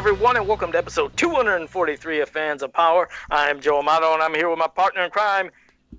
[0.00, 3.06] everyone, and welcome to episode 243 of Fans of Power.
[3.30, 5.50] I'm Joe Amato, and I'm here with my partner in crime,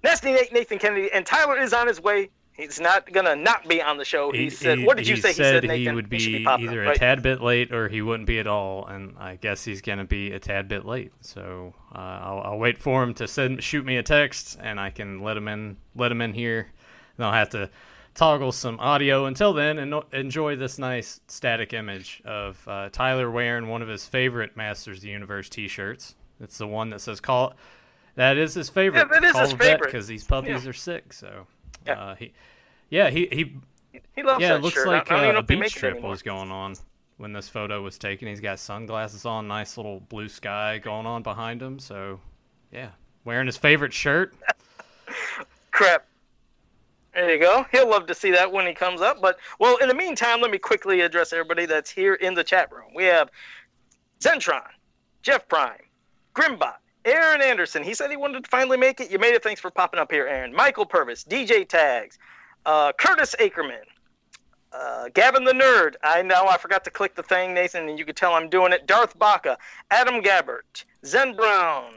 [0.03, 2.31] Nasty Nate Nathan Kennedy, and Tyler is on his way.
[2.53, 4.31] He's not gonna not be on the show.
[4.31, 6.31] He, said, "What did you he say?" He said said Nathan he would be, should
[6.31, 6.97] be popping either a right?
[6.97, 10.31] tad bit late or he wouldn't be at all, and I guess he's gonna be
[10.31, 11.11] a tad bit late.
[11.21, 14.89] So uh, I'll, I'll wait for him to send shoot me a text, and I
[14.89, 16.71] can let him in let him in here.
[17.17, 17.69] And I'll have to
[18.15, 23.67] toggle some audio until then, and enjoy this nice static image of uh, Tyler wearing
[23.67, 26.15] one of his favorite Masters of the Universe T-shirts.
[26.39, 27.53] It's the one that says "Call."
[28.15, 29.09] That is his favorite.
[29.09, 29.83] that is Call his favorite.
[29.85, 30.69] because these puppies Yeah.
[30.69, 31.13] are sick.
[31.13, 31.47] So
[31.87, 31.93] Yeah.
[31.93, 32.33] uh, he,
[32.89, 33.55] yeah, he he
[34.15, 34.87] He loves yeah, it looks shirt.
[34.87, 36.75] like uh, a beach trip was going on
[37.17, 38.27] when this photo was taken.
[38.27, 41.79] He's got sunglasses on, nice little blue sky going on behind him.
[41.79, 42.19] So,
[42.71, 42.89] yeah,
[43.23, 44.33] wearing his favorite shirt.
[45.71, 46.05] Crap.
[47.13, 47.65] There you go.
[47.71, 49.21] He'll love to see that when he comes up.
[49.21, 52.71] But well, in the meantime, let me quickly address everybody that's here in the chat
[52.71, 52.91] room.
[52.95, 53.29] We have
[54.21, 54.67] Zentron,
[55.21, 55.81] Jeff Prime,
[56.33, 57.83] Grimbot, Aaron Anderson.
[57.83, 59.11] He said he wanted to finally make it.
[59.11, 59.43] You made it.
[59.43, 60.53] Thanks for popping up here, Aaron.
[60.53, 62.17] Michael Purvis, DJ Tags,
[62.65, 63.83] uh, Curtis Ackerman,
[64.71, 65.95] uh, Gavin the Nerd.
[66.03, 68.71] I know I forgot to click the thing, Nathan, and you could tell I'm doing
[68.71, 68.87] it.
[68.87, 69.57] Darth Baca,
[69.89, 71.93] Adam Gabbert, Zen Brown,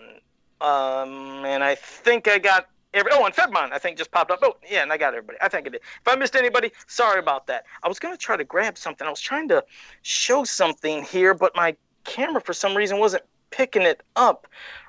[0.61, 3.13] um, and I think I got every.
[3.15, 4.41] Oh, and Fedmon, I think just popped up.
[4.43, 5.39] Oh, yeah, and I got everybody.
[5.43, 5.83] I think I did.
[5.83, 7.65] If I missed anybody, sorry about that.
[7.83, 9.07] I was gonna try to grab something.
[9.07, 9.65] I was trying to
[10.03, 14.47] show something here, but my camera for some reason wasn't picking it up.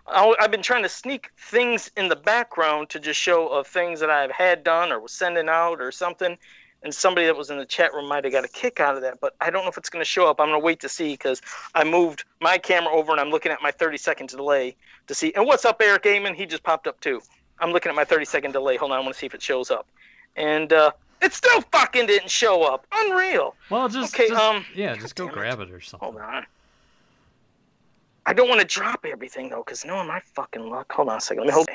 [0.08, 4.00] I- I've been trying to sneak things in the background to just show of things
[4.00, 6.38] that I've had done or was sending out or something.
[6.84, 9.02] And somebody that was in the chat room might have got a kick out of
[9.02, 10.40] that, but I don't know if it's going to show up.
[10.40, 11.42] I'm going to wait to see because
[11.74, 14.76] I moved my camera over and I'm looking at my 30 second delay
[15.08, 15.34] to see.
[15.36, 16.36] And what's up, Eric Amon?
[16.36, 17.22] He just popped up too.
[17.60, 18.76] I'm looking at my 30 second delay.
[18.78, 19.88] Hold on, I want to see if it shows up.
[20.36, 22.86] And uh, it still fucking didn't show up.
[22.94, 23.56] Unreal.
[23.70, 25.38] Well, just, Okay, just- um, yeah, just go damn it.
[25.38, 26.10] grab it or something.
[26.12, 26.46] Hold on.
[28.26, 30.92] I don't want to drop everything though, because knowing my fucking luck.
[30.94, 31.42] Hold on a second.
[31.44, 31.68] Let me hold.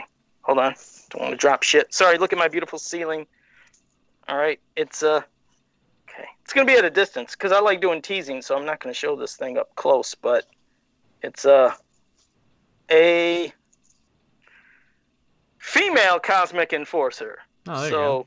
[0.42, 0.74] Hold on.
[1.10, 1.94] Don't want to drop shit.
[1.94, 2.18] Sorry.
[2.18, 3.26] Look at my beautiful ceiling.
[4.28, 4.58] All right.
[4.76, 5.22] It's uh.
[6.08, 6.26] Okay.
[6.42, 8.92] It's gonna be at a distance because I like doing teasing, so I'm not gonna
[8.94, 10.14] show this thing up close.
[10.16, 10.46] But
[11.22, 11.72] it's uh
[12.90, 13.52] a
[15.60, 17.38] female cosmic enforcer.
[17.68, 18.26] Oh, there you so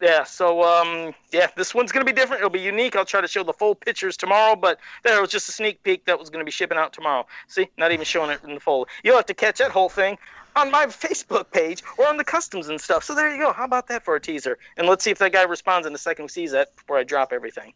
[0.00, 2.40] yeah, so um yeah, this one's gonna be different.
[2.40, 2.96] It'll be unique.
[2.96, 6.04] I'll try to show the full pictures tomorrow, but there was just a sneak peek
[6.06, 7.26] that was gonna be shipping out tomorrow.
[7.48, 8.88] See, not even showing it in the full.
[9.02, 10.16] You'll have to catch that whole thing
[10.58, 13.04] on my Facebook page or on the customs and stuff.
[13.04, 13.52] So there you go.
[13.52, 14.58] How about that for a teaser?
[14.76, 17.04] And let's see if that guy responds in a second we sees that before I
[17.04, 17.72] drop everything.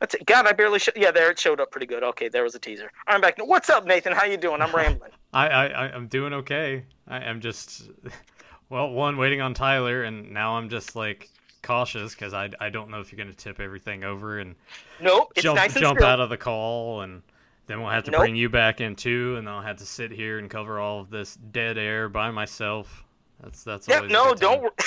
[0.00, 0.26] That's it.
[0.26, 0.96] God, I barely showed.
[0.96, 2.02] Yeah, there it showed up pretty good.
[2.02, 2.90] Okay, there was a teaser.
[3.06, 3.36] I'm back.
[3.38, 4.12] What's up, Nathan?
[4.12, 4.60] How you doing?
[4.60, 5.12] I'm rambling.
[5.32, 6.84] I, I, I I'm doing okay.
[7.06, 7.90] I, I'm just,
[8.68, 11.30] well, one waiting on Tyler, and now I'm just like
[11.62, 14.54] cautious because I, I don't know if you're gonna tip everything over and
[15.00, 17.22] Nope, it's jump nice and jump out of the call, and
[17.66, 18.20] then we'll have to Nope.
[18.20, 21.10] bring you back in too, and I'll have to sit here and cover all of
[21.10, 23.04] this dead air by myself.
[23.42, 24.72] That's that's Yep, no, don't.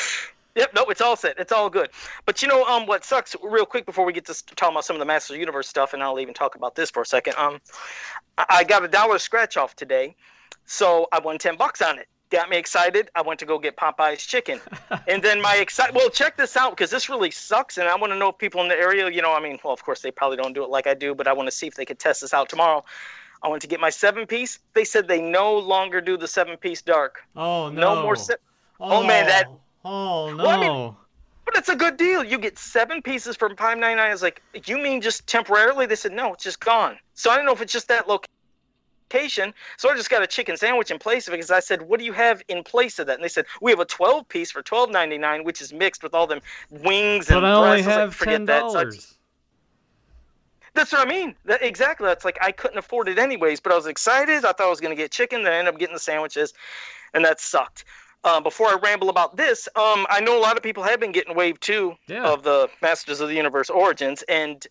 [0.56, 1.38] Yep, no, it's all set.
[1.38, 1.92] It's all good.
[2.26, 5.00] But you know, um, what sucks real quick before we get to talking about some
[5.00, 7.36] of the the Universe stuff, and I'll even talk about this for a second.
[7.38, 7.62] Um,
[8.40, 10.16] I, I got a dollar scratch off today,
[10.66, 12.08] so I won ten bucks on it.
[12.30, 13.10] Got me excited.
[13.16, 14.60] I went to go get Popeye's chicken,
[15.08, 15.94] and then my excite.
[15.94, 18.62] Well, check this out because this really sucks, and I want to know if people
[18.62, 20.70] in the area, you know, I mean, well, of course they probably don't do it
[20.70, 22.84] like I do, but I want to see if they could test this out tomorrow.
[23.44, 24.60] I went to get my seven piece.
[24.74, 27.20] They said they no longer do the seven piece dark.
[27.36, 27.96] Oh no!
[27.96, 28.16] No more.
[28.18, 28.34] Se-
[28.82, 29.48] oh, oh, man, that-
[29.86, 30.44] Oh no!
[30.44, 30.96] Well, I mean-
[31.46, 32.26] But it's a good deal.
[32.26, 34.08] You get seven pieces for five ninety nine.
[34.10, 35.86] I was like, you mean just temporarily?
[35.86, 36.98] They said no, it's just gone.
[37.14, 38.28] So I don't know if it's just that location.
[39.10, 42.00] So I just got a chicken sandwich in place of it because I said, what
[42.00, 43.16] do you have in place of that?
[43.16, 46.04] And they said we have a twelve piece for twelve ninety nine, which is mixed
[46.04, 47.88] with all them wings and but I only breasts.
[47.88, 49.14] I like, "Forget ten that." So dollars.
[50.74, 51.36] that's what I mean.
[51.46, 52.06] That, exactly.
[52.08, 54.38] That's like I couldn't afford it anyways, but I was excited.
[54.46, 55.44] I thought I was going to get chicken.
[55.44, 56.54] Then I ended up getting the sandwiches,
[57.14, 57.86] and that sucked.
[58.24, 61.12] Uh, before I ramble about this, um, I know a lot of people have been
[61.12, 62.24] getting Wave 2 Yeah.
[62.24, 64.66] of the Masters of the Universe Origins, and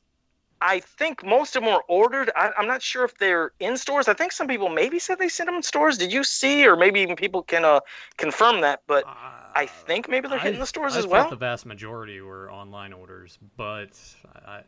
[0.61, 2.31] I think most of them were ordered.
[2.35, 4.09] I, I'm not sure if they're in stores.
[4.09, 5.99] I think some people maybe said they sent them in stores.
[5.99, 7.81] Did you see, or maybe even people can uh,
[8.17, 8.83] confirm that?
[8.87, 11.15] But I think maybe they're hitting I- the stores as well.
[11.15, 11.31] I as thought well.
[11.31, 13.99] The vast majority were online orders, but
[14.47, 14.61] I,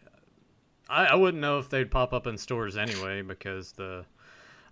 [0.90, 4.04] I, I wouldn't know if they'd pop up in stores anyway because the,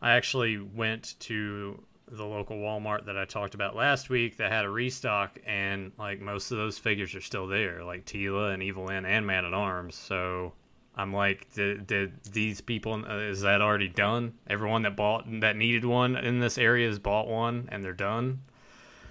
[0.03, 4.65] I actually went to the local Walmart that I talked about last week that had
[4.65, 8.85] a restock, and like most of those figures are still there, like Teela and Evil
[8.85, 9.97] Lyn and Man at Arms.
[9.97, 10.53] So
[10.97, 14.33] I'm like, did, did these people uh, is that already done?
[14.49, 18.41] Everyone that bought that needed one in this area has bought one, and they're done.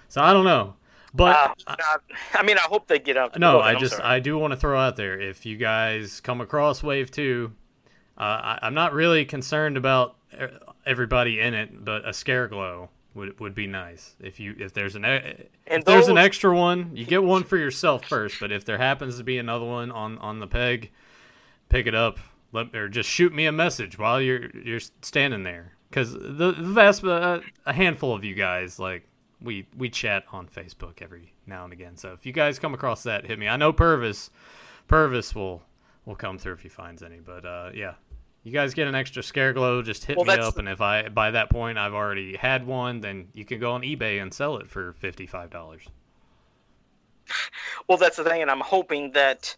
[0.08, 0.74] So I don't know,
[1.14, 2.02] but Uh, not-
[2.34, 3.38] I mean, I hope they get out.
[3.38, 4.04] no, I just sorry.
[4.08, 7.52] I do want to throw out there if you guys come across Wave Two,
[8.18, 10.46] Uh, I, I'm not really concerned about e-
[10.86, 15.04] everybody in it, but a Scareglow would would be nice if you if there's an
[15.04, 18.40] And if there's an extra one, you get one for yourself first.
[18.40, 20.90] But if there happens to be another one on on the peg,
[21.68, 22.18] pick it up.
[22.52, 25.72] Let or just shoot me a message while you're you're standing there.
[25.90, 29.06] Because the, the vast uh, a handful of you guys like
[29.40, 31.96] we we chat on Facebook every now and again.
[31.96, 33.48] So if you guys come across that, hit me.
[33.48, 34.30] I know Purvis
[34.88, 35.62] Purvis will
[36.04, 37.18] will come through if he finds any.
[37.18, 37.94] But uh, yeah,
[38.42, 40.80] you guys get an extra scare glow, just hit Well, me up, the- and if
[40.80, 44.32] I by that point I've already had one, then you can go on eBay and
[44.32, 45.82] sell it for fifty five dollars.
[47.88, 49.56] Well, that's the thing, and I'm hoping that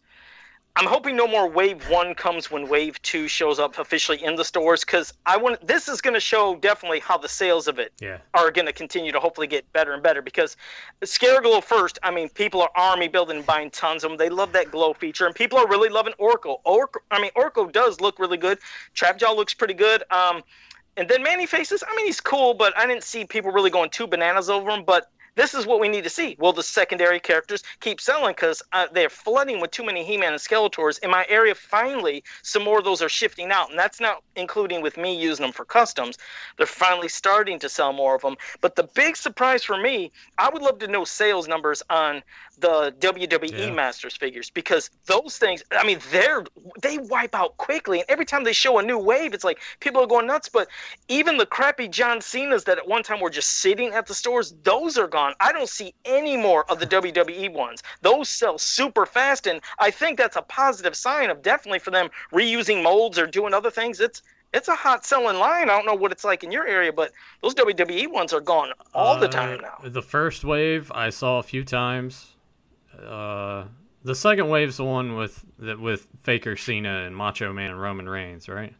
[0.78, 4.44] I'm hoping no more Wave One comes when Wave Two shows up officially in the
[4.44, 7.92] stores because I want this is going to show definitely how the sales of it
[8.00, 10.56] Yeah, are going to continue to hopefully get better and better because
[11.02, 14.18] Scare Glow first, I mean, people are army building and buying tons of them.
[14.18, 16.62] They love that glow feature, and people are really loving Orko.
[16.64, 18.58] Orko, I mean, Orko does look really good.
[18.94, 20.04] Trapjaw looks pretty good.
[20.12, 20.44] Um,
[20.96, 24.06] and then Man-E-Faces, I mean, he's cool, but I didn't see people really going too
[24.06, 24.84] bananas over him.
[24.84, 26.36] But this is what we need to see.
[26.40, 28.32] Will the secondary characters keep selling?
[28.32, 30.98] Because uh, they're flooding with too many He-Man and Skeletors.
[30.98, 34.82] In my area, finally, some more of those are shifting out, and that's not including
[34.82, 36.18] with me using them for customs.
[36.56, 38.34] They're finally starting to sell more of them.
[38.60, 42.24] But the big surprise for me, I would love to know sales numbers on
[42.60, 43.70] the WWE Yeah.
[43.70, 46.44] Masters figures because those things, I mean, they're
[46.82, 50.02] they wipe out quickly, and every time they show a new wave, it's like people
[50.02, 50.48] are going nuts.
[50.48, 50.68] But
[51.08, 54.54] even the crappy John Cena's that at one time were just sitting at the stores,
[54.64, 55.34] those are gone.
[55.40, 57.82] I don't see any more of the WWE ones.
[58.02, 62.08] Those sell super fast, and I think that's a positive sign of definitely for them
[62.32, 64.00] reusing molds or doing other things.
[64.00, 64.22] It's
[64.54, 65.68] it's a hot selling line.
[65.68, 67.12] I don't know what it's like in your area, but
[67.42, 69.78] those WWE ones are gone all the Uh, time now.
[69.84, 72.34] The first wave I saw a few times.
[73.04, 73.64] Uh,
[74.04, 78.08] the second wave's the one with that with Faker, Cena, and Macho Man and Roman
[78.08, 78.74] Reigns, right?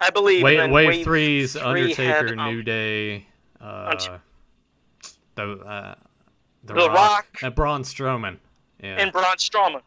[0.00, 0.42] I believe.
[0.42, 3.26] Wave, then wave, three's three Undertaker, had, um, New Day,
[3.60, 4.18] uh,
[5.34, 5.94] the uh,
[6.64, 7.26] the, The Rock, Rock.
[7.42, 8.38] and Braun Strowman.
[8.82, 9.82] Yeah, and Braun Strowman.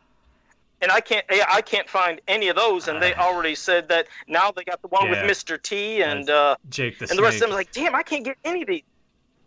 [0.82, 2.90] And I can't, yeah, I can't find any of those.
[2.90, 5.26] And they already said that now they got the one Yeah.
[5.26, 5.62] with Mr.
[5.62, 7.50] T and uh, Jake the and the rest of Snake.
[7.50, 7.56] them.
[7.56, 8.82] Like, damn, I can't get any of these.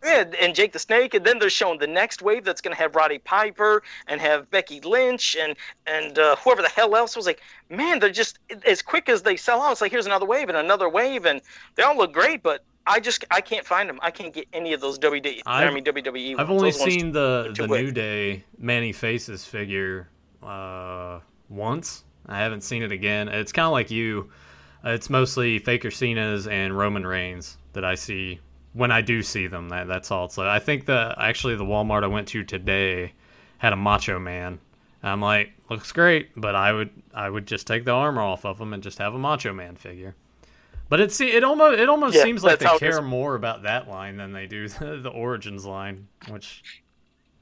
[0.03, 2.81] Yeah, and Jake the Snake, and then they're showing the next wave that's going to
[2.81, 5.55] have Roddy Piper and have Becky Lynch and
[5.87, 7.25] and uh, whoever the hell else was.
[7.25, 9.71] Like, man, they're just as quick as they sell out.
[9.71, 11.41] It's like here's another wave and another wave, and
[11.75, 13.99] they all look great, but I just I can't find them.
[14.01, 15.41] I can't get any of those WWE.
[15.45, 16.39] I mean WWE.
[16.39, 17.85] I've only Those seen the the quick.
[17.85, 20.09] New Day Man-E-Faces figure
[20.41, 22.05] uh, once.
[22.27, 23.27] I haven't seen it again.
[23.27, 24.29] It's kind of like you.
[24.83, 28.39] It's mostly Faker Cena's and Roman Reigns that I see
[28.77, 29.69] when I do see them.
[29.69, 30.29] That, that's all.
[30.29, 33.13] So I think the actually the Walmart I went to today
[33.57, 34.59] had a Macho Man.
[35.03, 38.59] I'm like, looks great, but I would I would just take the armor off of
[38.59, 40.15] him and just have a Macho Man figure.
[40.89, 43.87] But it see it almost it almost Yeah, seems like they care more about that
[43.89, 46.63] line than they do the, the Origins line, which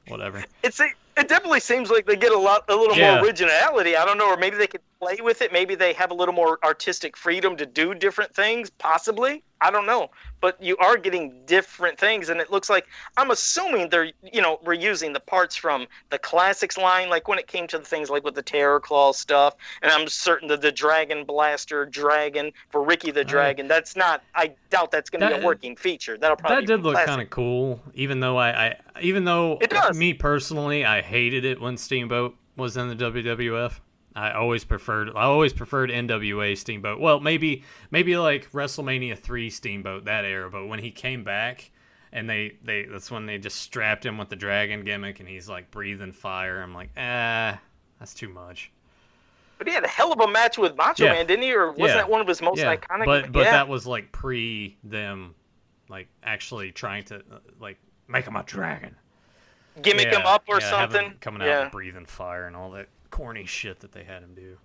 [0.07, 0.43] whatever.
[0.63, 0.86] it's a,
[1.17, 3.15] it definitely seems like they get a lot a little Yeah.
[3.15, 3.95] more originality.
[3.95, 5.53] I don't know, or maybe they could play with it.
[5.53, 8.71] Maybe they have a little more artistic freedom to do different things.
[8.71, 10.09] Possibly, I don't know.
[10.41, 14.57] But you are getting different things, and it looks like I'm assuming they're you know
[14.65, 18.24] reusing the parts from the classics line, like when it came to the things like
[18.24, 19.55] with the Terror Claw stuff.
[19.83, 23.67] And I'm certain that the Dragon Blaster Dragon for Ricky the Dragon.
[23.67, 24.24] That's not.
[24.33, 26.17] I doubt that's going to be a working feature.
[26.17, 29.69] That'll probably that did look kind of cool, even though I, I even though It
[29.69, 29.95] does.
[29.95, 33.79] me personally, I hated it when Steamboat was in the WWF.
[34.15, 37.00] I always preferred I always preferred NWA Steamboat.
[37.00, 41.72] Well, maybe maybe like WrestleMania 3 Steamboat that era, but when he came back
[42.13, 45.50] and they they that's when they just strapped him with the dragon gimmick and he's
[45.50, 46.62] like breathing fire.
[46.62, 47.60] I'm like, "Ah,
[48.00, 48.72] that's too much."
[49.57, 51.13] But he had a hell of a match with Macho Yeah.
[51.13, 51.53] Man, didn't he?
[51.53, 51.93] Or wasn't Yeah.
[51.95, 53.05] that one of his most yeah, iconic?
[53.05, 53.51] but but yeah.
[53.51, 55.36] that was like pre them
[55.89, 57.22] like actually trying to
[57.60, 58.95] like make him a dragon.
[59.81, 61.13] gimmick him up or yeah, something.
[61.19, 64.57] coming out breathing fire and all that corny shit that they had him do.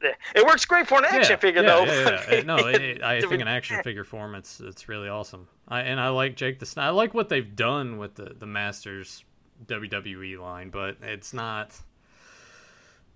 [0.00, 1.84] It works great for an action yeah, figure, yeah, though.
[1.84, 2.40] Yeah, yeah.
[2.42, 5.46] No, it, it- I think an action figure form, it's it's really awesome.
[5.66, 6.84] I and I like Jake the Snake.
[6.84, 9.24] I like what they've done with the the Masters
[9.66, 11.76] WWE line, but it's not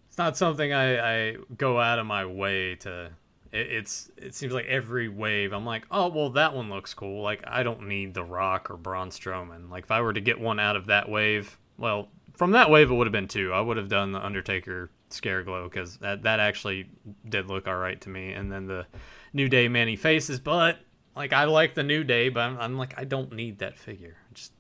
[0.09, 3.11] it's not something I, I go out of my way to.
[3.53, 7.23] It, it's it seems like every wave I'm like, oh well, that one looks cool.
[7.23, 9.71] Like I don't need the Rock or Braun Strowman.
[9.71, 12.91] Like if I were to get one out of that wave, well, from that wave
[12.91, 13.53] it would have been two.
[13.53, 16.89] I would have done the Undertaker Scare Glow because that that actually
[17.29, 18.33] did look all right to me.
[18.33, 18.87] And then the
[19.33, 20.79] New Day Man-E-Faces, but
[21.15, 24.17] like I like the New Day, but I'm, I'm like I don't need that figure.
[24.35, 24.53] Just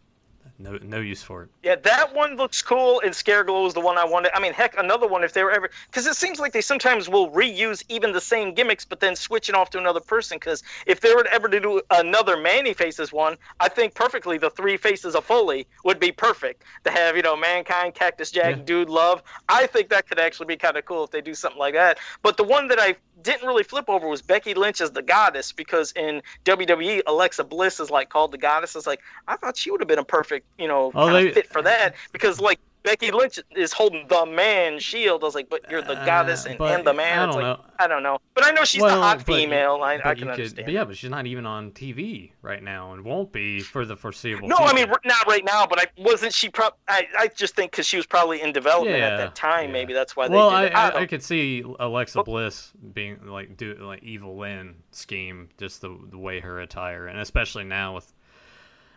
[0.62, 1.48] no no use for it.
[1.62, 4.30] Yeah, that one looks cool, and Scareglow is the one I wanted.
[4.34, 7.08] I mean, heck, another one if they were ever, because it seems like they sometimes
[7.08, 10.36] will reuse even the same gimmicks, but then switching off to another person.
[10.36, 14.76] Because if they were ever to do another Man-E-Faces one, I think perfectly the three
[14.76, 17.16] faces of Foley would be perfect to have.
[17.16, 18.62] You know, Mankind, Cactus Jack, yeah.
[18.62, 19.22] Dude Love.
[19.48, 21.98] I think that could actually be kind of cool if they do something like that.
[22.22, 25.52] But the one that I didn't really flip over was Becky Lynch as the goddess
[25.52, 28.74] because in WWE Alexa Bliss is like called the goddess.
[28.76, 31.46] It's like I thought she would have been a perfect, you know, oh, they, fit
[31.46, 35.22] for that because like Becky Lynch is holding the man shield.
[35.22, 37.18] I was like, but you're the goddess and, uh, and the man.
[37.18, 37.64] I don't like, know.
[37.78, 38.18] I don't know.
[38.34, 39.80] But I know she's well, the hot female.
[39.82, 40.66] I, I can understand.
[40.66, 43.96] But yeah, but she's not even on TV right now and won't be for the
[43.96, 44.70] foreseeable No, future.
[44.70, 47.86] I mean, not right now, but I wasn't she pro- I, I just think because
[47.86, 49.66] she was probably in development yeah, at that time.
[49.66, 49.72] Yeah.
[49.72, 50.74] Maybe that's why they well, did it.
[50.74, 52.24] I, I, I could see Alexa oh.
[52.24, 57.20] Bliss being like, do like Evil Lyn scheme, just the, the way her attire, and
[57.20, 58.12] especially now with.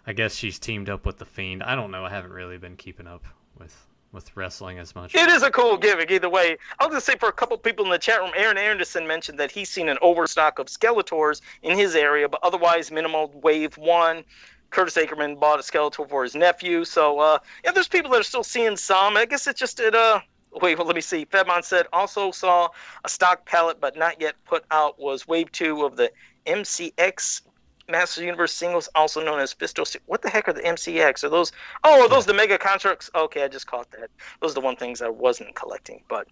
[0.07, 1.63] I guess she's teamed up with the Fiend.
[1.63, 2.05] I don't know.
[2.05, 3.23] I haven't really been keeping up
[3.57, 5.13] with with wrestling as much.
[5.13, 6.57] It is a cool gimmick either way.
[6.79, 9.51] I'll just say for a couple people in the chat room, Aaron Anderson mentioned that
[9.51, 14.23] he's seen an overstock of Skeletors in his area, but otherwise minimal wave one.
[14.69, 16.85] Curtis Ackerman bought a Skeletor for his nephew.
[16.85, 19.17] So uh, yeah, there's people that are still seeing some.
[19.17, 20.21] I guess it just it uh
[20.61, 21.25] wait, well let me see.
[21.25, 22.69] Fedmon said also saw
[23.03, 26.11] a stock pallet, but not yet put out was wave two of the
[26.45, 27.41] MCX
[27.87, 29.95] Master Universe singles, also known as Fisto.
[30.05, 31.23] What the heck are the MCX?
[31.23, 31.51] Are those?
[31.83, 33.09] Oh, are those the Mega Construx?
[33.15, 34.09] Okay, I just caught that.
[34.41, 36.03] Those are the one things I wasn't collecting.
[36.09, 36.27] But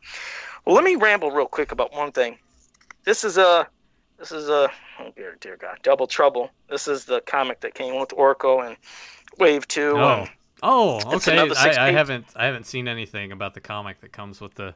[0.66, 2.38] well, let me ramble real quick about one thing.
[3.06, 3.68] This is a,
[4.18, 6.50] this is a, oh dear, dear God, Double Trouble.
[6.70, 8.78] This is the comic that came with Orko and
[9.38, 9.94] Wave Two.
[9.98, 10.30] Oh, and
[10.64, 11.38] oh, okay.
[11.56, 14.74] I, I haven't, I haven't seen anything about the comic that comes with the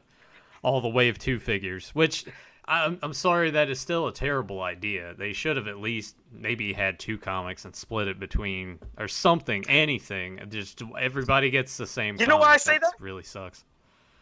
[0.62, 2.24] all the Wave Two figures, which
[2.68, 5.14] I'm, I'm sorry that is still a terrible idea.
[5.16, 9.64] They should have at least maybe had two comics and split it between or something,
[9.68, 10.40] anything.
[10.50, 12.14] Just everybody gets the same.
[12.14, 12.28] You comic.
[12.28, 12.92] know why I say that?
[13.00, 13.64] Really sucks.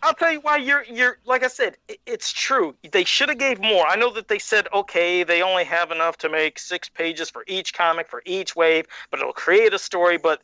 [0.02, 2.76] I'll tell you why you're you're like I said, it's true.
[2.92, 3.86] They should have gave more.
[3.88, 7.42] I know that they said okay, they only have enough to make six pages for
[7.48, 10.18] each comic for each wave, but it'll create a story.
[10.18, 10.42] But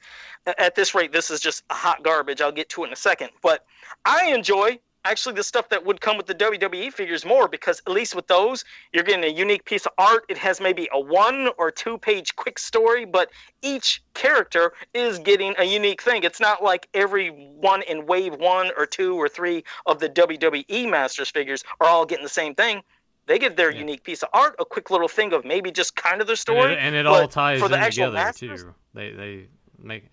[0.59, 2.41] at this rate, this is just a hot garbage.
[2.41, 3.31] I'll get to it in a second.
[3.43, 3.65] But
[4.05, 7.93] I enjoy actually the stuff that would come with the WWE figures more because at
[7.93, 10.25] least with those you're getting a unique piece of art.
[10.29, 13.31] It has maybe a one or two page quick story, but
[13.63, 16.23] each character is getting a unique thing.
[16.25, 20.91] It's not like every one in wave one or two or three of the WWE
[20.91, 22.83] Masters figures are all getting the same thing.
[23.27, 23.79] They get their yeah.
[23.79, 26.63] unique piece of art, a quick little thing of maybe just kind of their story,
[26.63, 28.75] and it, and it all ties in together Masters, too.
[28.95, 29.47] They they
[29.79, 30.05] make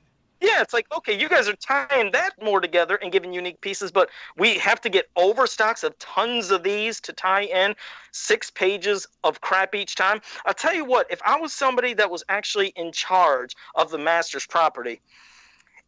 [0.42, 3.92] yeah, it's like, okay, you guys are tying that more together and giving unique pieces,
[3.92, 7.76] but we have to get overstocks of tons of these to tie in
[8.12, 10.22] six pages of crap each time.
[10.46, 13.98] I'll tell you what, if I was somebody that was actually in charge of the
[13.98, 15.02] master's property,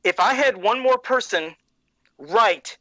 [0.04, 1.56] if I had one more person
[2.18, 2.78] write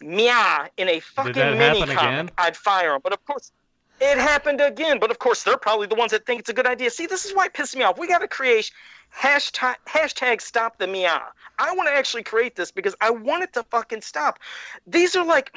[0.00, 3.00] Mia in a fucking mini comic, I'd fire them.
[3.02, 3.52] But of course,
[4.00, 4.98] it happened again.
[4.98, 6.90] But of course, they're probably the ones that think it's a good idea.
[6.90, 7.98] See, this is why it pisses me off.
[7.98, 8.72] We got to create
[9.16, 11.22] hashtag hashtag stop the Mia.
[11.58, 14.38] I want to actually create this because I want it to fucking stop.
[14.86, 15.54] These are like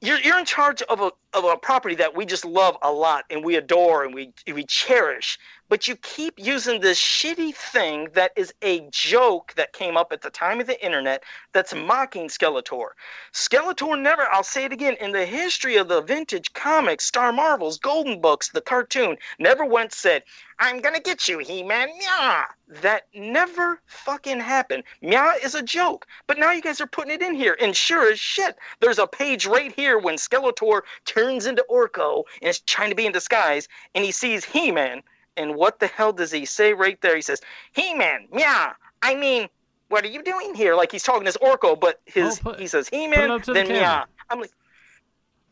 [0.00, 3.24] you're you're in charge of a of a property that we just love a lot
[3.30, 5.38] and we adore and we we cherish
[5.70, 10.20] but you keep using this shitty thing that is a joke that came up at
[10.20, 12.88] the time of the internet that's mocking Skeletor.
[13.32, 17.78] Skeletor never, I'll say it again, in the history of the vintage comics, Star Marvels,
[17.78, 20.24] Golden Books, the cartoon, never once said,
[20.60, 22.44] I'm gonna get you, He-Man, Mia.
[22.82, 24.84] That never fucking happened.
[25.00, 28.12] Mia is a joke, but now you guys are putting it in here, and sure
[28.12, 32.90] as shit, there's a page right here when Skeletor turns into Orko and is trying
[32.90, 35.02] to be in disguise, and he sees He-Man,
[35.36, 37.16] and what the hell does he say right there?
[37.16, 37.40] He says,
[37.72, 39.48] He Man, yeah, I mean,
[39.88, 40.74] what are you doing here?
[40.74, 43.74] Like he's talking as Orko, but his oh, put, he says He Man, then the
[43.74, 44.04] yeah.
[44.28, 44.52] I'm like,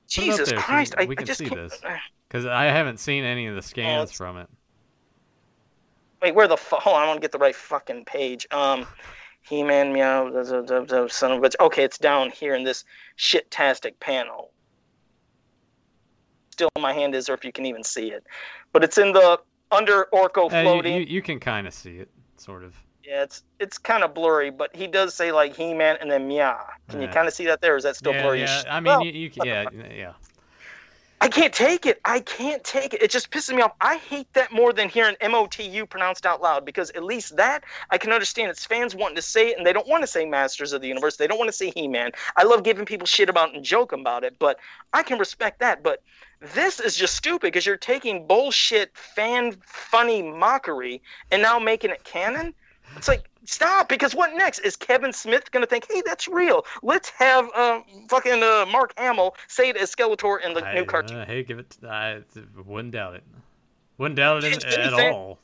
[0.07, 1.71] Jesus Christ, so I, we can I just see can't...
[1.71, 1.81] this.
[2.29, 4.51] Because I haven't seen any of the scans from it.
[6.23, 6.81] Wait, where the fuck?
[6.81, 8.47] Hold on, I want to get the right fucking page.
[8.51, 8.87] Um,
[9.43, 11.55] He-Man, meow, son of a bitch.
[11.61, 12.85] Okay, it's down here in this
[13.17, 14.51] shit-tastic panel.
[16.51, 18.25] Still, my hand is, or if you can even see it,
[18.73, 20.95] but it's in the under Orko floating.
[20.95, 22.75] Uh, you, you, can kind of see it, sort of.
[23.05, 26.27] Yeah, it's it's kind of blurry, but he does say like He Man and then
[26.27, 26.59] Mia.
[26.89, 27.07] Can yeah.
[27.07, 27.77] you kind of see that there?
[27.77, 28.41] Is that still yeah, blurry?
[28.41, 30.13] Yeah, I mean, well, you, you, yeah, yeah.
[31.21, 32.01] I can't take it.
[32.05, 33.03] I can't take it.
[33.03, 33.73] It just pisses me off.
[33.81, 37.99] I hate that more than hearing MOTU pronounced out loud because at least that I
[37.99, 38.51] can understand.
[38.51, 40.87] It's fans wanting to say it and they don't want to say Masters of the
[40.87, 41.17] Universe.
[41.17, 42.13] They don't want to say He Man.
[42.37, 44.59] I love giving people shit about and joke about it, but
[44.93, 45.83] I can respect that.
[45.83, 46.03] But
[46.55, 52.05] this is just stupid because you're taking bullshit fan funny mockery and now making it
[52.05, 52.55] canon.
[52.97, 56.65] It's like stop because what next is Kevin Smith going to think, hey, that's real?
[56.83, 60.85] Let's have uh, fucking uh, Mark Hamill say it as Skeletor in the I, new
[60.85, 61.19] cartoon.
[61.19, 61.77] Uh, hey, give it.
[61.89, 62.23] I
[62.65, 63.25] wouldn't doubt it.
[63.99, 65.39] Wouldn't doubt it at all.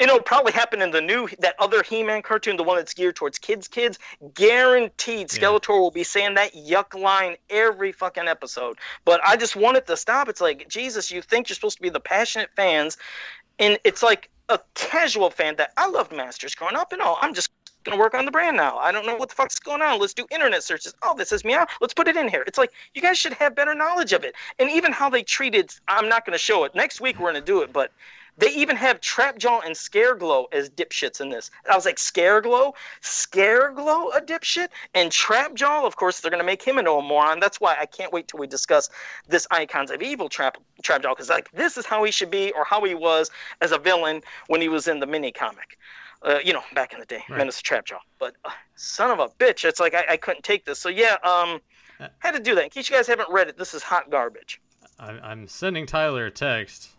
[0.00, 3.38] Know, probably happen in the new that other He-Man cartoon, the one that's geared towards
[3.38, 3.68] kids.
[3.68, 3.98] Kids,
[4.34, 5.78] guaranteed, Skeletor yeah.
[5.78, 8.78] will be saying that yuck line every fucking episode.
[9.04, 10.28] But I just wanted to stop.
[10.28, 12.98] It's like Jesus, you think you're supposed to be the passionate fans,
[13.58, 17.18] and it's like a casual fan that I loved Masters growing up and all.
[17.20, 17.50] I'm just
[17.84, 18.78] gonna work on the brand now.
[18.78, 20.00] I don't know what the fuck's going on.
[20.00, 20.94] Let's do internet searches.
[21.02, 21.66] Oh, this is meow.
[21.80, 22.44] Let's put it in here.
[22.46, 24.34] It's like you guys should have better knowledge of it.
[24.58, 25.74] And even how they treated.
[25.88, 27.18] I'm not gonna show it next week.
[27.18, 27.92] We're gonna do it, but
[28.36, 31.50] they even have Trapjaw and Scareglow as dipshits in this.
[31.70, 32.72] I was like, Scareglow?
[33.02, 34.68] Scareglow a dipshit?
[34.94, 37.38] And Trapjaw, of course, they're going to make him into a moron.
[37.40, 38.90] That's why I can't wait till we discuss
[39.28, 42.64] this Icons of Evil Trap Trapjaw, because like this is how he should be or
[42.64, 45.78] how he was as a villain when he was in the mini comic.
[46.22, 47.36] Uh, you know, back in the day, right.
[47.36, 47.98] Menace Trapjaw.
[48.18, 50.78] But uh, son of a bitch, it's like I, I couldn't take this.
[50.78, 51.60] So yeah, um,
[52.00, 52.64] uh, had to do that.
[52.64, 54.60] In case you guys haven't read it, this is hot garbage.
[54.98, 56.93] I'm sending Tyler a text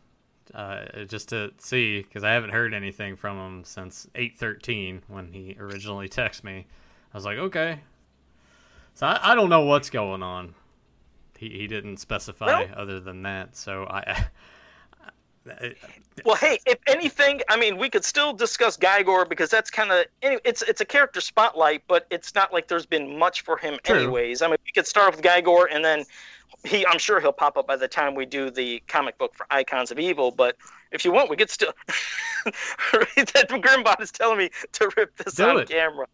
[0.55, 5.55] uh, just to see because I haven't heard anything from him since 8:13 when he
[5.59, 6.65] originally texted me.
[7.13, 7.81] I was like, okay.
[8.93, 10.55] So I, I don't know what's going on.
[11.37, 13.55] He he didn't specify well, other than that.
[13.57, 14.27] So I.
[16.25, 20.05] well, hey, if anything, I mean, we could still discuss Gygor because that's kind of
[20.21, 23.97] it's it's a character spotlight, but it's not like there's been much for him, True.
[23.97, 24.41] anyways.
[24.41, 26.05] I mean, we could start with Gygor and then
[26.63, 29.45] he I'm sure he'll pop up by the time we do the comic book for
[29.51, 30.31] Icons of Evil.
[30.31, 30.55] But
[30.91, 31.73] if you want, we could still.
[32.45, 35.69] that Grimbot is telling me to rip this do on it.
[35.69, 36.07] camera.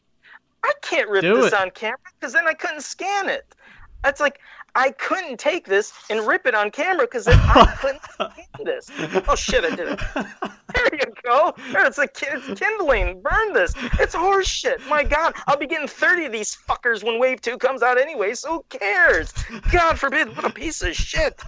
[0.64, 1.54] I can't rip do this it.
[1.54, 3.46] on camera because then I couldn't scan it.
[4.04, 4.40] That's like
[4.76, 8.90] I couldn't take this and rip it on camera because I couldn't scan this.
[9.28, 9.66] Oh shit!
[9.66, 10.00] I did it.
[10.74, 11.54] There you go.
[11.58, 13.22] It's a it's kindling.
[13.22, 13.74] Burn this.
[14.00, 14.88] It's horseshit.
[14.88, 18.34] My God, I'll be getting thirty of these fuckers when Wave Two comes out anyway.
[18.34, 19.34] So who cares?
[19.72, 20.36] God forbid.
[20.36, 21.42] What a piece of shit.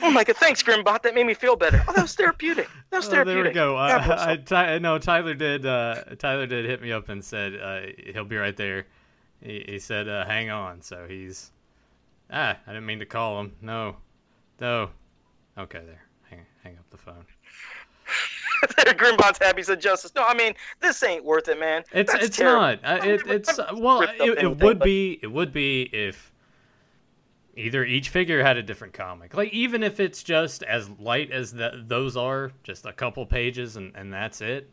[0.00, 0.36] Oh my god!
[0.36, 1.02] Thanks, Grimbot.
[1.02, 1.82] That made me feel better.
[1.88, 2.68] Oh, that was therapeutic.
[2.90, 3.40] That was therapeutic.
[3.40, 3.76] Oh, there we go.
[3.76, 5.66] I, I, Ty, no, Tyler did.
[5.66, 7.80] Uh, Tyler did hit me up and said uh,
[8.12, 8.86] he'll be right there.
[9.40, 11.50] He, he said, uh, "Hang on." So he's
[12.32, 13.52] Ah, I didn't mean to call him.
[13.60, 13.96] No.
[14.60, 14.90] No.
[15.58, 16.02] Okay, there.
[16.30, 17.26] Hang, hang up the phone.
[18.96, 20.12] Grimbot's happy said justice.
[20.14, 21.82] No, I mean this ain't worth it, man.
[21.92, 22.60] It's That's it's terrible.
[22.82, 23.06] not.
[23.06, 24.84] it, it's well, it, it would but...
[24.84, 26.32] be it would be if
[27.54, 29.34] either each figure had a different comic.
[29.34, 33.76] Like even if it's just as light as the, those are, just a couple pages
[33.76, 34.70] and, and that's it.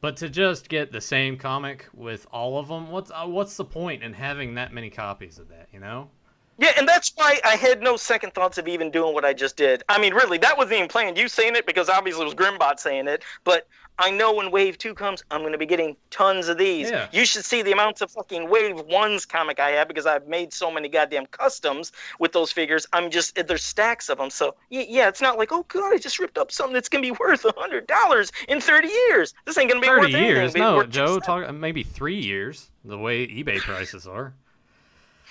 [0.00, 3.64] But to just get the same comic with all of them, what's uh, what's the
[3.64, 5.68] point in having that many copies of that?
[5.72, 6.10] You know.
[6.58, 9.56] Yeah, and that's why I had no second thoughts of even doing what I just
[9.56, 9.82] did.
[9.88, 11.18] I mean, really, that wasn't even planned.
[11.18, 14.76] You saying it because obviously it was Grimbot saying it, but I know when Wave
[14.76, 16.90] 2 comes, I'm going to be getting tons of these.
[16.90, 17.08] Yeah.
[17.12, 20.52] You should see the amounts of fucking Wave 1's comic I have because I've made
[20.52, 22.86] so many goddamn customs with those figures.
[22.92, 24.28] I'm just, there's stacks of them.
[24.28, 27.12] So, yeah, it's not like, oh, God, I just ripped up something that's going to
[27.12, 29.34] be worth a $100 in 30 years.
[29.46, 30.38] This ain't going to be 30 worth years?
[30.38, 30.62] Anything.
[30.62, 34.34] No, Joe, talk, maybe three years, the way eBay prices are.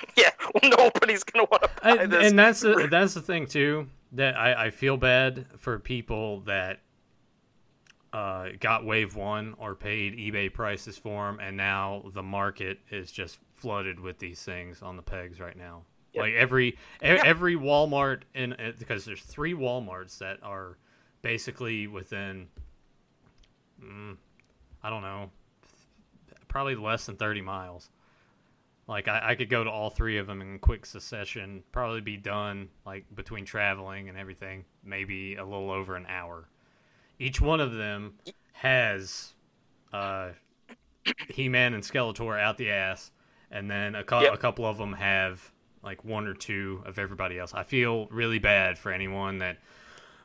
[0.17, 2.29] yeah, well, nobody's gonna want to buy and, this.
[2.29, 6.79] And that's the, that's the thing too that I, I feel bad for people that
[8.13, 13.12] uh, got Wave One or paid eBay prices for them, and now the market is
[13.12, 15.84] just flooded with these things on the pegs right now.
[16.13, 16.21] Yep.
[16.21, 17.21] Like every yeah.
[17.25, 20.77] every Walmart in because there's three WalMarts that are
[21.23, 22.47] basically within,
[23.84, 24.15] mm,
[24.81, 25.29] I don't know,
[26.47, 27.89] probably less than thirty miles
[28.88, 32.17] like I, I could go to all three of them in quick succession, probably be
[32.17, 36.48] done like between traveling and everything, maybe a little over an hour.
[37.17, 38.15] Each one of them
[38.54, 39.34] has
[39.91, 40.30] uh,
[41.30, 43.12] He-Man and Skeletor out the ass,
[43.50, 44.34] and then a, co- yep.
[44.34, 47.54] a couple of them have like one or two of everybody else.
[47.54, 49.58] I feel really bad for anyone that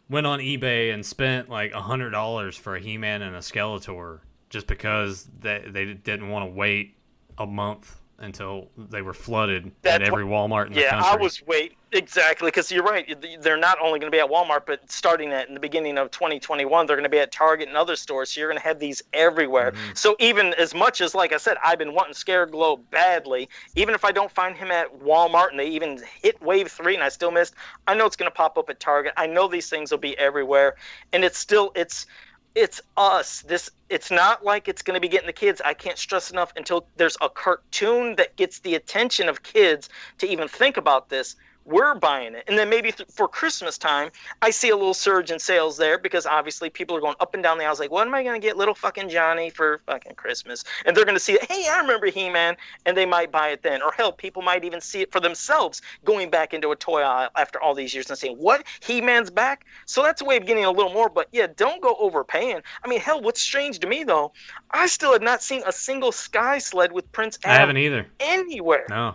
[0.09, 4.21] went on eBay and spent like a hundred dollars for a He-Man and a Skeletor
[4.51, 6.97] just because they they didn't want to wait
[7.39, 11.09] a month until they were flooded That's at every Walmart in yeah, the country.
[11.09, 13.17] Yeah, I was wait exactly because you're right.
[13.41, 16.11] They're not only going to be at Walmart, but starting at in the beginning of
[16.11, 18.31] 2021, they're going to be at Target and other stores.
[18.31, 19.73] So you're going to have these everywhere.
[19.73, 19.95] Mm-hmm.
[19.95, 24.05] So even as much as, like I said, I've been wanting Scareglow badly, even if
[24.05, 27.31] I don't find him at Walmart and they even hit Wave Three and I still
[27.31, 27.55] missed,
[27.87, 29.13] I know it's going to pop up at Target.
[29.17, 30.77] I know these things will be everywhere,
[31.13, 32.07] and it's still it's
[32.55, 33.43] it's us.
[33.43, 35.61] This it's not like it's going to be getting the kids.
[35.65, 40.29] I can't stress enough until there's a cartoon that gets the attention of kids to
[40.29, 41.37] even think about this.
[41.65, 42.45] We're buying it.
[42.49, 44.11] And then maybe th- for Christmas time,
[44.43, 47.43] I see a little surge in sales there because obviously people are going up and
[47.43, 50.15] down the aisles like, what am I going to get little fucking Johnny for fucking
[50.15, 50.65] Christmas?
[50.85, 53.49] And they're going to see it, hey, I remember He Man, and they might buy
[53.49, 53.83] it then.
[53.83, 57.31] Or hell, people might even see it for themselves going back into a toy aisle
[57.37, 58.65] after all these years and saying, what?
[58.81, 59.67] He Man's back?
[59.87, 61.09] So that's a way of getting a little more.
[61.09, 62.63] But yeah, don't go overpaying.
[62.85, 64.33] I mean, hell, what's strange to me though,
[64.71, 68.07] I still have not seen a single Sky Sled with Prince Adam I haven't either.
[68.19, 68.87] anywhere.
[68.89, 69.15] No.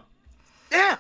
[0.72, 0.98] Yeah.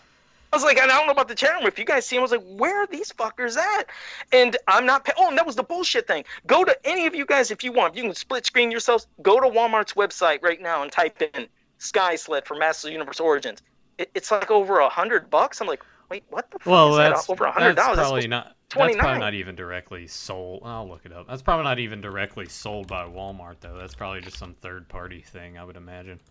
[0.55, 1.65] I was like, and I don't know about the chat room.
[1.67, 3.87] If you guys see him, I was like, where are these fuckers at?
[4.31, 5.03] And I'm not.
[5.03, 6.23] Pay- oh, and that was the bullshit thing.
[6.47, 7.93] Go to any of you guys if you want.
[7.93, 9.07] You can split screen yourselves.
[9.21, 11.47] Go to Walmart's website right now and type in
[11.79, 13.63] Sky Sled for Masters of the Universe Origins.
[13.97, 15.59] It, it's like over a hundred bucks.
[15.59, 17.33] I'm like, wait, what the fuck Well, is that's that?
[17.33, 17.97] Over a hundred dollars.
[17.97, 18.55] probably not.
[18.73, 20.61] That's probably not even directly sold.
[20.63, 21.27] I'll look it up.
[21.27, 23.77] That's probably not even directly sold by Walmart though.
[23.77, 25.57] That's probably just some third party thing.
[25.57, 26.21] I would imagine.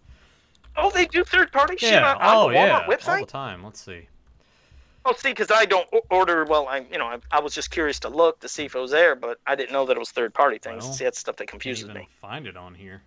[0.76, 2.80] Oh, they do third party shit on, on oh the yeah.
[2.87, 3.62] Walmart All the time.
[3.62, 4.08] Let's see.
[5.07, 6.45] Oh, see, because I don't order.
[6.45, 8.79] Well, I you know I, I was just curious to look to see if it
[8.79, 10.85] was there, but I didn't know that it was third party things.
[10.85, 12.09] Well, see, that's stuff that confuses me.
[12.21, 13.03] find it on here.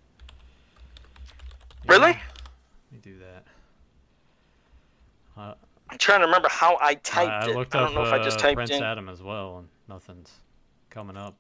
[1.88, 2.12] Really?
[2.12, 2.18] Let
[2.92, 3.44] me do that.
[5.36, 5.54] Uh,
[5.90, 7.56] I'm trying to remember how I I typed it.
[7.56, 8.84] looked I up don't know if I just uh, typed Prince in.
[8.84, 10.32] Adam as well, and nothing's
[10.90, 11.36] coming up.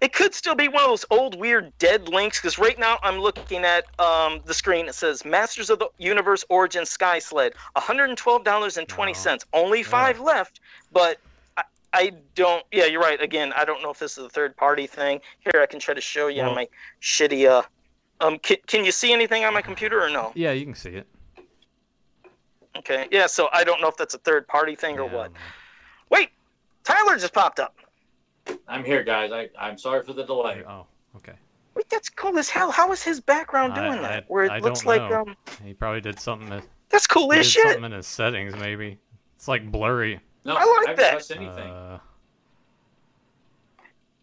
[0.00, 3.18] It could still be one of those old weird dead links because right now I'm
[3.18, 4.88] looking at um, the screen.
[4.88, 9.44] It says Masters of the Universe Origin Sky Sled, $112.20.
[9.52, 10.60] Only five left,
[10.92, 11.18] but
[11.56, 11.62] I,
[11.92, 12.64] I don't.
[12.72, 13.20] Yeah, you're right.
[13.20, 15.20] Again, I don't know if this is a third party thing.
[15.40, 16.68] Here, I can try to show you Well- on my
[17.00, 17.48] shitty.
[17.48, 17.62] Uh,
[18.20, 20.32] um, can, can you see anything on my computer or no?
[20.34, 21.06] Yeah, you can see it.
[22.78, 23.08] Okay.
[23.10, 25.32] Yeah, so I don't know if that's a third party thing or Yeah, I what.
[26.10, 26.28] Wait,
[26.84, 27.74] Tyler just popped up.
[28.68, 29.32] I'm here, guys.
[29.32, 30.62] I, I'm sorry for the delay.
[30.68, 31.32] Oh, okay.
[31.74, 32.70] Wait, that's cool as hell.
[32.70, 34.24] How is his background I- doing I- that?
[34.28, 35.20] Where it I looks don't like know.
[35.22, 36.48] um, He probably did something.
[36.50, 37.62] That, that's cool he as did shit.
[37.64, 38.98] something in his settings, maybe.
[39.36, 40.20] It's like blurry.
[40.44, 41.10] No, I like haven't that.
[41.12, 41.70] touched anything.
[41.70, 41.98] Uh,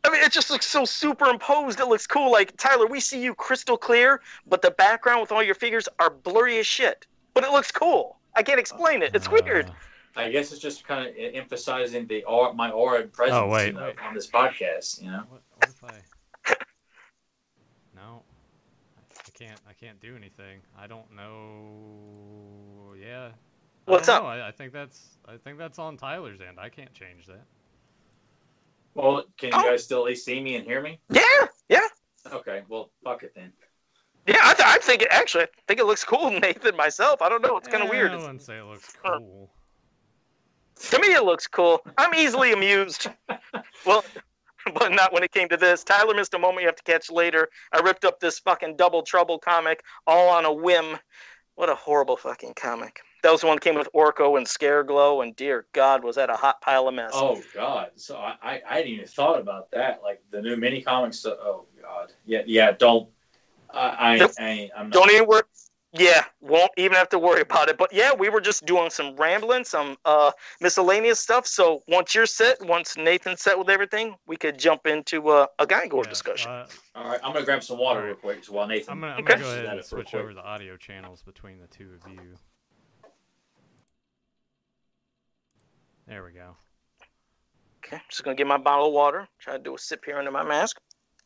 [0.05, 1.79] I mean, it just looks so superimposed.
[1.79, 2.31] It looks cool.
[2.31, 6.09] Like Tyler, we see you crystal clear, but the background with all your figures are
[6.09, 7.05] blurry as shit.
[7.33, 8.17] But it looks cool.
[8.35, 9.11] I can't explain it.
[9.15, 9.71] It's uh, weird.
[10.15, 13.67] I guess it's just kind of emphasizing the aura, my aura and presence Oh, wait,
[13.67, 13.95] you know, wait.
[14.05, 15.01] on this podcast.
[15.01, 16.53] You know, What, what if I?
[17.95, 18.23] No,
[19.11, 19.59] I can't.
[19.69, 20.59] I can't do anything.
[20.77, 22.93] I don't know.
[23.01, 23.29] Yeah.
[23.85, 24.23] What's don't up?
[24.25, 25.17] I, I think that's.
[25.27, 26.59] I think that's on Tyler's end.
[26.59, 27.43] I can't change that.
[28.95, 29.63] well, can you Oh.
[29.63, 30.99] guys still at least see me and hear me?
[31.09, 31.21] Yeah,
[31.69, 31.87] yeah,
[32.31, 33.51] Okay, well, fuck it then.
[34.27, 34.37] yeah.
[34.43, 35.43] I, th- I think it actually.
[35.43, 36.75] I think it looks cool, Nathan.
[36.75, 37.57] Myself, I don't know.
[37.57, 38.11] It's kind of Eh, weird.
[38.11, 39.17] I It's- wouldn't say it looks Huh.
[39.19, 39.51] cool.
[40.91, 41.81] To me, it looks cool.
[41.97, 43.07] I'm easily amused.
[43.85, 44.03] well,
[44.73, 45.83] but not when it came to this.
[45.83, 47.49] Tyler missed a moment you have to catch later.
[47.71, 50.97] I ripped up this fucking Double Trouble comic all on a whim.
[51.55, 53.01] What a horrible fucking comic.
[53.21, 56.29] That was the one that came with Orko and Scareglow, and dear God, was that
[56.29, 57.11] a hot pile of mess.
[57.13, 57.91] Oh God!
[57.95, 60.01] So I, I, I hadn't even thought about that.
[60.03, 61.25] Like the new mini comics.
[61.25, 62.11] Oh God!
[62.25, 62.71] Yeah, yeah.
[62.71, 63.07] Don't.
[63.73, 64.93] I, I, I, I'm not.
[64.93, 65.43] Don't even worry.
[65.95, 67.77] Yeah, won't even have to worry about it.
[67.77, 71.45] But yeah, we were just doing some rambling, some uh, miscellaneous stuff.
[71.45, 75.67] So once you're set, once Nathan's set with everything, we could jump into uh, a
[75.67, 76.49] Gygor Yeah, discussion.
[76.49, 78.43] uh, All right, I'm gonna grab some water real quick.
[78.43, 78.93] So while Nathan.
[78.93, 79.33] I'm gonna, I'm Okay.
[79.33, 82.37] gonna go ahead and switch over the audio channels between the two of you.
[86.07, 86.55] There we go.
[87.85, 89.27] Okay, just gonna get my bottle of water.
[89.39, 90.77] Try to do a sip here under my mask.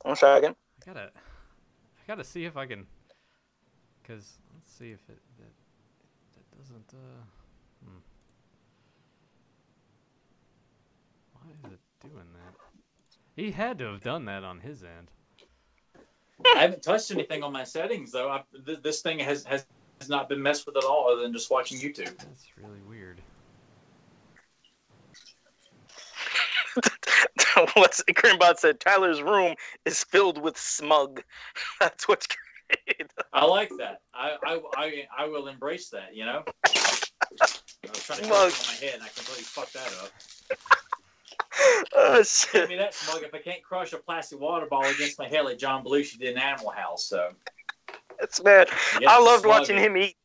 [0.02, 0.56] One second.
[0.82, 2.86] I gotta, I gotta see if I can,
[4.04, 4.47] cause let's
[4.78, 5.50] see if it that,
[6.36, 6.94] that doesn't.
[6.94, 7.24] Uh,
[7.84, 7.98] hmm.
[11.34, 12.54] Why is it doing that?
[13.36, 15.10] He had to have done that on his end.
[16.56, 18.30] I haven't touched anything on my settings though.
[18.30, 19.66] I, th- this thing has, has
[20.00, 22.16] has not been messed with at all, other than just watching YouTube.
[22.18, 23.20] That's really weird.
[27.74, 28.80] What's Grimbot said?
[28.80, 31.24] Tyler's room is filled with smug.
[31.80, 32.28] That's what's
[33.34, 34.02] I like that.
[34.14, 36.16] I I, I, I will embrace that.
[36.16, 36.44] You know.
[36.66, 38.50] I was trying to Smug.
[38.52, 40.12] it on my head, and I completely fucked that up.
[41.96, 42.70] oh Give shit.
[42.70, 45.58] me that smug if I can't crush a plastic water ball against my head like
[45.58, 47.06] John Belushi did in Animal House.
[47.06, 47.30] So
[48.20, 48.70] It's bad.
[49.08, 49.82] I loved watching it.
[49.84, 50.16] him eat.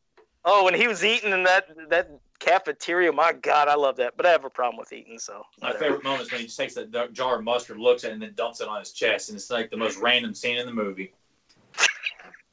[0.44, 4.16] Oh, when he was eating in that that cafeteria, my God, I love that.
[4.16, 6.58] But I have a problem with eating, so My favorite moment is when he just
[6.58, 9.28] takes that jar of mustard, looks at it, and then dumps it on his chest,
[9.28, 11.14] and it's like the most random scene in the movie.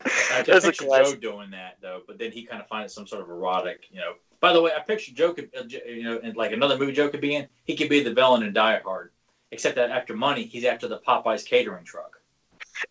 [0.05, 3.21] I a picture Joe doing that though, but then he kind of finds some sort
[3.21, 4.13] of erotic, you know.
[4.39, 7.09] By the way, I picture Joe could, uh, you know, in like another movie Joe
[7.09, 7.47] could be in.
[7.65, 9.11] He could be the villain in Die Hard,
[9.51, 12.19] except that after money, he's after the Popeyes catering truck.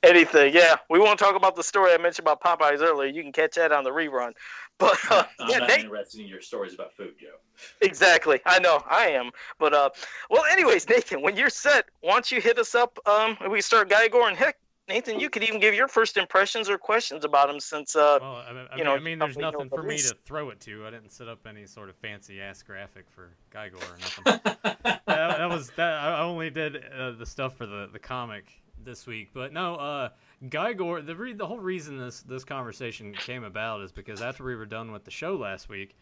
[0.03, 0.77] Anything, yeah.
[0.91, 3.09] We won't talk about the story I mentioned about Popeyes earlier.
[3.09, 4.33] You can catch that on the rerun.
[4.79, 7.35] But uh, I'm yeah, not Nate, interested in your stories about food, Joe.
[7.81, 8.39] Exactly.
[8.47, 8.81] I know.
[8.89, 9.33] I am.
[9.59, 9.91] But uh,
[10.31, 12.97] well, anyways, Nathan, when you're set, why don't you hit us up?
[13.05, 14.57] Um, we start Gygor and heck,
[14.89, 18.45] Nathan, you could even give your first impressions or questions about him since uh, Well,
[18.49, 20.87] I mean, you know, I mean there's nothing for me to throw it to.
[20.87, 24.41] I didn't set up any sort of fancy ass graphic for Gygor or nothing.
[24.65, 25.99] that, that was that.
[25.99, 28.51] I only did uh, the stuff for the the comic
[28.83, 29.77] this week, but no.
[29.77, 30.09] Uh,
[30.47, 31.05] Gygor.
[31.05, 34.67] The re- the whole reason this this conversation came about is because after we were
[34.67, 35.97] done with the show last week,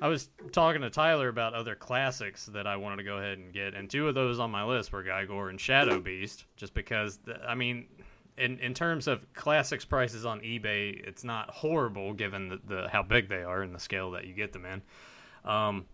[0.00, 3.52] I was talking to Tyler about other classics that I wanted to go ahead and
[3.52, 7.18] get, and two of those on my list were Gygor and Shadow Beast, just because
[7.18, 7.86] the, I mean.
[8.38, 13.02] In, in terms of classics prices on eBay, it's not horrible given the, the how
[13.02, 14.82] big they are and the scale that you get them in.
[15.44, 15.86] Um,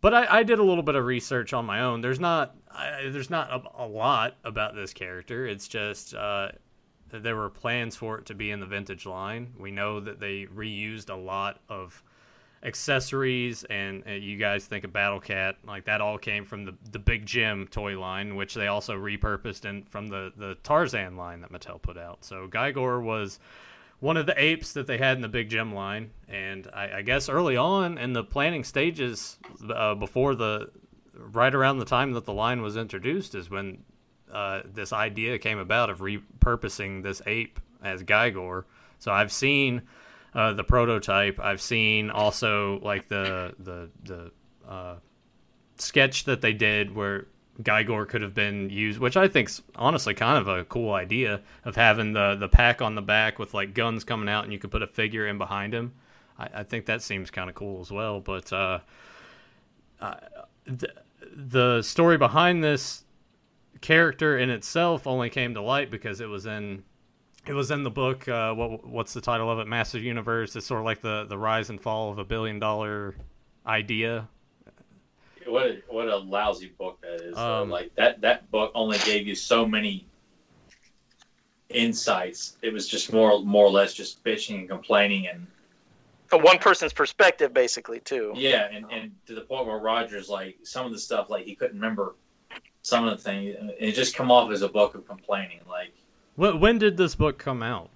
[0.00, 2.00] but I, I did a little bit of research on my own.
[2.00, 5.46] There's not I, there's not a, a lot about this character.
[5.46, 6.50] It's just uh,
[7.10, 9.52] there were plans for it to be in the vintage line.
[9.58, 12.02] We know that they reused a lot of
[12.62, 16.74] accessories, and uh, you guys think of Battle Cat like that all came from the
[16.92, 21.40] the Big Jim toy line, which they also repurposed in from the the Tarzan line
[21.40, 22.24] that Mattel put out.
[22.24, 23.38] So Gygor was
[24.00, 27.02] one of the apes that they had in the Big Jim line, and I, I
[27.02, 29.38] guess early on in the planning stages,
[29.74, 30.70] uh, before the
[31.14, 33.82] right around the time that the line was introduced, is when
[34.32, 38.64] uh, this idea came about of repurposing this ape as Gygor.
[38.98, 39.82] So I've seen
[40.34, 41.38] uh, the prototype.
[41.40, 44.32] I've seen also like the the the
[44.68, 44.96] uh,
[45.76, 47.26] sketch that they did where
[47.62, 51.76] Gygor could have been used, which I think's honestly kind of a cool idea of
[51.76, 54.70] having the the pack on the back with like guns coming out, and you could
[54.70, 55.92] put a figure in behind him.
[56.38, 58.20] I, I think that seems kind of cool as well.
[58.20, 58.80] But uh,
[60.00, 60.14] uh,
[60.64, 60.88] the
[61.32, 63.04] the story behind this
[63.80, 66.82] character in itself only came to light because it was in
[67.50, 68.28] it was in the book.
[68.28, 69.66] Uh, what what's the title of it?
[69.66, 70.54] Master Universe.
[70.54, 73.16] It's sort of like the the rise and fall of a billion dollar
[73.66, 74.28] idea.
[75.46, 77.36] What a, what a lousy book that is.
[77.36, 80.06] Um, like that that book only gave you so many
[81.70, 82.56] insights.
[82.62, 85.46] It was just more more or less just bitching and complaining and
[86.28, 88.32] from one person's perspective, basically, too.
[88.36, 91.56] yeah, and, and to the point where Rogers like some of the stuff like he
[91.56, 92.14] couldn't remember
[92.82, 93.56] some of the things.
[93.80, 95.58] It just come off as a book of complaining.
[95.68, 95.92] Like
[96.34, 97.90] When, when did this book come out?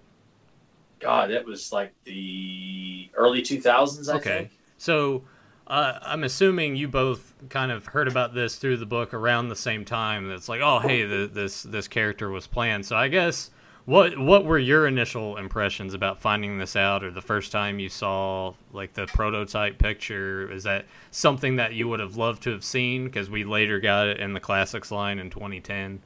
[1.00, 4.08] God, it was like the early two thousands.
[4.08, 4.20] I Okay.
[4.20, 4.52] think.
[4.78, 5.24] So
[5.66, 9.56] uh, I'm assuming you both kind of heard about this through the book around the
[9.56, 10.28] same time.
[10.28, 12.86] That's like, oh, hey, the, this this character was planned.
[12.86, 13.50] So I guess
[13.84, 17.88] what what were your initial impressions about finding this out, or the first time you
[17.88, 20.50] saw like the prototype picture?
[20.50, 23.04] Is that something that you would have loved to have seen?
[23.04, 26.02] Because we later got it in the classics line in 2010.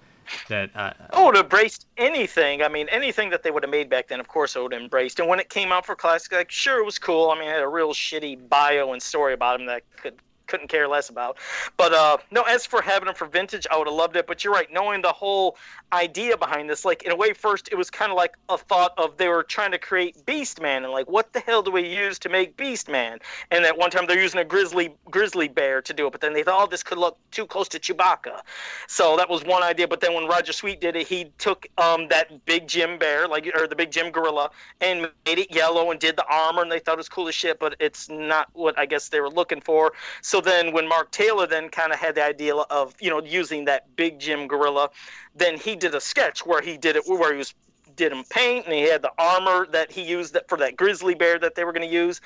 [0.49, 2.63] That uh, I would have embraced anything.
[2.63, 4.83] I mean, anything that they would have made back then, of course, I would have
[4.83, 5.21] embraced.
[5.21, 7.31] And when it came out for classic, like, sure, it was cool.
[7.31, 10.15] I mean, it had a real shitty bio and story about him that could
[10.49, 11.39] couldn't care less about.
[11.77, 14.27] But uh, no, as for having them for vintage, I would have loved it.
[14.27, 15.57] But you're right, knowing the whole
[15.93, 18.93] idea behind this, like in a way, first it was kind of like a thought
[18.99, 21.87] of they were trying to create Beast Man, and like, what the hell do we
[21.87, 23.19] use to make Beast Man?
[23.51, 26.33] And at one time they're using a grizzly grizzly bear to do it, but then
[26.33, 28.41] they thought, oh, this could look too close to Chewbacca.
[28.89, 29.87] So that was one idea.
[29.87, 33.51] But then when Roger Sweet did it, he took um, that big Jim bear, like
[33.55, 36.79] or the big Jim gorilla, and made it yellow and did the armor, and they
[36.79, 37.59] thought it was cool as shit.
[37.59, 39.93] But it's not what I guess they were looking for.
[40.23, 43.65] So then when Mark Taylor then kind of had the idea of you know using
[43.67, 44.91] that big Jim gorilla,
[45.35, 47.55] then he did a sketch where he did it where he was
[47.97, 51.39] did him paint and he had the armor that he used for that grizzly bear
[51.39, 52.21] that they were going to use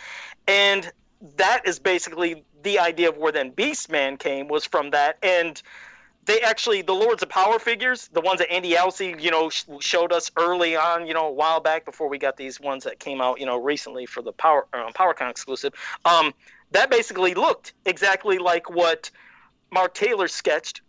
[0.47, 0.93] and
[1.37, 5.63] that is basically the idea of where then Beastman came was from that and
[6.25, 9.65] they actually the Lords of Power figures, the ones that Andy Alsey, you know, sh-
[9.81, 13.01] showed us early on, you know, a while back before we got these ones that
[13.01, 15.73] came out, you know, recently for the Power um, PowerCon exclusive.
[16.05, 16.33] Um,
[16.73, 19.11] that basically looked exactly like what
[19.71, 20.83] Mark Taylor sketched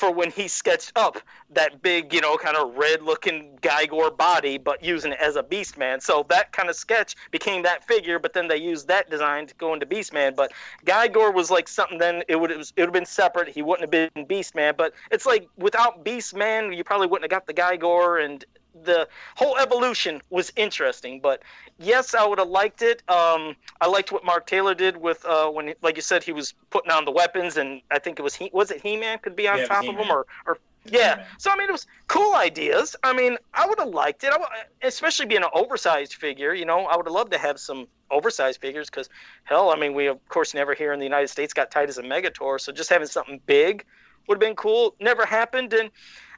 [0.00, 1.18] for when he sketched up
[1.50, 6.00] that big, you know, kind of red-looking Gygor body, but using it as a Beastman.
[6.00, 9.54] So that kind of sketch became that figure, but then they used that design to
[9.56, 10.34] go into Beastman.
[10.34, 10.52] But
[10.86, 11.98] Gygor was like something.
[11.98, 13.48] Then it would it it have been separate.
[13.48, 14.74] He wouldn't have been Beastman.
[14.76, 19.56] But it's like without Beastman, you probably wouldn't have got the Gygor and the whole
[19.58, 21.42] evolution was interesting, but
[21.78, 23.02] yes, I would have liked it.
[23.08, 26.54] Um, I liked what Mark Taylor did with uh, when, like you said, he was
[26.70, 29.36] putting on the weapons, and I think it was he was it He Man could
[29.36, 31.16] be on Yeah, top of him, or or yeah.
[31.16, 31.26] He-Man.
[31.38, 32.96] So I mean, it was cool ideas.
[33.02, 34.38] I mean, I would have liked it, I,
[34.82, 36.54] especially being an oversized figure.
[36.54, 39.08] You know, I would have loved to have some oversized figures because
[39.44, 42.10] hell, I mean, we of course never here in the United States got Tytus and
[42.10, 43.84] Megator, so just having something big
[44.28, 44.94] would have been cool.
[45.00, 45.90] Never happened, and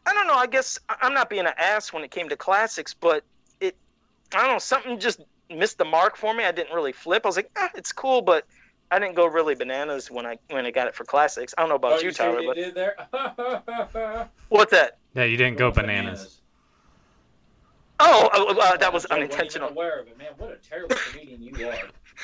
[0.07, 0.35] I don't know.
[0.35, 3.25] I guess I- I'm not being an ass when it came to classics, but
[3.61, 3.77] it,
[4.35, 6.45] I don't know, something just missed the mark for me.
[6.45, 7.25] I didn't really flip.
[7.25, 8.47] I was like, eh, it's cool, but
[8.91, 11.55] I didn't go really bananas when I when I got it for classics.
[11.57, 14.29] I don't know about Oh, you, see what Tyler, you but did there?
[14.49, 14.99] what's that?
[15.15, 16.41] Yeah, you didn't go bananas.
[18.01, 19.69] Oh, uh, uh, that was Joe wasn't even unintentional.
[19.69, 20.33] aware of it, man.
[20.37, 21.75] What a terrible comedian you are.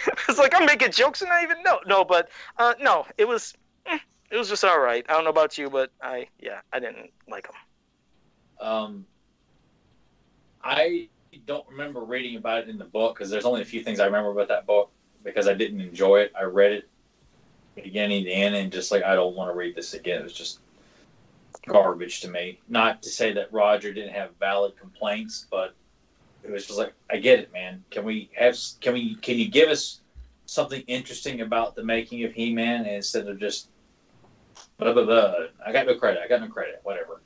[0.28, 1.78] it's like I'm making jokes and I even know.
[1.86, 3.54] No, but uh, no, it was
[3.86, 3.98] eh,
[4.30, 5.06] it was just all right.
[5.08, 7.54] I don't know about you, but I yeah, I didn't like them.
[8.60, 9.06] Um,
[10.62, 11.08] I
[11.46, 14.06] don't remember reading about it in the book because there's only a few things I
[14.06, 14.90] remember about that book
[15.24, 16.32] because I didn't enjoy it.
[16.38, 16.88] I read it
[17.74, 20.20] beginning to end and just like I don't want to read this again.
[20.20, 20.60] It was just
[21.66, 22.60] garbage to me.
[22.68, 25.74] Not to say that Roger didn't have valid complaints, but
[26.42, 27.84] it was just like I get it, man.
[27.90, 28.56] Can we have?
[28.80, 29.16] Can we?
[29.16, 30.00] Can you give us
[30.46, 33.68] something interesting about the making of He-Man instead of just
[34.78, 35.34] blah blah blah?
[35.64, 36.20] I got no credit.
[36.24, 36.80] I got no credit.
[36.82, 37.20] Whatever.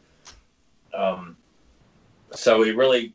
[0.94, 1.36] Um,
[2.32, 3.14] so it really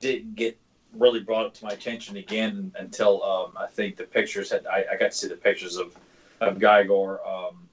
[0.00, 0.58] didn't get
[0.92, 4.84] really brought up to my attention again until um, I think the pictures had I,
[4.92, 5.96] I got to see the pictures of
[6.40, 7.26] of Gygor.
[7.26, 7.68] Um,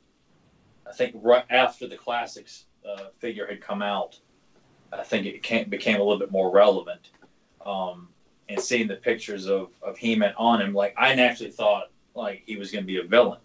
[0.88, 4.20] I think right after the classics uh, figure had come out,
[4.92, 7.10] I think it came, became a little bit more relevant.
[7.66, 8.10] Um,
[8.50, 12.58] and seeing the pictures of of He-Man on him, like I naturally thought like he
[12.58, 13.40] was going to be a villain.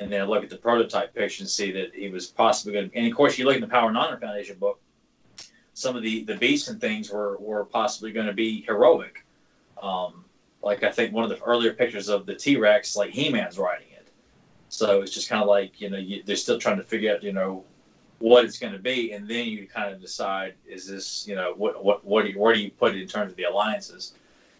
[0.00, 2.96] And then look at the prototype picture and see that he was possibly going to.
[2.96, 4.80] And of course, you look at the Power and Honor Foundation book,
[5.74, 9.24] some of the the beasts and things were were possibly going to be heroic.
[9.82, 10.24] Um,
[10.62, 13.58] like I think one of the earlier pictures of the T Rex, like He Man's
[13.58, 14.08] riding it.
[14.68, 17.22] So it's just kind of like you know you, they're still trying to figure out
[17.22, 17.64] you know
[18.18, 21.54] what it's going to be, and then you kind of decide is this you know
[21.56, 24.14] what what what do you where do you put it in terms of the alliances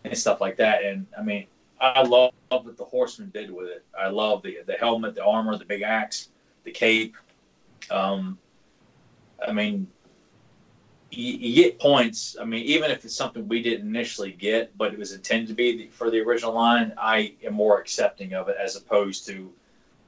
[0.05, 0.85] and stuff like that.
[0.85, 1.47] And I mean
[1.81, 3.85] I love what the Horsemen did with it.
[3.99, 6.29] I love the the helmet, the armor, the big axe,
[6.65, 7.17] the cape.
[7.91, 8.39] Um,
[9.47, 9.89] I mean,
[11.11, 12.37] you, you get points.
[12.41, 15.55] I mean, even if it's something we didn't initially get, but it was intended to
[15.55, 19.53] be the, for the original line, I am more accepting of it as opposed to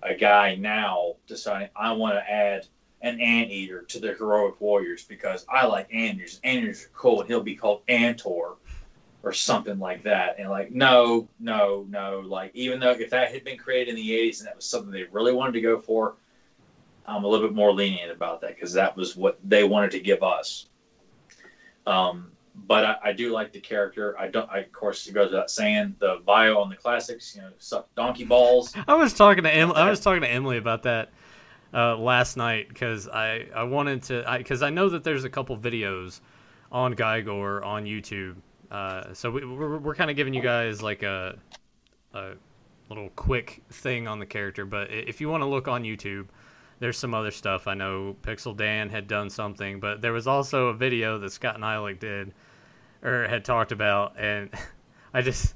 [0.03, 2.67] a guy now deciding I want to add
[3.03, 6.41] an anteater to the heroic warriors because I like anteaters.
[6.45, 8.57] Anteaters are cool, and he'll be called Antor
[9.23, 10.39] or something like that.
[10.39, 12.21] And like, no, no, no.
[12.21, 14.91] Like, even though if that had been created in the 80s and that was something
[14.91, 16.17] they really wanted to go for,
[17.07, 20.01] I'm a little bit more lenient about that because that was what they wanted to
[20.01, 20.67] give us.
[21.87, 24.17] Um, but I, I, do like the character.
[24.19, 24.49] I don't.
[24.51, 27.35] I, of course, it goes without saying the bio on the classics.
[27.35, 28.75] You know, suck donkey balls.
[28.87, 29.79] I was talking to Emily.
[29.79, 31.11] I was talking to Emily about that
[31.75, 35.31] uh, last night because I I wanted to because I, I, know that there's a
[35.31, 36.21] couple videos
[36.71, 38.37] on Gygor on YouTube.
[38.73, 41.39] Uh, so we, we're we're kind of giving you guys like a
[42.15, 42.33] a
[42.89, 44.65] little quick thing on the character.
[44.65, 46.29] But if you want to look on YouTube,
[46.79, 47.69] there's some other stuff.
[47.69, 51.59] I know Pixel Dan had done something, but there was also a video that Scott
[51.59, 52.33] Neitlich did
[53.03, 54.49] or had talked about, and
[55.15, 55.55] I just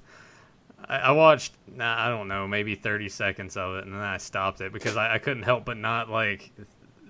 [0.86, 4.74] I, watched I don't know maybe 30 seconds of it, and then I stopped it
[4.74, 6.52] because I, I couldn't help but not like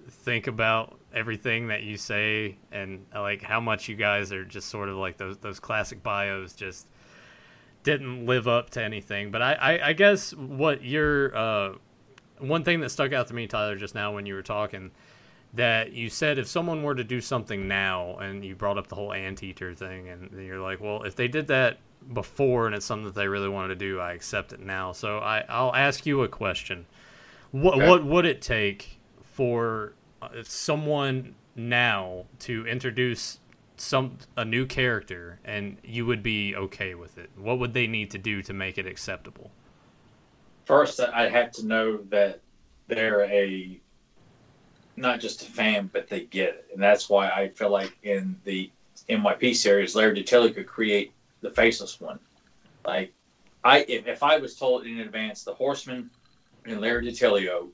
[0.09, 4.89] think about everything that you say and like how much you guys are just sort
[4.89, 6.87] of like those those classic bios just
[7.83, 9.31] didn't live up to anything.
[9.31, 11.75] But I, I, I guess what your uh,
[12.39, 14.91] one thing that stuck out to me, Tyler, just now when you were talking,
[15.55, 18.97] that you said if someone were to do something now, and you brought up the
[18.97, 21.79] whole anteater thing, and you're like, well, if they did that
[22.13, 24.93] before and it's something that they really wanted to do, I accept it now.
[24.93, 26.87] So I, I'll ask you a question.
[27.53, 27.89] What okay.
[27.89, 33.39] what would it take for uh, Uh, someone now to introduce
[33.77, 37.31] some a new character and you would be okay with it?
[37.37, 39.51] What would they need to do to make it acceptable?
[40.65, 42.41] First, I have to know that
[42.89, 43.81] they're a
[44.97, 48.35] not just a fan, but they get it, and that's why I feel like in
[48.45, 48.71] the
[49.11, 52.19] MYP series, Larry DiTillio could create the faceless one.
[52.85, 53.13] Like,
[53.63, 56.11] I if, if I was told in advance the Horsemen
[56.65, 57.69] and Larry DiTillio,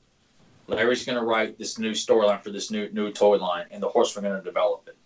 [0.67, 3.89] Larry's going to write this new storyline for this new new toy line, and the
[3.89, 4.97] Horsemen going to develop it.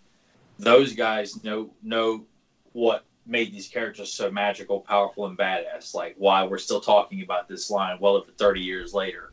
[0.58, 2.24] Those guys know know
[2.72, 5.94] what made these characters so magical, powerful, and badass.
[5.94, 9.32] Like why we're still talking about this line well over 30 years later.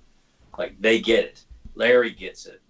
[0.57, 1.45] Like they get it.
[1.75, 2.61] Larry gets it.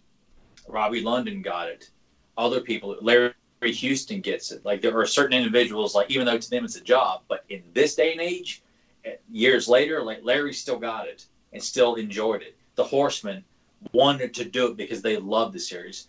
[0.67, 1.89] Robbie London got it.
[2.37, 4.65] Other people, Larry Houston gets it.
[4.65, 7.63] Like there are certain individuals, like even though to them it's a job, but in
[7.73, 8.63] this day and age,
[9.05, 12.54] eh, years later, like Larry still got it and still enjoyed it.
[12.75, 13.43] The Horsemen
[13.91, 16.07] wanted to do it because they love the series,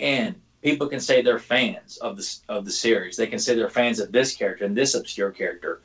[0.00, 3.16] and people can say they're fans of the of the series.
[3.16, 5.82] They can say they're fans of this character and this obscure character,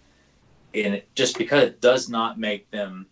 [0.74, 3.08] and it, just because it does not make them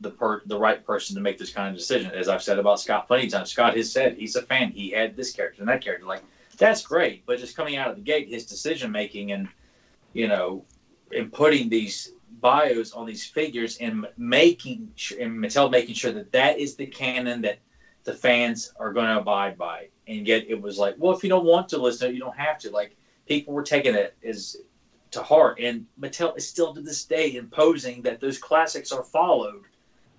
[0.00, 2.10] the per the right person to make this kind of decision.
[2.12, 4.70] As I've said about Scott plenty times, Scott has said he's a fan.
[4.70, 6.06] He had this character and that character.
[6.06, 6.22] Like
[6.58, 9.48] that's great, but just coming out of the gate, his decision making and
[10.12, 10.64] you know,
[11.14, 16.32] and putting these bios on these figures and making sure and Mattel making sure that
[16.32, 17.58] that is the canon that
[18.04, 19.88] the fans are going to abide by.
[20.06, 22.58] And yet it was like, well, if you don't want to listen, you don't have
[22.58, 22.70] to.
[22.70, 24.56] Like people were taking it as
[25.10, 29.62] to heart, and Mattel is still to this day imposing that those classics are followed.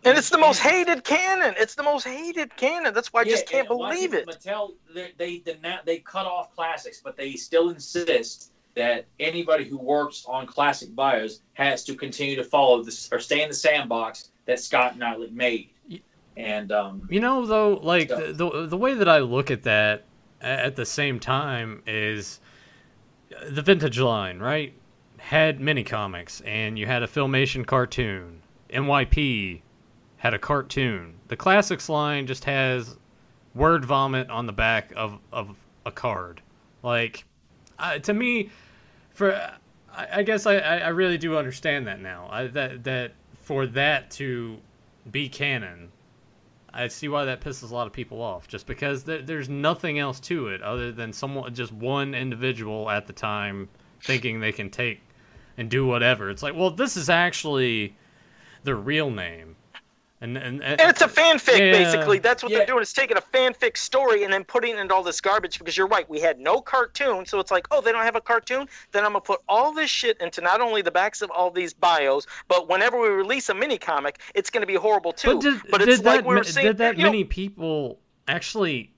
[0.03, 1.55] And it's the most hated canon.
[1.57, 2.93] It's the most hated canon.
[2.93, 4.27] That's why I just can't believe it.
[4.27, 9.77] Mattel they they, they they cut off classics, but they still insist that anybody who
[9.77, 14.29] works on classic bios has to continue to follow this or stay in the sandbox
[14.45, 15.69] that Scott Neitlich made.
[16.37, 18.31] And um, you know, though, like so.
[18.31, 20.05] the the way that I look at that
[20.39, 22.39] at the same time is
[23.49, 24.73] the vintage line, right?
[25.17, 28.43] Had mini comics, and you had a filmation cartoon.
[28.69, 29.61] MYP
[30.17, 31.15] had a cartoon.
[31.27, 32.97] The classics line just has
[33.55, 35.57] word vomit on the back of of
[35.87, 36.43] a card.
[36.83, 37.25] Like,
[37.79, 38.51] uh, to me,
[39.17, 39.33] for
[39.91, 42.27] I, I guess I, I really do understand that now.
[42.29, 43.13] I, that that
[43.43, 44.57] for that to
[45.11, 45.91] be canon,
[46.71, 48.47] I see why that pisses a lot of people off.
[48.47, 53.07] Just because th- there's nothing else to it other than someone, just one individual at
[53.07, 53.69] the time,
[54.03, 55.01] thinking they can take
[55.57, 56.29] and do whatever.
[56.29, 57.97] It's like, well, this is actually
[58.63, 59.55] the real name.
[60.19, 61.71] And, and, and, and, it's a fanfic, yeah.
[61.71, 62.17] basically.
[62.17, 62.59] That's what yeah.
[62.59, 62.81] they're doing.
[62.81, 65.59] Is taking a fanfic story and then putting it into all this garbage.
[65.59, 68.21] Because you're right, we had no cartoon, so it's like, oh, they don't have a
[68.21, 68.67] cartoon.
[68.93, 71.73] Then I'm gonna put all this shit into not only the backs of all these
[71.73, 75.35] bios, but whenever we release a mini comic, it's gonna be horrible too.
[75.35, 76.67] But, did, but it's did like that, we were saying.
[76.67, 78.91] Did that many know, people actually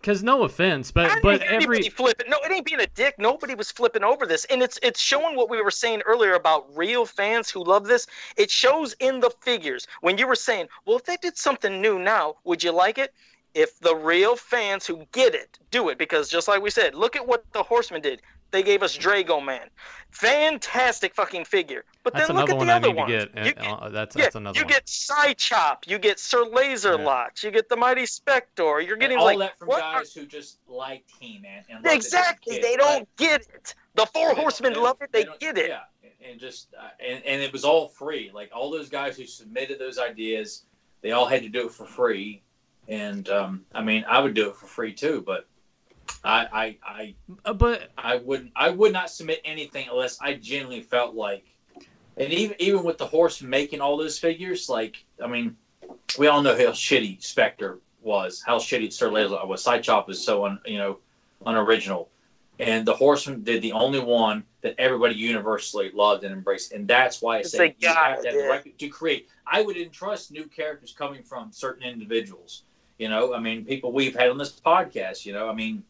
[0.00, 2.30] because no offense, but but every flipping.
[2.30, 3.16] No, it ain't being a dick.
[3.18, 6.66] Nobody was flipping over this, and it's it's showing what we were saying earlier about
[6.74, 8.06] real fans who love this.
[8.36, 11.98] It shows in the figures when you were saying, well, if they did something new
[11.98, 13.12] now, would you like it?
[13.52, 17.16] If the real fans who get it do it, because just like we said, look
[17.16, 18.22] at what the Horsemen did.
[18.50, 19.68] They gave us Draego-Man,
[20.10, 21.84] fantastic fucking figure.
[22.02, 23.10] But that's then look at the other ones.
[23.10, 23.46] Get.
[23.46, 24.72] You get, uh, that's, that's another you one.
[24.72, 27.26] get Psychop, you get Sir Laser yeah.
[27.42, 28.84] you get the Mighty Spector.
[28.84, 30.20] You're getting all like that from guys are...
[30.20, 32.58] who just like He-Man exactly.
[32.58, 33.74] They don't get it.
[33.94, 35.12] The Four Horsemen love it.
[35.12, 35.70] They, they get it.
[35.70, 38.30] Yeah, and just uh, and and it was all free.
[38.32, 40.64] Like all those guys who submitted those ideas,
[41.02, 42.42] they all had to do it for free.
[42.88, 45.46] And um, I mean, I would do it for free too, but
[46.22, 50.82] I, I, I, uh, but I wouldn't, I would not submit anything unless I genuinely
[50.82, 51.44] felt like,
[52.16, 55.56] and even even with the horse making all those figures, like, I mean,
[56.18, 59.64] we all know how shitty Spector was, how shitty Sir Laser was.
[59.64, 60.98] Psychop is so un, you know,
[61.46, 62.10] unoriginal,
[62.58, 67.22] and the horseman did the only one that everybody universally loved and embraced, and that's
[67.22, 69.28] why I say you have to have right to create.
[69.46, 72.64] I would entrust new characters coming from certain individuals.
[72.98, 75.24] You know, I mean, people we've had on this podcast.
[75.24, 75.82] You know, I mean,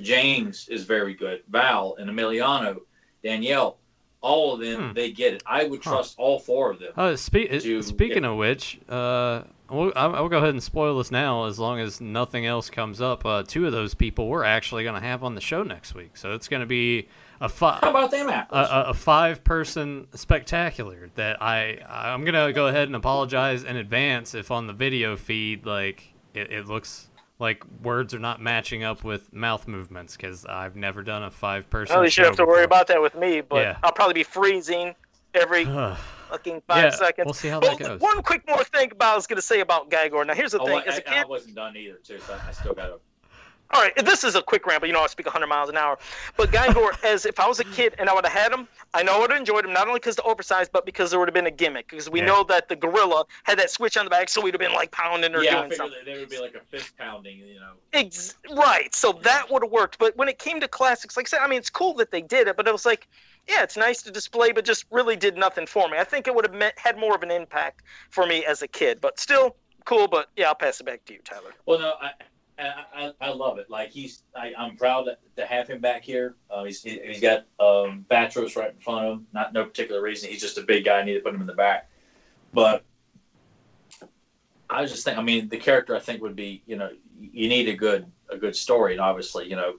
[0.00, 1.42] James is very good.
[1.48, 2.78] Val and Emiliano,
[3.22, 3.78] Danielle,
[4.20, 4.92] all of them, hmm.
[4.94, 5.42] they get it.
[5.46, 6.22] I would trust huh.
[6.22, 6.92] all four of them.
[6.96, 8.30] Uh, spe- to, speaking yeah.
[8.30, 12.46] of which, uh, we'll, I'll go ahead and spoil this now as long as nothing
[12.46, 13.24] else comes up.
[13.26, 16.16] Uh, two of those people we're actually going to have on the show next week.
[16.16, 17.08] So it's going to be
[17.40, 17.80] a five.
[17.82, 18.66] How about them apples?
[18.70, 24.34] A, a five-person spectacular that I I'm going to go ahead and apologize in advance
[24.34, 27.08] if on the video feed like it, it looks
[27.44, 31.68] like words are not matching up with mouth movements because I've never done a five
[31.68, 31.94] person.
[31.94, 32.54] Well, you should have to before.
[32.54, 33.76] worry about that with me, but yeah.
[33.82, 34.94] I'll probably be freezing
[35.34, 35.64] every
[36.30, 37.26] fucking five yeah, seconds.
[37.26, 38.00] We'll see how that oh, goes.
[38.00, 40.26] One quick more thing about I was going to say about Gygor.
[40.26, 42.38] Now here's the oh, thing: I, as a kid, I wasn't done either, too, so
[42.48, 42.98] I still got to
[43.74, 45.76] all right, this is a quick rant, but you know I speak 100 miles an
[45.76, 45.98] hour.
[46.36, 49.02] But Gygor, as if I was a kid and I would have had him, I
[49.02, 51.26] know I would have enjoyed him not only because the oversized, but because there would
[51.26, 51.88] have been a gimmick.
[51.90, 52.26] Because we yeah.
[52.26, 54.92] know that the gorilla had that switch on the back, so we'd have been like
[54.92, 55.98] pounding or yeah, doing something.
[56.06, 57.72] Yeah, there would be like a fist pounding, you know.
[57.92, 59.98] Ex- right, so that would have worked.
[59.98, 62.22] But when it came to classics, like I said, I mean, it's cool that they
[62.22, 63.08] did it, but it was like,
[63.48, 65.98] yeah, it's nice to display, but just really did nothing for me.
[65.98, 69.00] I think it would have had more of an impact for me as a kid,
[69.00, 70.06] but still cool.
[70.06, 71.52] But yeah, I'll pass it back to you, Tyler.
[71.66, 72.10] Well, no, I,
[72.58, 73.68] I, I, love it.
[73.68, 76.36] Like he's, I, am proud to have him back here.
[76.50, 79.26] Uh, he's he's got um, Batros right in front of him.
[79.32, 80.30] Not no particular reason.
[80.30, 81.00] He's just a big guy.
[81.00, 81.90] I need to put him in the back.
[82.52, 82.84] But
[84.70, 85.18] I was just thinking.
[85.18, 88.36] I mean, the character I think would be, you know, you need a good a
[88.36, 89.74] good story, and obviously, you know,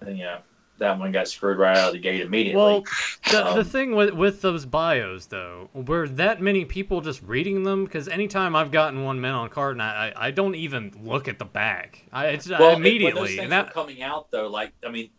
[0.00, 0.38] and, you know,
[0.78, 2.60] that one got screwed right out of the gate immediately.
[2.60, 2.84] Well,
[3.30, 7.62] the, um, the thing with with those bios though, were that many people just reading
[7.62, 7.84] them?
[7.84, 11.28] Because anytime I've gotten one men on card, and I, I, I don't even look
[11.28, 12.04] at the back.
[12.12, 13.20] I it's well, immediately.
[13.22, 15.10] When those and that coming out though, like I mean,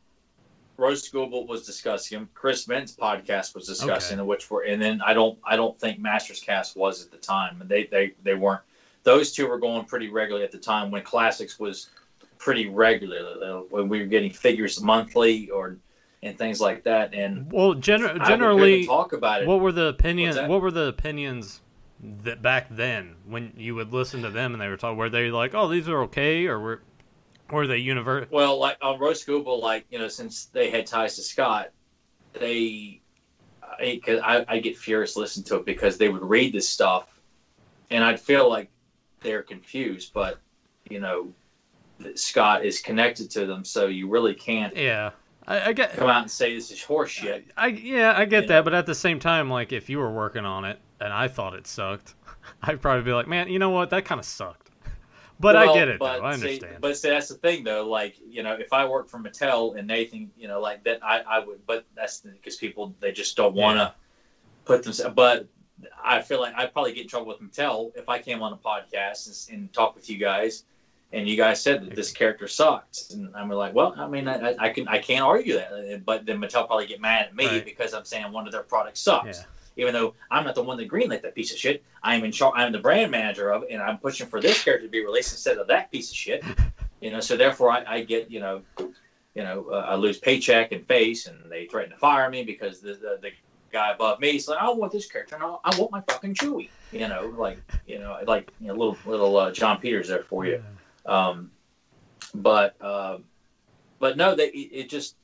[0.78, 2.28] Rose Scoble was discussing.
[2.34, 4.28] Chris Ben's podcast was discussing okay.
[4.28, 7.62] which were, and then I don't I don't think Masters Cast was at the time,
[7.62, 8.62] and they they they weren't.
[9.04, 11.90] Those two were going pretty regularly at the time when Classics was
[12.38, 15.78] pretty regularly when we were getting figures monthly or
[16.24, 17.14] and things like that.
[17.14, 19.48] And well, gener- I generally, talk about it.
[19.48, 20.38] what were the opinions?
[20.38, 21.62] What were the opinions
[22.24, 24.98] that back then when you would listen to them and they were talking?
[24.98, 26.82] Were they like, "Oh, these are okay," or were
[27.52, 28.28] were they universal?
[28.32, 31.70] Well, like on Roast Google, like you know, since they had ties to Scott,
[32.34, 33.02] they,
[33.62, 37.20] I, cause I, I get furious listening to it because they would read this stuff,
[37.90, 38.70] and I'd feel like
[39.22, 40.14] they're confused.
[40.14, 40.40] But
[40.90, 41.34] you know,
[42.16, 45.12] Scott is connected to them, so you really can't Yeah,
[45.48, 45.94] I, I get.
[45.94, 47.46] come out and say this is horseshit.
[47.58, 48.64] I yeah, I get You that, know?
[48.64, 51.54] but at the same time, like if you were working on it and I thought
[51.54, 52.16] it sucked,
[52.64, 54.72] I'd probably be like, man, you know what, that kind of sucked.
[55.40, 56.26] But I get it, but though.
[56.26, 56.78] I see- understand.
[56.82, 57.88] but see, that's the thing, though.
[57.88, 61.20] Like, you know, if I worked for Mattel and Nathan, you know, like that, I,
[61.20, 61.64] I would.
[61.68, 63.92] But that's because people they just don't want to Yeah.
[64.66, 65.14] put themselves.
[65.16, 65.48] But
[66.04, 68.58] I feel like I'd probably get in trouble with Mattel if I came on a
[68.58, 70.64] podcast and, and talk with you guys,
[71.14, 74.56] and you guys said that this character sucks, and I'm like, well, I mean, I,
[74.60, 77.66] I can I can't argue that, but then Mattel probably get mad at me Right.
[77.66, 79.44] because I'm saying one of their products sucks yeah,
[79.84, 81.84] even though I'm not the one that greenlit that piece of shit.
[82.04, 82.54] I'm in charge.
[82.58, 85.32] I'm the brand manager of it, and I'm pushing for this character to be released
[85.34, 86.44] instead of that piece of shit.
[87.00, 90.72] You know, so therefore I, I get you know, you know, uh, I lose paycheck
[90.72, 93.30] and face, and they threaten to fire me because the the, the
[93.72, 96.70] guy above me is like, I want this character, no, I want my fucking Chewie.
[96.92, 100.46] You know, like you know, like you know, little little uh, John Peters there for
[100.48, 100.64] you.
[101.08, 101.52] Um,
[102.36, 103.20] but uh,
[104.00, 105.16] but no, they it, just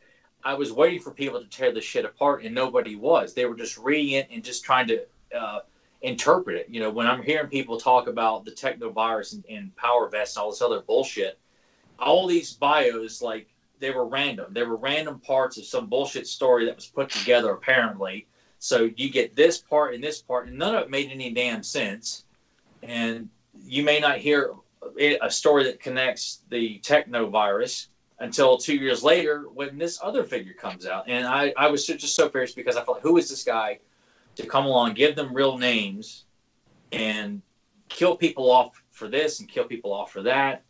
[0.44, 3.34] I was waiting for people to tear the shit apart, and nobody was.
[3.34, 5.06] They were just reading it and just trying to
[5.38, 5.60] uh,
[6.02, 6.70] interpret it.
[6.70, 10.44] You know, when I'm hearing people talk about the technovirus and, and power vests and
[10.44, 11.40] all this other bullshit,
[12.00, 13.48] all these bios like
[13.80, 14.54] they were random.
[14.54, 18.28] They were random parts of some bullshit story that was put together apparently.
[18.60, 21.64] So you get this part and this part, and none of it made any damn
[21.64, 22.24] sense.
[22.82, 23.30] And
[23.66, 24.54] you may not hear
[25.00, 30.24] a a story that connects the techno virus until two years later when this other
[30.24, 31.04] figure comes out.
[31.08, 33.80] And I, I was just so curious because I felt who is this guy
[34.36, 36.26] to come along, give them real names,
[36.92, 37.42] and
[37.90, 40.64] kill people off for this and kill people off for that?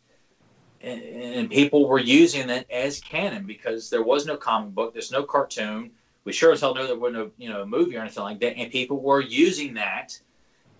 [0.80, 5.12] And, and people were using it as canon because there was no comic book, there's
[5.12, 5.90] no cartoon.
[6.24, 8.56] We sure as hell know there was no you know movie or anything like that,
[8.56, 10.18] and people were using that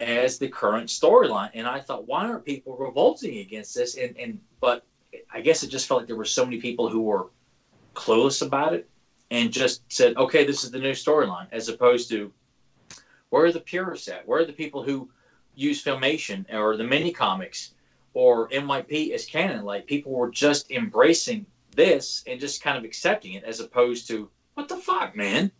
[0.00, 1.50] as the current storyline.
[1.54, 3.96] And I thought, why aren't people revolting against this?
[3.96, 4.84] And and but
[5.32, 7.28] I guess it just felt like there were so many people who were
[7.94, 8.88] clueless about it
[9.30, 12.32] and just said, okay, this is the new storyline, as opposed to
[13.30, 14.26] where are the purists at?
[14.26, 15.08] Where are the people who
[15.54, 17.74] use Filmation or the mini comics
[18.12, 19.64] or MYP as canon?
[19.64, 24.30] Like people were just embracing this and just kind of accepting it as opposed to
[24.54, 25.50] what the fuck, man.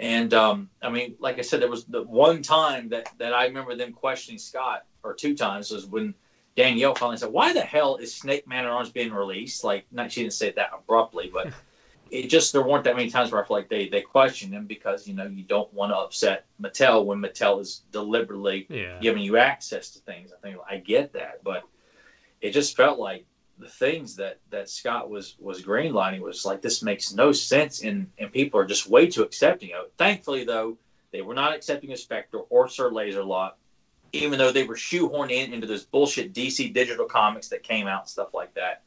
[0.00, 3.44] And um, I mean, like I said, there was the one time that, that I
[3.44, 6.14] remember them questioning Scott, or two times, was when
[6.56, 10.10] Danielle finally said, "Why the hell is Snake Man at Arms being released?" Like, not
[10.10, 11.52] she didn't say it that abruptly, but
[12.10, 14.64] it just there weren't that many times where I feel like they they questioned him
[14.64, 18.98] because you know you don't want to upset Mattel when Mattel is deliberately yeah.
[19.02, 20.32] giving you access to things.
[20.32, 21.64] I think I get that, but
[22.40, 23.26] it just felt like
[23.60, 28.10] the things that that Scott was was greenlighting was like this makes no sense, and
[28.18, 29.92] and people are just way too accepting of it.
[29.96, 30.78] Thankfully, though,
[31.12, 33.52] they were not accepting of Spector or Sir Laserlot,
[34.12, 38.02] even though they were shoehorned in into this bullshit DC digital comics that came out
[38.02, 38.82] and stuff like that.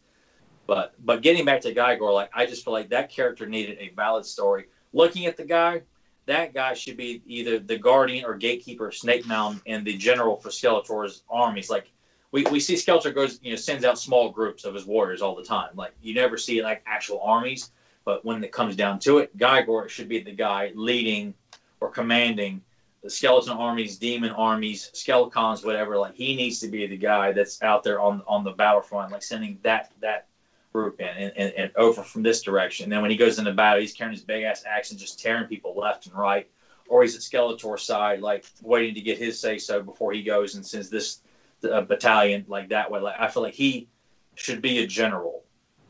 [0.66, 3.90] But but getting back to Gygor, like I just feel like that character needed a
[3.90, 4.66] valid story.
[4.94, 5.82] Looking at the guy,
[6.26, 10.38] that guy should be either the guardian or gatekeeper of Snake Mountain and the general
[10.38, 11.70] for Skeletor's armies.
[11.70, 11.92] Like
[12.34, 15.36] we, we see Skeletor goes, you know, sends out small groups of his warriors all
[15.36, 15.70] the time.
[15.76, 17.72] Like you never see like actual armies,
[18.06, 21.36] but when it comes down to it, Gygor should be the guy leading
[21.80, 22.62] or commanding
[23.04, 25.96] the skeleton armies, demon armies, skeletons, whatever.
[25.96, 29.24] Like he needs to be the guy that's out there on on the battlefront, like
[29.24, 30.26] sending that that
[30.74, 32.86] group in and, and, and over from this direction.
[32.86, 35.22] And then when he goes into battle, he's carrying his big ass axe and just
[35.22, 36.50] tearing people left and right.
[36.88, 40.56] Or he's at Skeletor's side, like waiting to get his say so before he goes
[40.56, 41.20] and sends this
[41.66, 43.00] uh, battalion like that way.
[43.00, 43.88] Like I feel like he
[44.36, 45.44] should be a general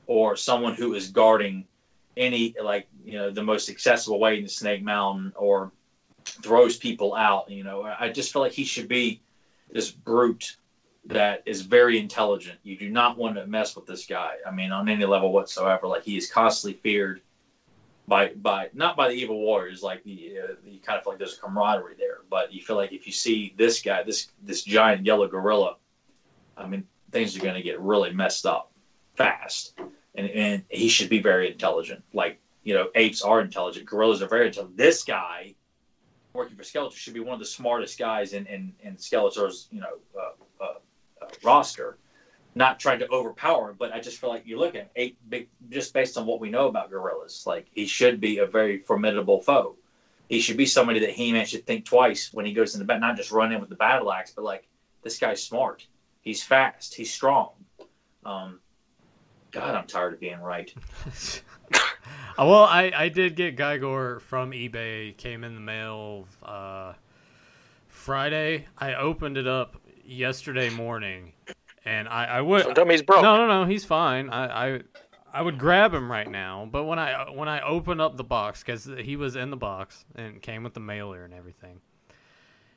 [0.07, 1.65] or someone who is guarding
[2.15, 5.71] any like you know the most accessible way in the Snake Mountain or
[6.25, 7.49] throws people out.
[7.49, 9.21] You know, I just feel like he should be
[9.71, 10.57] this brute
[11.05, 12.59] that is very intelligent.
[12.63, 14.35] You do not want to mess with this guy.
[14.47, 15.87] I mean, on any level whatsoever.
[15.87, 17.21] Like he is constantly feared
[18.07, 19.81] by by not by the evil warriors.
[19.81, 22.75] Like the uh, you kind of feel like there's a camaraderie there, but you feel
[22.75, 25.77] like if you see this guy, this this giant yellow gorilla,
[26.57, 28.71] I mean, things are going to get really messed up
[29.15, 29.79] fast.
[30.15, 32.03] And and he should be very intelligent.
[32.13, 33.85] Like you know, apes are intelligent.
[33.85, 34.77] Gorillas are very intelligent.
[34.77, 35.55] This guy
[36.33, 39.79] working for Skeletor should be one of the smartest guys in in, in Skeletor's you
[39.79, 40.67] know uh, uh,
[41.21, 41.97] uh, roster.
[42.55, 45.49] Not trying to overpower him, but I just feel like you look at eight big,
[45.69, 49.41] just based on what we know about gorillas, like he should be a very formidable
[49.41, 49.75] foe.
[50.29, 52.99] He should be somebody that He-Man should think twice when he goes in the bat,
[52.99, 54.67] not just run in with the battle axe, but like
[55.01, 55.85] this guy's smart,
[56.21, 57.49] he's fast, he's strong.
[58.25, 58.59] Um,
[59.51, 60.73] God, I'm tired of being right.
[62.35, 65.15] Uh, well, I, I did get Gygor from eBay.
[65.17, 66.93] Came in the mail uh,
[67.87, 68.65] Friday.
[68.75, 71.33] I opened it up yesterday morning,
[71.85, 72.63] and I, I would.
[72.63, 73.21] Don't tell me he's broke.
[73.21, 73.69] No, no, no.
[73.69, 74.29] He's fine.
[74.29, 74.81] I, I
[75.33, 78.61] I would grab him right now, but when I when I open up the box
[78.61, 81.81] because he was in the box and came with the mailer and everything,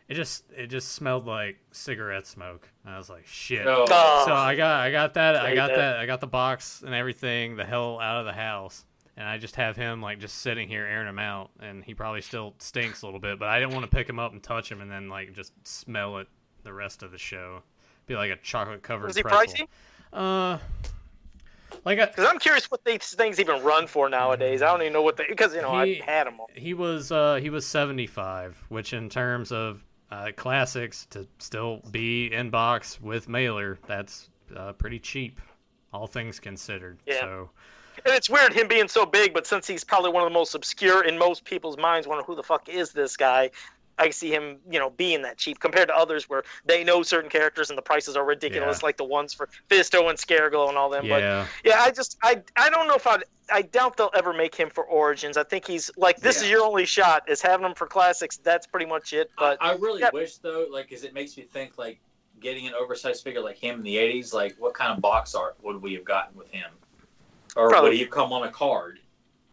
[0.08, 2.68] it just it just smelled like cigarette smoke.
[2.86, 3.66] I was like, shit.
[3.66, 3.84] Oh.
[4.26, 5.76] So I got I got that I hate got that.
[5.76, 8.86] that I got the box and everything the hell out of the house,
[9.18, 12.22] and I just have him like just sitting here airing him out, and he probably
[12.22, 14.72] still stinks a little bit, but I didn't want to pick him up and touch
[14.72, 16.28] him and then like just smell it
[16.62, 17.62] the rest of the show.
[18.06, 19.08] Be like a chocolate covered.
[19.10, 19.66] Is he pretzel.
[19.66, 19.68] pricey?
[20.12, 20.58] Uh,
[21.84, 24.62] like Because I'm curious what these things even run for nowadays.
[24.62, 26.48] I don't even know what they because you know He- I had them all.
[26.54, 29.82] he was uh he was 75 which in terms of
[30.12, 35.40] uh, classics to still be in box with mailer that's uh, pretty cheap
[35.92, 37.20] all things considered Yeah.
[37.20, 37.50] so
[38.04, 40.54] And it's weird him being so big, but since he's probably one of the most
[40.54, 43.50] obscure in most people's minds, wondering who the fuck is this guy.
[43.98, 47.30] I see him, you know, being that cheap compared to others where they know certain
[47.30, 48.86] characters and the prices are ridiculous, Yeah.
[48.86, 51.08] like the ones for Fisto and Scareglow and all them.
[51.08, 53.18] But yeah Yeah, I just I I don't know if I
[53.50, 55.36] I doubt they'll ever make him for Origins.
[55.36, 58.36] I think he's like this is your only shot is having him for classics.
[58.36, 59.30] That's pretty much it.
[59.38, 60.10] But I, I really yeah.
[60.12, 61.98] wish though, like, because it makes me think like
[62.40, 64.34] getting an oversized figure like him in the '80s.
[64.34, 66.70] Like, what kind of box art would we have gotten with him,
[67.56, 68.98] or Probably- would he have come on a card?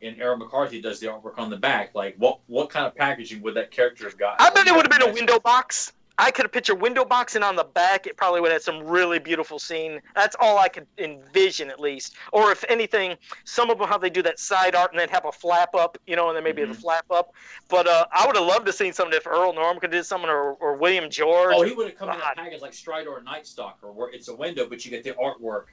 [0.04, 1.96] And Errol McCarthy does the artwork on the back.
[1.96, 4.36] Like, what what kind of packaging would that character have got?
[4.42, 5.94] I bet it would have been a window box.
[6.20, 8.62] I could have pictured window box, and on the back, it probably would have had
[8.62, 10.00] some really beautiful scene.
[10.14, 12.16] That's all I could envision, at least.
[12.32, 15.26] Or if anything, some of them how they do that side art and then have
[15.26, 16.68] a flap up, you know, and then maybe Mhm.
[16.68, 17.34] the flap up.
[17.68, 20.30] But uh, I would have loved to seen something if Earl Norem could do something,
[20.30, 21.56] or, or William George.
[21.58, 22.34] Oh, he would have come in God.
[22.34, 25.14] a package like Stridor or Night Stalker, where it's a window, but you get the
[25.14, 25.66] artwork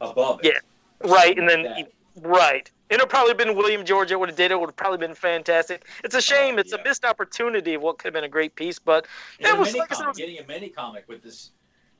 [0.00, 0.54] above it.
[0.54, 1.92] Yeah, right, and then That.
[2.20, 2.70] Right.
[2.90, 4.60] It would probably been William George that would have did it.
[4.60, 5.86] Would have probably been fantastic.
[6.04, 6.56] It's a oh, shame.
[6.56, 6.80] Oh, it's yeah.
[6.80, 8.78] a missed opportunity of what could have been a great piece.
[8.78, 9.06] But
[9.40, 11.50] And it was like I said, it comic, was- getting a mini comic with this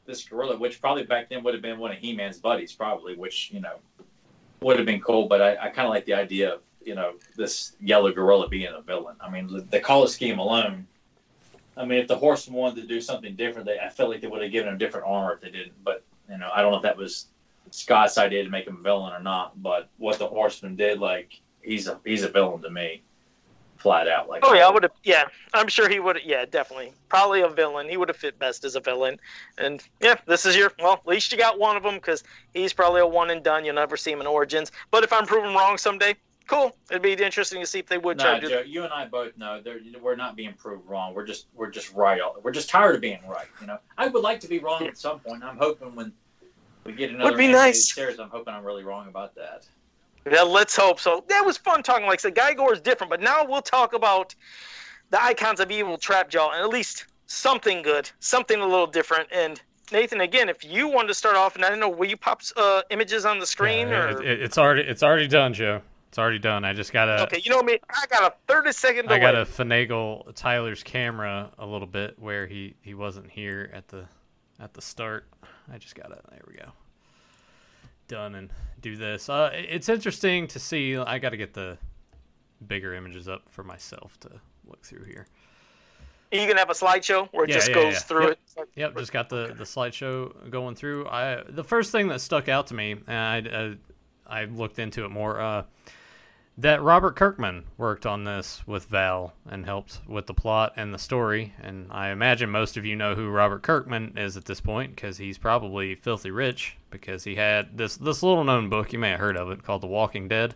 [0.06, 3.50] this gorilla, which probably back then would have been one of He-Man's buddies, probably, which
[3.50, 3.76] you know
[4.60, 5.26] would have been cool.
[5.26, 8.72] But I, I kind of like the idea of you know this yellow gorilla being
[8.72, 9.16] a villain.
[9.20, 10.86] I mean, the, the color scheme alone.
[11.76, 14.28] I mean, if the horseman wanted to do something different, they, I feel like they
[14.28, 15.82] would have given him different armor if they didn't.
[15.82, 17.26] But you know, I don't know if that was
[17.70, 19.60] Scott's idea to make him a villain or not.
[19.62, 23.02] But what the horseman did, like he's a he's a villain to me,
[23.76, 24.28] flat out.
[24.28, 24.92] Like oh yeah, I would have.
[25.02, 26.20] Yeah, I'm sure he would.
[26.24, 26.92] Yeah, definitely.
[27.08, 27.88] Probably a villain.
[27.88, 29.18] He would have fit best as a villain.
[29.58, 30.72] And yeah, this is your.
[30.78, 33.64] Well, at least you got one of them because he's probably a one and done.
[33.64, 34.72] You'll never see him in Origins.
[34.90, 36.14] But if I'm proven wrong someday,
[36.46, 36.76] cool.
[36.90, 38.54] It'd be interesting to see if they would try No, to do.
[38.54, 39.62] Joe, you and I both know
[40.00, 41.14] we're not being proved wrong.
[41.14, 42.20] We're just we're just right.
[42.20, 43.46] all- We're just tired of being right.
[43.60, 45.42] You know, I would like to be wrong at some point.
[45.42, 46.12] I'm hoping when
[46.84, 47.92] we get another be nice.
[47.94, 49.66] series, I'm hoping I'm really wrong about that.
[50.30, 51.24] Yeah, let's hope so.
[51.28, 52.06] That was fun talking.
[52.06, 54.34] Like I said, Gygor is different, but now we'll talk about
[55.10, 59.28] the icons of evil Trapjaw and at least something good, something a little different.
[59.32, 59.60] And
[59.92, 62.40] Nathan, again, if you wanted to start off, and I don't know, will you pop
[62.56, 64.08] uh, images on the screen Yeah, or?
[64.22, 67.40] it, it- it's already it's already done joe it's already done i just gotta okay,
[67.44, 67.76] you know me.
[67.90, 69.16] I got a thirty second delay.
[69.16, 74.04] I gotta finagle Tyler's camera a little bit where he he wasn't here at the
[74.60, 75.26] at the start.
[75.72, 76.20] I just got it.
[76.30, 76.70] there we go.
[78.08, 78.50] Done and
[78.82, 79.28] do this.
[79.28, 80.96] Uh, it's interesting to see.
[80.96, 81.78] I gotta get the
[82.66, 84.30] bigger images up for myself to
[84.66, 85.26] look through here.
[86.32, 87.98] Are You gonna have a slideshow where it Yeah, just yeah, goes yeah.
[88.00, 88.38] through Yep.
[88.58, 88.68] it.
[88.76, 91.06] Yep, just got the the slideshow going through.
[91.08, 93.74] I the first thing that stuck out to me, and I uh,
[94.26, 95.40] I looked into it more.
[95.40, 95.62] Uh,
[96.56, 100.98] that Robert Kirkman worked on this with Val and helped with the plot and the
[100.98, 101.52] story.
[101.60, 105.16] And I imagine most of you know who Robert Kirkman is at this point because
[105.18, 109.20] he's probably filthy rich because he had this this little known book you may have
[109.20, 110.54] heard of it called The Walking Dead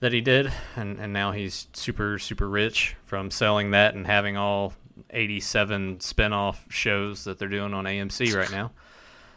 [0.00, 4.36] that he did, and and now he's super super rich from selling that and having
[4.36, 4.74] all
[5.08, 8.72] 87 spin-off shows that they're doing on AMC right now.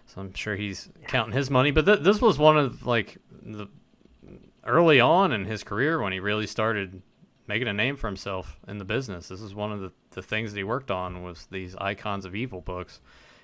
[0.08, 3.68] So I'm sure he's counting his money, but th- this was one of like the
[4.66, 7.02] early on in his career when he really started
[7.48, 9.28] making a name for himself in the business.
[9.28, 12.36] This is one of the, the things that he worked on was these Icons of
[12.36, 13.02] Evil books.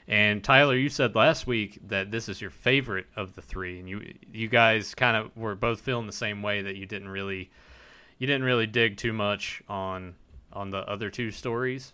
[0.08, 3.88] And Tyler, you said last week that this is your favorite of the three, and
[3.88, 7.52] you you guys kind of were both feeling the same way that you didn't really
[8.18, 10.16] you didn't really dig too much on
[10.52, 11.94] on the other two stories.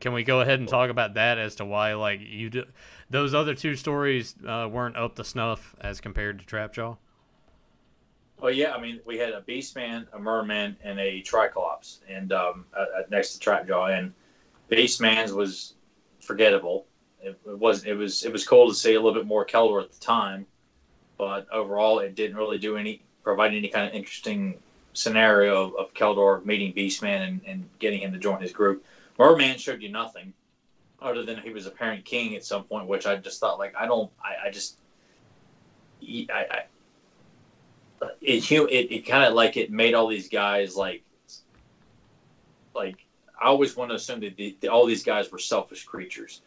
[0.00, 2.64] Can we go ahead and talk about that as to why, like, you do,
[3.10, 6.96] those other two stories uh, weren't up to snuff as compared to Trapjaw?
[8.40, 12.66] Well, yeah, I mean, we had a Beastman, a Merman, and a Triclops, and um,
[12.76, 14.12] uh, uh next to Trapjaw, and
[14.70, 15.74] Beastman's was
[16.20, 16.86] forgettable.
[17.22, 19.82] It, it, was it was it was cool to see a little bit more Keldor
[19.82, 20.46] at the time,
[21.16, 24.58] but overall, it didn't really do any provide any kind of interesting
[24.92, 28.84] scenario of, of Keldor meeting Beastman and, and getting him to join his group.
[29.18, 30.32] Merman showed you nothing
[31.00, 33.86] other than he was apparent king at some point, which I just thought like I
[33.86, 34.78] don't I, I just
[36.02, 36.62] I, I
[38.20, 41.02] it it, it kind of like it made all these guys like
[42.74, 43.06] like
[43.40, 46.42] I always want to assume that the, the, all these guys were selfish creatures.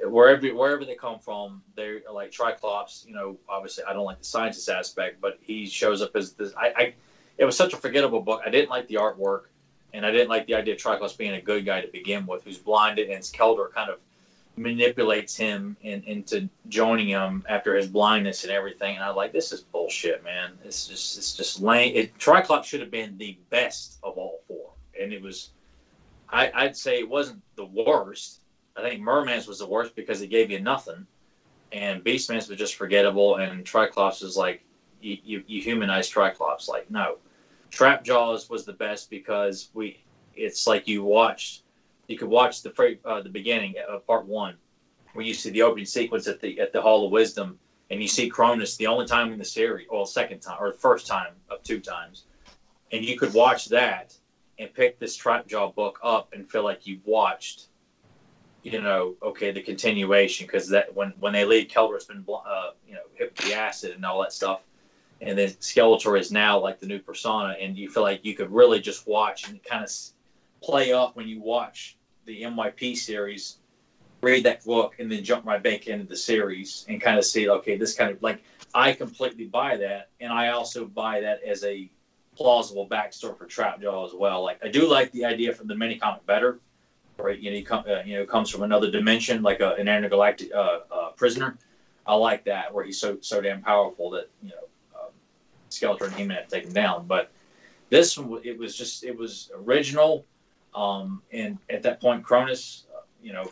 [0.00, 3.04] Wherever wherever they come from, they're like Triclops.
[3.06, 6.52] You know, obviously I don't like the scientist aspect, but he shows up as this.
[6.56, 6.94] I, I
[7.36, 8.40] it was such a forgettable book.
[8.46, 9.42] I didn't like the artwork,
[9.92, 12.44] and I didn't like the idea of Triclops being a good guy to begin with,
[12.44, 13.98] who's blinded, and Keldor kind of
[14.58, 18.96] manipulates him in, into joining him after his blindness and everything.
[18.96, 20.52] And I was like, this is bullshit, man.
[20.64, 21.94] It's just it's just lame.
[21.94, 25.50] It, Triclops should have been the best of all four, and it was.
[26.30, 28.40] I, I'd say it wasn't the worst.
[28.76, 31.06] I think Merman's was the worst because it gave you nothing,
[31.72, 34.62] and Beastman's was just forgettable, and Triclops is like
[35.00, 36.68] you, you, you humanize Triclops.
[36.68, 37.16] Like no,
[37.70, 40.02] Trap Jaws was the best because we.
[40.34, 41.62] It's like you watched
[42.08, 44.54] you could watch the uh, the beginning of part one,
[45.12, 47.58] where you see the opening sequence at the at the Hall of Wisdom,
[47.90, 50.78] and you see Kronis the only time in the series, or second time, or the
[50.78, 52.24] first time of two times,
[52.90, 54.16] and you could watch that
[54.58, 57.68] and pick this Trapjaw book up and feel like you've watched,
[58.62, 62.94] you know, okay, the continuation because that when when they leave, Keldor's been uh, you
[62.94, 64.62] know hit the acid and all that stuff.
[65.20, 68.50] And then Skeletor is now like the new persona, and you feel like you could
[68.50, 69.90] really just watch and kind of
[70.62, 71.97] play up when you watch
[72.28, 73.58] the MYP series,
[74.20, 77.48] read that book, and then jump right back into the series and kind of see,
[77.48, 78.42] okay, this kind of like
[78.74, 81.90] I completely buy that, and I also buy that as a
[82.36, 84.44] plausible backstory for Trapjaw as well.
[84.44, 86.60] Like I do like the idea from the mini comic better,
[87.16, 87.38] right?
[87.38, 90.52] you know he come, uh, you know comes from another dimension, like a, an intergalactic
[90.52, 91.56] uh, uh, prisoner.
[92.06, 95.10] I like that where he's so so damn powerful that you know um,
[95.70, 97.06] Skeletor and He-Man have to take him down.
[97.06, 97.30] But
[97.88, 100.26] this one, it was just it was original.
[100.74, 103.50] Um, and at that point, Kronis, uh, you know,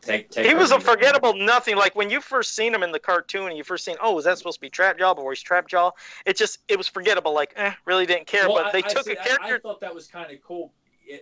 [0.00, 1.76] take, take he was a forgettable nothing.
[1.76, 4.24] Like when you first seen him in the cartoon, and you first seen, oh, is
[4.24, 5.92] that supposed to be Trap Trapjaw before he's Trapjaw?
[6.26, 7.32] It just it was forgettable.
[7.32, 8.48] Like, eh, really didn't care.
[8.48, 9.42] Well, but they I, took I, a character.
[9.42, 10.72] I, I, thought that was kind of cool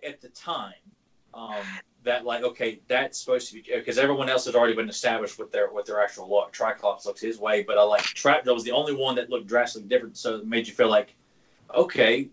[0.06, 0.72] at the time.
[1.34, 1.62] Um,
[2.04, 5.52] that like okay, that's supposed to be because everyone else has already been established with
[5.52, 6.52] their with their actual look.
[6.52, 9.46] Triclops looks his way, but I like Trap Trapjaw was the only one that looked
[9.46, 11.14] drastically different, so it made you feel like,
[11.74, 12.28] okay,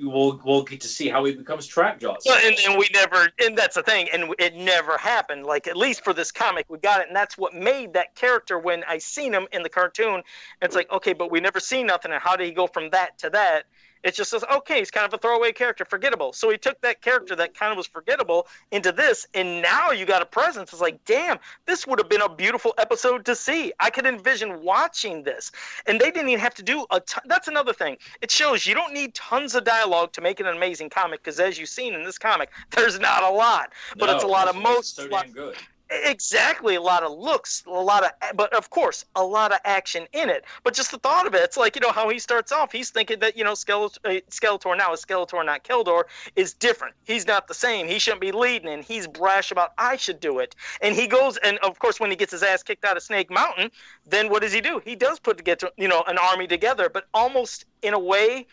[0.00, 2.22] we'll we'll get to see how he becomes Trap Jaws.
[2.24, 5.46] Well, and, and we never, and that's the thing, and it never happened.
[5.46, 8.58] Like at least for this comic, we got it, and that's what made that character.
[8.58, 10.22] When I seen him in the cartoon,
[10.62, 12.12] it's like okay, but we never seen nothing.
[12.12, 13.64] And how did he go from that to that?
[14.02, 16.32] It just says, okay, he's kind of a throwaway character, forgettable.
[16.32, 20.06] So he took that character that kind of was forgettable into this, and now you
[20.06, 20.72] got a presence.
[20.72, 23.72] It's like, damn, this would have been a beautiful episode to see.
[23.80, 25.50] I could envision watching this.
[25.86, 27.22] And they didn't even have to do a ton.
[27.26, 27.96] That's another thing.
[28.20, 31.40] It shows you don't need tons of dialogue to make it an amazing comic, because
[31.40, 33.72] as you've seen in this comic, there's not a lot.
[33.96, 34.96] But no, it's a lot of most.
[34.96, 35.56] So damn good
[35.90, 40.06] exactly a lot of looks a lot of but of course a lot of action
[40.12, 40.44] in it.
[40.64, 42.90] But just the thought of it it's like you know how he starts off he's
[42.90, 46.94] thinking that you know skeletor, uh, skeletor now is skeletor not keldor is different.
[47.04, 47.86] He's not the same.
[47.86, 50.54] He shouldn't be leading and he's brash about i should do it.
[50.82, 53.30] And he goes and of course when he gets his ass kicked out of snake
[53.30, 53.70] mountain
[54.04, 54.80] then what does he do?
[54.84, 58.46] He does put to together you know an army together but almost in a way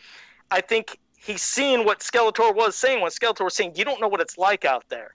[0.50, 4.08] i think he's seeing what skeletor was saying what skeletor was saying you don't know
[4.08, 5.14] what it's like out there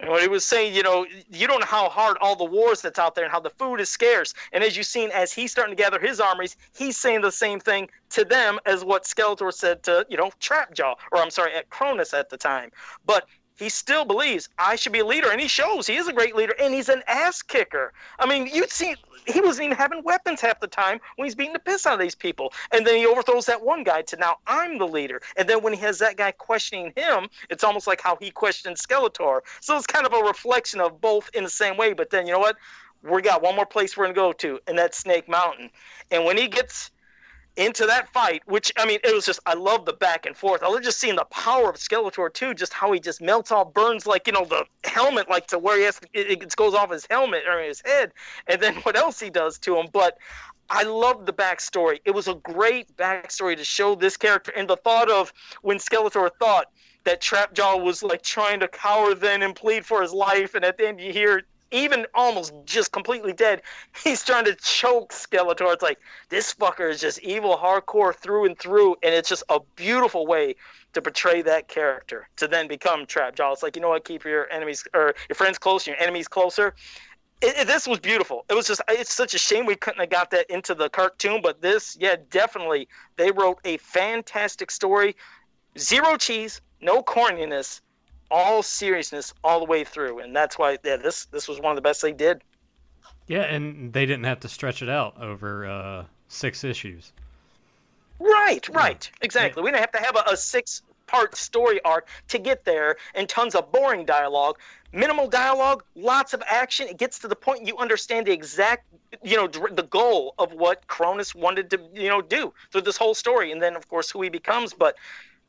[0.00, 2.82] and what he was saying, you know, you don't know how hard all the wars
[2.82, 4.34] that's out there and how the food is scarce.
[4.52, 7.60] And as you've seen, as he's starting to gather his armies, he's saying the same
[7.60, 11.70] thing to them as what Skeletor said to, you know, Trapjaw, or I'm sorry, at
[11.70, 12.70] Kronis at the time.
[13.06, 13.26] But
[13.56, 16.34] he still believes I should be a leader, and he shows he is a great
[16.34, 17.92] leader, and he's an ass kicker.
[18.18, 21.52] I mean, you'd see he wasn't even having weapons half the time when he's beating
[21.52, 24.36] the piss out of these people, and then he overthrows that one guy to now
[24.46, 28.00] I'm the leader, and then when he has that guy questioning him, it's almost like
[28.00, 29.40] how he questioned Skeletor.
[29.60, 31.92] So it's kind of a reflection of both in the same way.
[31.92, 32.56] But then you know what?
[33.02, 35.70] We got one more place we're gonna go to, and that's Snake Mountain.
[36.10, 36.90] And when he gets
[37.56, 40.62] into that fight, which I mean, it was just I love the back and forth.
[40.62, 43.72] I love just seeing the power of Skeletor too, just how he just melts off,
[43.72, 46.90] burns like you know the helmet, like to where he has it, it goes off
[46.90, 48.12] his helmet or his head,
[48.48, 49.86] and then what else he does to him.
[49.92, 50.18] But
[50.70, 52.00] I love the backstory.
[52.04, 55.32] It was a great backstory to show this character, and the thought of
[55.62, 56.66] when Skeletor thought
[57.04, 60.78] that Trapjaw was like trying to cower then and plead for his life, and at
[60.78, 61.42] the end you hear
[61.74, 63.60] even almost just completely dead,
[64.04, 65.72] he's trying to choke Skeletor.
[65.72, 65.98] It's like
[66.28, 70.54] this fucker is just evil hardcore through and through, and it's just a beautiful way
[70.92, 73.52] to portray that character to then become Trapjaw.
[73.52, 76.74] It's like you know what, keep your enemies or your friends close, your enemies closer.
[77.42, 78.44] It, it, this was beautiful.
[78.48, 81.40] It was just it's such a shame we couldn't have got that into the cartoon,
[81.42, 85.16] but this, yeah, definitely they wrote a fantastic story.
[85.76, 87.80] Zero cheese, no corniness,
[88.30, 91.76] all seriousness all the way through, and that's why yeah, this this was one of
[91.76, 92.42] the best they did.
[93.26, 97.12] Yeah, and they didn't have to stretch it out over uh, six issues.
[98.18, 99.24] Right, right, yeah.
[99.24, 99.60] exactly.
[99.60, 99.64] Yeah.
[99.64, 103.28] We didn't have to have a, a six part story arc to get there, and
[103.28, 104.58] tons of boring dialogue.
[104.92, 106.86] Minimal dialogue, lots of action.
[106.86, 108.86] It gets to the point you understand the exact,
[109.22, 113.14] you know, the goal of what Kronis wanted to, you know, do through this whole
[113.14, 114.72] story, and then of course who he becomes.
[114.72, 114.96] But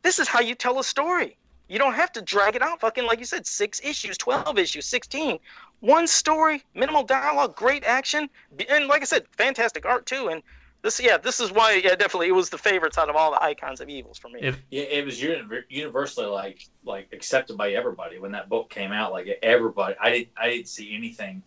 [0.02, 1.38] this is how you tell a story.
[1.68, 4.86] You don't have to drag it out, fucking like you said, six issues, twelve issues,
[4.86, 5.40] sixteen.
[5.80, 8.30] One story, minimal dialogue, great action,
[8.70, 10.30] and like I said, fantastic art too.
[10.30, 10.42] And
[10.82, 13.44] this, yeah, this is why, yeah, definitely, it was the favorites out of all the
[13.44, 14.40] icons of evils for me.
[14.42, 15.22] If, yeah, it was
[15.70, 19.12] universally like like accepted by everybody when that book came out.
[19.12, 21.42] Like everybody, I didn't I didn't see anything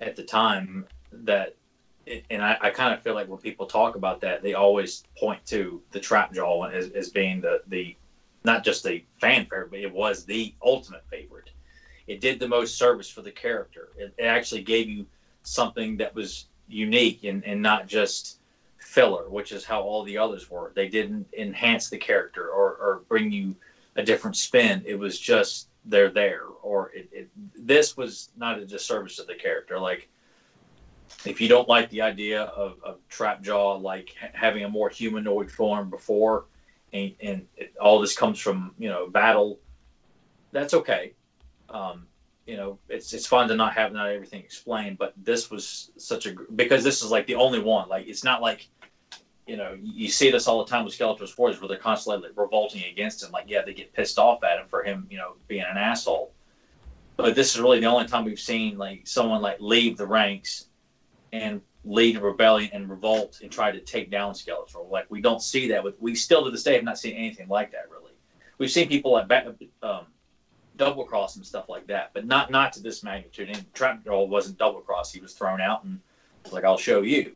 [0.00, 1.54] at the time that
[2.30, 5.44] and I, I kind of feel like when people talk about that, they always point
[5.46, 7.94] to the Trapjaw as, as being the, the
[8.44, 11.50] not just the fan favorite, but it was the ultimate favorite.
[12.06, 13.88] It did the most service for the character.
[13.96, 15.06] It, it actually gave you
[15.42, 18.38] something that was unique and, and not just
[18.78, 20.72] filler, which is how all the others were.
[20.74, 23.54] They didn't enhance the character or, or bring you
[23.96, 24.82] a different spin.
[24.84, 26.44] It was just they're there.
[26.62, 29.78] Or it, it, this was not a disservice to the character.
[29.78, 30.08] Like
[31.24, 35.90] if you don't like the idea of, of Trapjaw like having a more humanoid form
[35.90, 36.46] before,
[36.92, 39.58] and, and it, all this comes from you know battle,
[40.52, 41.14] that's okay.
[41.70, 42.06] Um,
[42.46, 46.26] you know, it's it's fun to not have not everything explained, but this was such
[46.26, 47.88] a because this is like the only one.
[47.88, 48.68] Like it's not like
[49.46, 52.36] you know you see this all the time with Skeletor's Forces where they're constantly like,
[52.36, 53.30] revolting against him.
[53.30, 56.32] Like yeah, they get pissed off at him for him you know being an asshole.
[57.16, 60.66] But this is really the only time we've seen like someone like leave the ranks
[61.32, 64.88] and lead a rebellion and revolt and try to take down Skeletor.
[64.88, 67.48] Like we don't see that with we still to this day have not seen anything
[67.48, 68.12] like that really.
[68.58, 69.30] We've seen people like
[69.82, 70.06] um,
[70.76, 73.48] double cross and stuff like that, but not not to this magnitude.
[73.48, 76.00] And Trapjaw wasn't double cross; he was thrown out and
[76.50, 77.34] like I'll show you,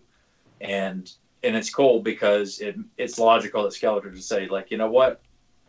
[0.61, 1.11] and
[1.43, 5.23] and it's cool because it it's logical that Skeletor to say like you know what.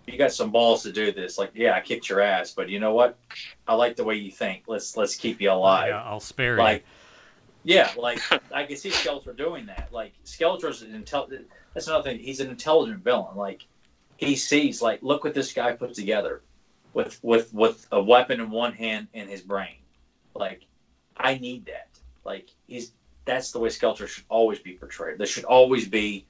[0.05, 1.37] You got some balls to do this.
[1.37, 3.19] Like, yeah, I kicked your ass, but you know what?
[3.67, 4.63] I like the way you think.
[4.65, 5.89] Let's let's keep you alive.
[5.89, 6.96] Yeah, I'll spare like, you
[7.67, 8.19] yeah, like
[8.53, 9.89] I can see Skeletor doing that.
[9.91, 11.47] Like Skeletor's an intelligent.
[11.73, 12.19] That's another thing.
[12.19, 13.35] He's an intelligent villain.
[13.35, 13.67] Like
[14.15, 16.41] he sees, like, look what this guy put together,
[16.93, 19.75] with with with a weapon in one hand and his brain.
[20.33, 20.63] Like,
[21.17, 21.89] I need that.
[22.23, 22.93] Like he's
[23.25, 25.17] that's the way Skeletor should always be portrayed.
[25.17, 26.25] There should always be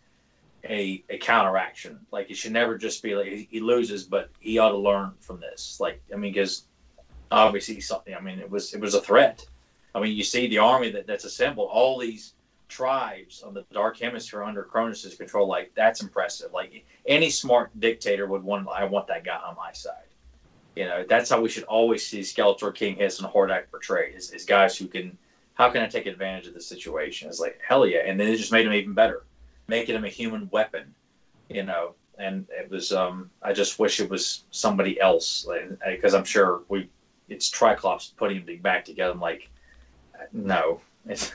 [0.68, 2.00] a a counteraction.
[2.12, 5.40] Like it should never just be like he loses, but he ought to learn from
[5.40, 5.78] this.
[5.80, 6.64] Like I mean, because
[7.30, 8.16] obviously something.
[8.16, 9.46] I mean, it was it was a threat
[9.96, 12.34] I mean, you see the army that, that's assembled, all these
[12.68, 15.48] tribes on the Dark Hemisphere under Kronis's control.
[15.48, 16.52] Like that's impressive.
[16.54, 18.68] Like any smart dictator would want.
[18.70, 20.04] I want that guy on my side.
[20.76, 24.32] You know, that's how we should always see Skeletor, King Hiss, and Hordak portrayed is,
[24.32, 25.18] is guys who can.
[25.56, 27.28] How can I take advantage of the situation?
[27.30, 29.26] It's like hell yeah, and then it just made him even better,
[29.68, 30.94] making him a human weapon.
[31.50, 32.92] You know, and it was.
[32.92, 35.48] um I just wish it was somebody else
[35.88, 36.90] because I'm sure we.
[37.30, 39.12] It's Triclops putting him back together.
[39.12, 39.50] I'm like,
[40.34, 41.32] no, it's,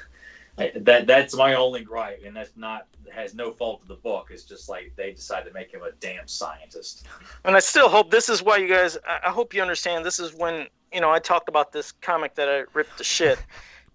[0.56, 4.28] that that's my only gripe, and that's not has no fault of the book.
[4.30, 7.06] It's just like they decided to make him a damn scientist.
[7.44, 8.98] And I still hope this is why you guys.
[9.06, 10.04] I hope you understand.
[10.04, 13.38] This is when you know I talked about this comic that I ripped to shit.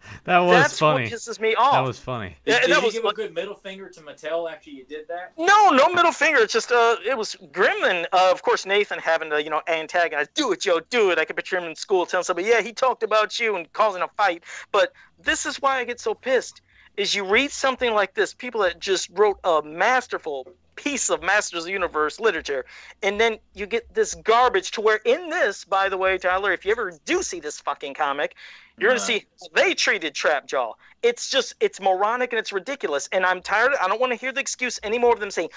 [0.26, 1.04] that was That's funny.
[1.04, 1.74] What pisses me off.
[1.74, 2.36] That was funny.
[2.46, 4.86] Did, did that you was give what- a good middle finger to Mattel after you
[4.86, 5.34] did that?
[5.38, 6.40] No, no middle finger.
[6.40, 8.06] It's just uh, it was Gremlin.
[8.12, 10.28] Uh, of course, Nathan having to you know antagonize.
[10.34, 10.80] Do it, Joe.
[10.90, 11.20] Do it.
[11.20, 14.02] I could picture him in school telling somebody, yeah, he talked about you and causing
[14.02, 14.44] a fight.
[14.72, 16.62] But this is why I get so pissed.
[16.98, 21.60] Is you read something like this, people that just wrote a masterful piece of Masters
[21.60, 22.66] of the Universe literature,
[23.04, 26.66] and then you get this garbage to where in this, by the way, Tyler, if
[26.66, 28.36] you ever do see this fucking comic,
[28.78, 30.74] you're gonna see how they treated Trapjaw.
[31.02, 33.10] It's just it's moronic and it's ridiculous.
[33.12, 33.74] And I'm tired.
[33.82, 35.50] I don't want to hear the excuse anymore of them saying,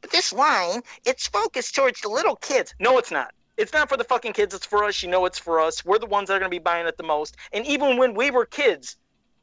[0.00, 3.34] "But this line, it's focused towards the little kids." No, it's not.
[3.56, 4.54] It's not for the fucking kids.
[4.54, 5.02] It's for us.
[5.02, 5.84] You know, it's for us.
[5.84, 7.36] We're the ones that are gonna be buying it the most.
[7.52, 8.96] And even when we were kids,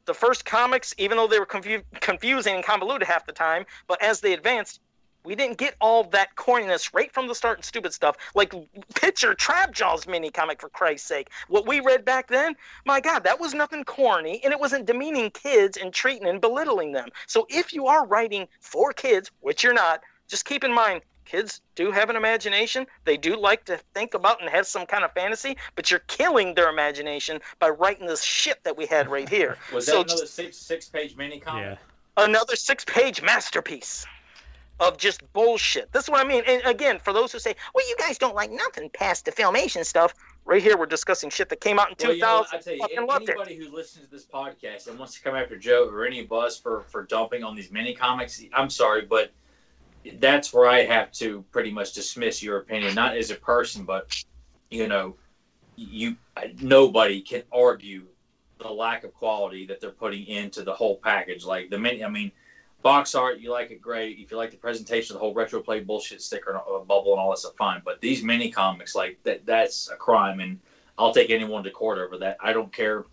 [0.06, 4.02] the first comics, even though they were confu- confusing and convoluted half the time, but
[4.02, 4.80] as they advanced,
[5.26, 8.16] We didn't get all that corniness right from the start and stupid stuff.
[8.36, 8.54] Like
[8.94, 11.30] picture Trap Jaws mini comic for Christ's sake.
[11.48, 12.54] What we read back then,
[12.84, 16.92] my God, that was nothing corny, and it wasn't demeaning kids and treating and belittling
[16.92, 17.08] them.
[17.26, 21.60] So if you are writing for kids, which you're not, just keep in mind kids
[21.74, 22.86] do have an imagination.
[23.04, 26.54] They do like to think about and have some kind of fantasy, but you're killing
[26.54, 29.58] their imagination by writing this shit that we had right here.
[29.74, 31.64] Was that So another six six page mini comic?
[32.16, 32.24] Yeah.
[32.24, 34.06] another six page masterpiece
[34.80, 35.90] of just bullshit.
[35.92, 36.42] This is what I mean.
[36.46, 39.84] And again, for those who say, well, you guys don't like nothing past the filmation
[39.84, 40.14] stuff,
[40.44, 42.44] right here we're discussing shit that came out in Well, you know 2000.
[42.44, 43.30] what, I tell you, fucking it.
[43.30, 46.32] anybody who listens to this podcast and wants to come after Joe or any of
[46.32, 49.32] us for for dumping on these mini comics, I'm sorry, but
[50.20, 54.22] that's where I have to pretty much dismiss your opinion, not as a person, but
[54.70, 55.16] you know,
[55.76, 56.16] you
[56.60, 58.06] nobody can argue
[58.58, 61.44] the lack of quality that they're putting into the whole package.
[61.44, 62.30] Like the mini, I mean,
[62.82, 64.18] box art, you like it great.
[64.18, 67.20] If you like the presentation, the whole retro play bullshit sticker and uh, bubble and
[67.20, 67.82] all that stuff, fine.
[67.84, 70.58] But these mini comics, like that, that's a crime, and
[70.98, 72.36] I'll take anyone to court over that.
[72.40, 73.04] I don't care.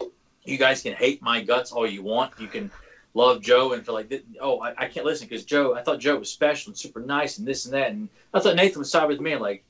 [0.46, 2.32] You guys can hate my guts all you want.
[2.40, 2.70] You can
[3.14, 6.18] love Joe and feel like, oh, I, I can't listen because Joe, I thought Joe
[6.18, 7.92] was special and super nice and this and that.
[7.92, 9.36] And I thought Nathan was side with me.
[9.36, 9.64] Like,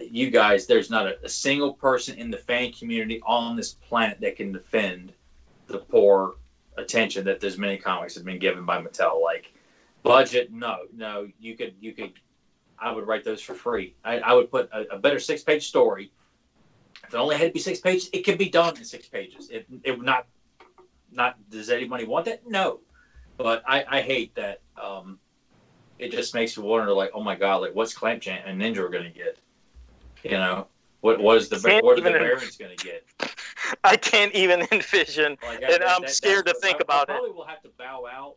[0.00, 4.20] you guys, there's not a, a single person in the fan community on this planet
[4.20, 5.12] that can defend
[5.66, 6.34] the poor
[6.76, 9.22] attention that there's many comics have been given by Mattel.
[9.22, 9.52] Like,
[10.02, 12.12] budget, no, no, you could, you could,
[12.78, 13.94] I would write those for free.
[14.04, 16.10] I, I would put a, a better six page story.
[17.06, 19.50] If it only had to be six pages, it could be done in six pages.
[19.50, 20.26] It, it would not,
[21.12, 22.46] not, does anybody want that?
[22.46, 22.80] No.
[23.36, 24.60] But I, I hate that.
[24.80, 25.18] Um,
[25.98, 29.10] it just makes you wonder, like, oh my God, like, what's Clamp and Ninjor to
[29.10, 29.38] get?
[30.22, 30.66] You know,
[31.04, 33.04] what, was the, what are the Barons going to get?
[33.84, 35.36] I can't even envision.
[35.42, 37.16] Like, And I'm scared to think I- about I it.
[37.16, 38.36] probably will have to bow out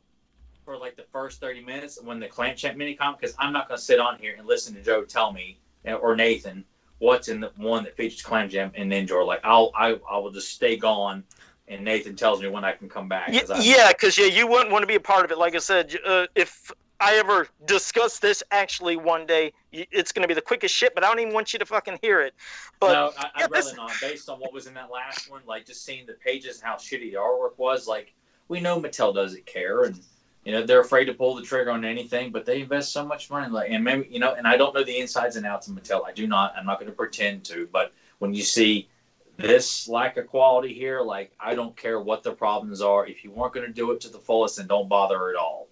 [0.65, 3.69] for like the first 30 minutes when the Clamp Champ mini comic because I'm not
[3.69, 6.65] going to sit on here and listen to Joe tell me uh, or Nathan
[6.99, 9.11] what's in the one that features Clamp Champ and Ninjor.
[9.11, 11.23] Or like I'll I, I will just stay gone
[11.69, 13.27] and Nathan tells me when I can come back.
[13.27, 15.37] 'cause yeah, because yeah, you wouldn't want to be a part of it.
[15.37, 20.27] Like I said, uh, if I ever discuss this actually one day, it's going to
[20.27, 20.95] be the quickest shit.
[20.95, 22.33] But I don't even want you to fucking hear it.
[22.79, 23.91] But no, I, yeah, I'd this- rather not.
[24.01, 26.75] Based on what was in that last one, like just seeing the pages and how
[26.75, 28.13] shitty the artwork was, like
[28.47, 29.99] we know Mattel doesn't care, and
[30.43, 33.29] you know they're afraid to pull the trigger on anything, but they invest so much
[33.29, 33.49] money.
[33.51, 36.05] Like, and maybe you know, and I don't know the insides and outs of Mattel.
[36.05, 36.53] I do not.
[36.57, 37.67] I'm not going to pretend to.
[37.71, 38.89] But when you see
[39.37, 43.05] this lack of quality here, like I don't care what the problems are.
[43.05, 45.66] If you weren't going to do it to the fullest, then don't bother at all.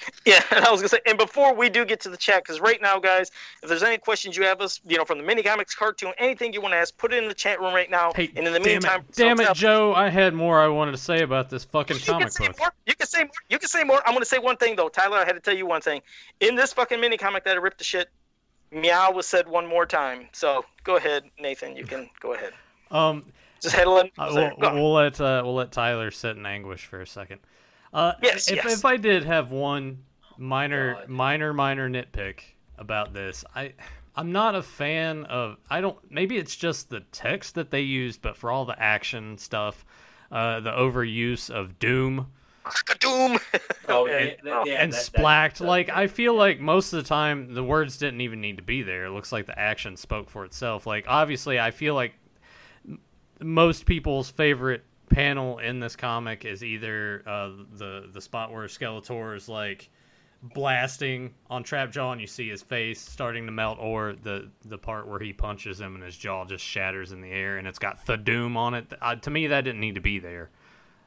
[0.24, 2.60] Yeah, and I was gonna say, and before we do get to the chat, because
[2.60, 3.30] right now, guys,
[3.62, 6.52] if there's any questions you have us, you know, from the mini comics, cartoon, anything
[6.52, 8.12] you want to ask, put it in the chat room right now.
[8.14, 9.94] Hey, and in the damn meantime, it, damn it, Joe!
[9.94, 12.58] I had more I wanted to say about this fucking You can comic say book.
[12.58, 12.72] more.
[12.86, 13.30] You can say more.
[13.48, 14.02] You can say more.
[14.06, 15.18] I'm gonna say one thing though, Tyler.
[15.18, 16.02] I had to tell you one thing.
[16.40, 18.10] In this fucking mini comic that I ripped the shit,
[18.72, 20.28] meow was said one more time.
[20.32, 21.76] So go ahead, Nathan.
[21.76, 22.52] You can go ahead.
[22.90, 23.24] Um,
[23.60, 24.06] Just had to let.
[24.18, 24.74] Uh, we'll, on.
[24.74, 27.40] we'll let uh, we'll let Tyler sit in anguish for a second.
[27.92, 28.78] Uh, Yes, if, yes.
[28.78, 29.98] if I did have one
[30.38, 31.08] minor God.
[31.08, 32.40] minor minor nitpick
[32.78, 33.72] about this, I
[34.14, 35.56] I'm not a fan of.
[35.70, 35.98] I don't.
[36.10, 39.84] Maybe it's just the text that they used, but for all the action stuff,
[40.32, 42.28] uh, the overuse of Doom
[43.00, 43.38] Doom.
[43.88, 44.36] Oh, Okay.
[44.44, 45.58] yeah, yeah, and that- splacked.
[45.58, 48.64] that- like I feel like most of the time the words didn't even need to
[48.64, 49.04] be there.
[49.04, 50.86] It looks like the action spoke for itself.
[50.86, 52.14] Like obviously, I feel like
[53.40, 59.36] most people's favorite panel in this comic is either uh, the the spot where Skeletor
[59.36, 59.88] is like
[60.42, 65.08] blasting on Trapjaw and you see his face starting to melt, or the the part
[65.08, 68.04] where he punches him and his jaw just shatters in the air and it's got
[68.06, 68.92] the doom on it.
[69.00, 70.50] Uh, to me, that didn't need to be there.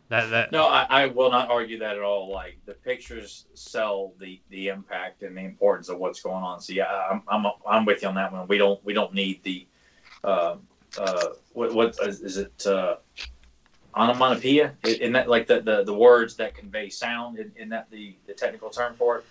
[0.09, 2.31] That that No, I, I will not argue that at all.
[2.31, 6.59] Like the pictures sell the the impact and the importance of what's going on.
[6.61, 8.47] So yeah, I'm I'm, I'm with you on that one.
[8.47, 9.67] We don't we don't need the
[10.23, 10.55] uh,
[10.97, 12.95] uh, what what is, is it uh,
[13.95, 14.73] onomatopoeia?
[14.83, 17.39] In that like the, the, the words that convey sound?
[17.39, 19.25] In, in that the, the technical term for it?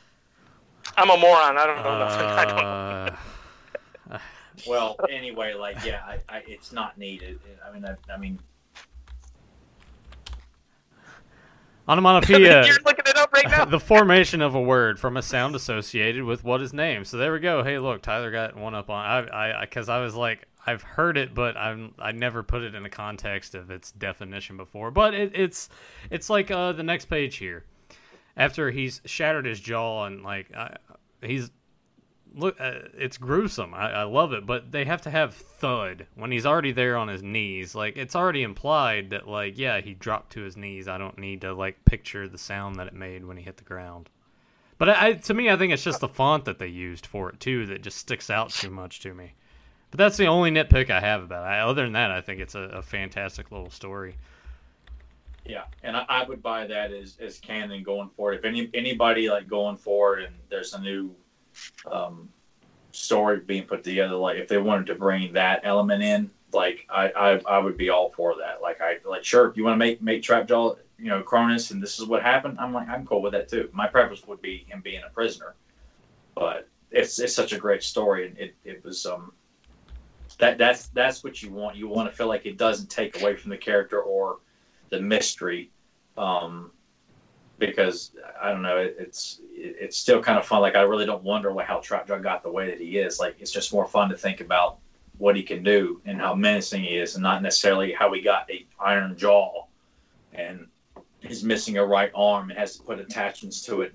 [0.97, 1.59] I'm a moron.
[1.59, 2.27] I don't know nothing.
[2.27, 4.15] I don't know.
[4.15, 4.19] uh,
[4.67, 7.39] Well, anyway, like yeah, I, I, it's not needed.
[7.65, 8.41] I mean, I, I mean,
[11.89, 12.67] onomatopoeia.
[12.67, 13.65] You're looking it up right now.
[13.67, 17.07] the formation of a word from a sound associated with what is named.
[17.07, 17.63] So there we go.
[17.63, 19.05] Hey, look, Tyler got one up on.
[19.05, 22.75] I, I, because I was like, I've heard it, but I'm, I never put it
[22.75, 24.91] in a context of its definition before.
[24.91, 25.69] But it, it's,
[26.11, 27.65] it's like uh, the next page here.
[28.37, 30.77] After he's shattered his jaw and like, I,
[31.23, 31.51] he's
[32.35, 33.75] look, uh, it's gruesome.
[33.75, 37.09] I, I love it, but they have to have thud when he's already there on
[37.09, 37.75] his knees.
[37.75, 40.89] Like it's already implied that like yeah he dropped to his knees.
[40.89, 43.65] I don't need to like picture the sound that it made when he hit the
[43.65, 44.09] ground.
[44.79, 47.41] But I, to me, I think it's just the font that they used for it
[47.41, 49.35] too that just sticks out too much to me.
[49.91, 51.61] But that's the only nitpick I have about it.
[51.61, 54.17] Other than that, I think it's a, a fantastic little story.
[55.45, 58.35] Yeah, and I, I, would buy that as, as canon going forward.
[58.35, 61.15] If any anybody like going forward and there's a new
[61.91, 62.29] um,
[62.93, 67.09] story being put together, like if they wanted to bring that element in, like I,
[67.11, 68.61] I, I would be all for that.
[68.61, 71.83] Like I like sure if you want to make make Trapjaw, you know, Kronis, and
[71.83, 73.71] this is what happened, I'm like I'm cool with that too.
[73.73, 75.55] My preference would be him being a prisoner,
[76.35, 79.33] but it's it's such a great story, and it it was um
[80.39, 81.77] that that's that's what you want.
[81.77, 84.39] You want to feel like it doesn't take away from the character or
[84.91, 85.71] the mystery,
[86.17, 86.71] um,
[87.59, 90.61] because I don't know, it, it's it's still kind of fun.
[90.61, 93.19] Like I really don't wonder what, how Trapjaw got the way that he is.
[93.19, 94.79] Like it's just more fun to think about
[95.19, 98.49] what he can do and how menacing he is, and not necessarily how he got
[98.51, 99.65] a iron jaw
[100.33, 100.67] and
[101.21, 103.95] he's missing a right arm and has to put attachments to it.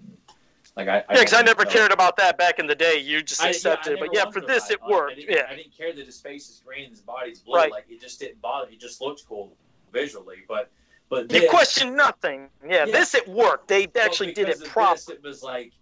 [0.76, 2.98] Like I, I yeah, because I never cared about that back in the day.
[3.00, 5.20] You just accepted yeah, it, but yeah, for this it worked.
[5.20, 7.56] I yeah, I didn't care that his face is green and his body's blue.
[7.56, 7.72] Right.
[7.72, 8.72] Like it just didn't bother.
[8.72, 9.56] It just looks cool
[9.92, 10.72] visually, but
[11.10, 12.50] but this, you question nothing.
[12.68, 13.68] Yeah, yeah, this it worked.
[13.68, 15.18] They actually did it properly.
[15.18, 15.74] It was like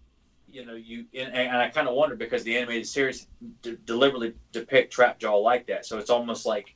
[0.52, 3.26] you know, you and, and I kind of wonder because the animated series
[3.62, 6.74] d- deliberately depict Trapjaw like that, so it's almost like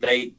[0.00, 0.34] they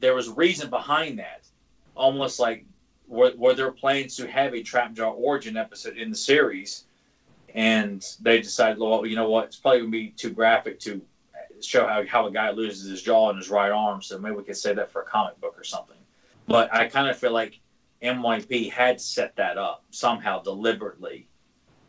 [0.00, 1.46] there was reason behind that,
[1.94, 2.64] almost like
[3.10, 6.84] were, there plans to have a Trap Jaw origin episode in the series,
[7.54, 11.02] and they decided, well, you know what, it's probably gonna be too graphic to
[11.60, 14.44] show how, how a guy loses his jaw and his right arm, so maybe we
[14.44, 15.96] could say that for a comic book or something.
[16.46, 17.60] But I kind of feel like
[18.02, 21.28] MYP had set that up somehow deliberately.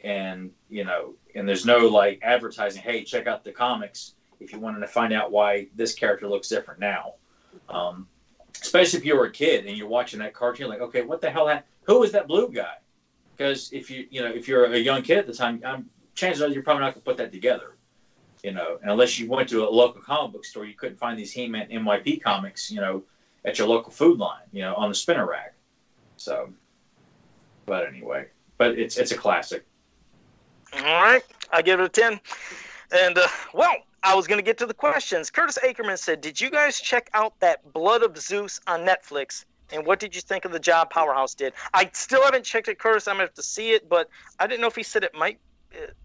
[0.03, 4.59] And, you know, and there's no like advertising, hey, check out the comics if you
[4.59, 7.13] wanted to find out why this character looks different now.
[7.69, 8.07] Um,
[8.62, 11.30] especially if you were a kid and you're watching that cartoon, like, okay, what the
[11.30, 11.47] hell?
[11.47, 12.76] Ha- who is that blue guy?
[13.36, 16.41] Because if you, you know, if you're a young kid at the time, I'm, chances
[16.41, 17.78] are you're probably not going to put that together.
[18.43, 21.18] You know, and unless you went to a local comic book store, you couldn't find
[21.18, 23.03] these He-Man MYP comics, you know,
[23.45, 25.53] at your local Food Lion, you know, on the spinner rack.
[26.18, 26.51] So,
[27.66, 29.66] but anyway, but it's it's a classic.
[30.74, 32.20] All right, I give it a ten.
[32.91, 35.30] And uh, well, I was gonna get to the questions.
[35.30, 39.45] Curtis Ackerman said, "Did you guys check out that Blood of Zeus on Netflix?
[39.72, 41.54] And what did you think of the job Powerhouse did?
[41.74, 43.08] I still haven't checked it, Curtis.
[43.08, 45.39] I'm gonna have to see it, but I didn't know if he said it might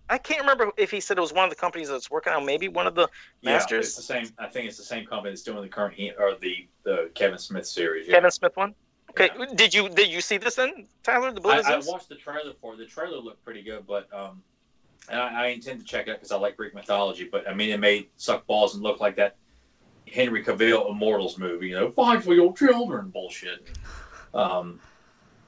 [0.09, 2.47] I can't remember if he said it was one of the companies that's working on
[2.47, 3.09] maybe one of the
[3.43, 3.73] masters.
[3.73, 4.27] Yeah, it's the same.
[4.39, 7.67] I think it's the same company that's doing the current or the the Kevin Smith
[7.67, 8.07] series.
[8.07, 8.15] Yeah.
[8.15, 8.75] Kevin Smith one.
[9.11, 9.47] Okay, yeah.
[9.55, 11.33] did you did you see this then, Tyler?
[11.33, 12.79] The Blood I, I watched the trailer for it.
[12.79, 14.43] The trailer looked pretty good, but um,
[15.09, 17.29] and I, I intend to check it out because I like Greek mythology.
[17.31, 19.37] But I mean, it may suck balls and look like that
[20.13, 21.69] Henry Cavill Immortals movie.
[21.69, 23.77] You know, fight for your children bullshit.
[24.35, 24.81] Um,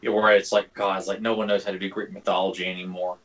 [0.03, 3.19] where it's like, God, it's like no one knows how to do Greek mythology anymore.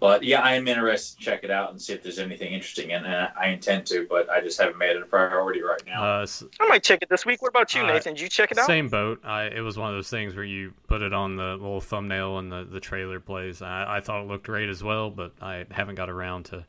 [0.00, 2.90] But yeah, I am interested to check it out and see if there's anything interesting
[2.90, 3.30] in it.
[3.36, 6.20] I intend to, but I just haven't made it a priority right now.
[6.20, 6.26] Uh,
[6.60, 7.42] I might check it this week.
[7.42, 8.14] What about you, uh, Nathan?
[8.14, 8.66] Did you check it out?
[8.66, 9.20] Same boat.
[9.24, 12.38] I, it was one of those things where you put it on the little thumbnail
[12.38, 13.60] and the, the trailer plays.
[13.60, 16.64] I, I thought it looked great as well, but I haven't got around to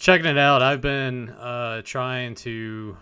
[0.00, 0.60] checking it out.
[0.60, 2.96] I've been uh, trying to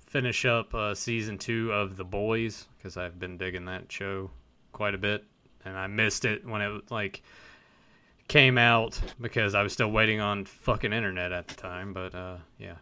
[0.00, 4.30] finish up uh, season two of The Boys because I've been digging that show
[4.72, 5.24] quite a bit,
[5.64, 7.22] and I missed it when it like–
[8.30, 11.92] came out because I was still waiting on fucking internet at the time.
[11.92, 12.76] But uh, yeah,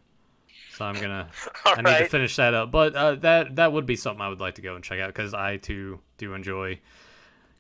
[0.75, 1.31] so I'm gonna
[1.65, 1.99] I need right.
[2.01, 2.71] to finish that up.
[2.71, 5.09] But uh, that that would be something I would like to go and check out
[5.09, 6.79] because I too do enjoy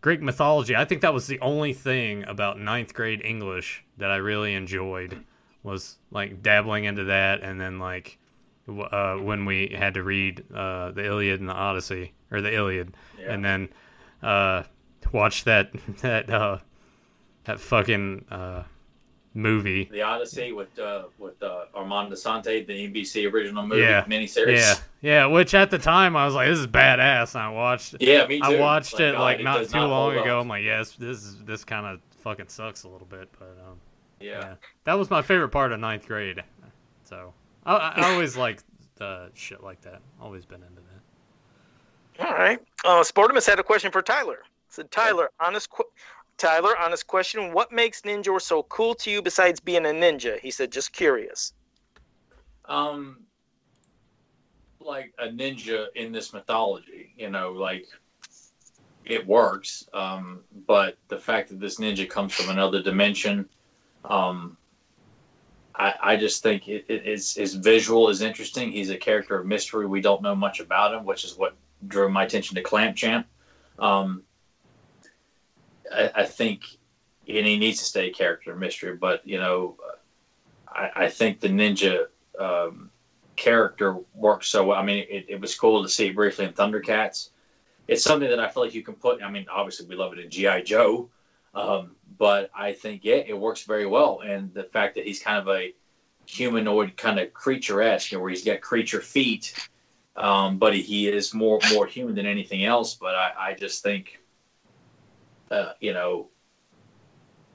[0.02, 0.76] Greek mythology.
[0.76, 5.24] I think that was the only thing about ninth grade English that I really enjoyed
[5.62, 8.18] was like dabbling into that, and then like
[8.68, 12.94] uh, when we had to read uh, the Iliad and the Odyssey or the Iliad,
[13.18, 13.32] yeah.
[13.32, 13.70] and then
[14.22, 14.64] uh,
[15.10, 15.72] watch that
[16.02, 16.58] that uh,
[17.48, 18.62] that fucking uh,
[19.32, 19.88] movie.
[19.90, 24.04] The Odyssey with uh, with uh, Armand Assante, the NBC original movie yeah.
[24.04, 24.58] miniseries.
[24.58, 25.26] Yeah, yeah.
[25.26, 27.96] Which at the time I was like, "This is badass." And I watched.
[28.00, 28.46] Yeah, me too.
[28.46, 30.38] I watched like, it God, like not too not long ago.
[30.38, 30.42] Up.
[30.42, 33.78] I'm like, "Yes, this is this kind of fucking sucks a little bit," but um,
[34.20, 34.40] yeah.
[34.40, 34.54] yeah.
[34.84, 36.44] that was my favorite part of ninth grade.
[37.04, 37.32] So
[37.64, 38.60] I, I always like
[38.96, 40.02] the shit like that.
[40.20, 40.82] Always been into
[42.18, 42.26] that.
[42.26, 42.58] All right.
[42.84, 44.40] Uh, Sportimus had a question for Tyler.
[44.68, 45.84] Said Tyler, honest qu-
[46.38, 50.38] Tyler, honest question, what makes Ninjor so cool to you besides being a ninja?
[50.38, 51.52] He said, just curious.
[52.66, 53.24] Um,
[54.80, 57.86] like a ninja in this mythology, you know, like
[59.04, 59.88] it works.
[59.92, 63.48] Um, but the fact that this ninja comes from another dimension,
[64.04, 64.56] um,
[65.74, 68.70] I, I just think it, it, his, his visual is interesting.
[68.70, 69.86] He's a character of mystery.
[69.86, 71.56] We don't know much about him, which is what
[71.88, 73.26] drew my attention to Clamp Champ.
[73.78, 74.22] Um,
[75.92, 76.64] I, I think
[77.28, 78.96] and he needs to stay character mystery.
[78.96, 79.76] But you know,
[80.68, 82.06] I, I think the ninja
[82.38, 82.90] um,
[83.36, 84.78] character works so well.
[84.78, 87.30] I mean, it, it was cool to see briefly in Thundercats.
[87.86, 89.22] It's something that I feel like you can put.
[89.22, 91.08] I mean, obviously we love it in GI Joe,
[91.54, 94.20] um, but I think yeah, it works very well.
[94.24, 95.74] And the fact that he's kind of a
[96.26, 99.68] humanoid kind of creature esque, you know, where he's got creature feet,
[100.16, 102.94] um, but he is more more human than anything else.
[102.94, 104.20] But I, I just think,
[105.50, 106.30] uh, you know,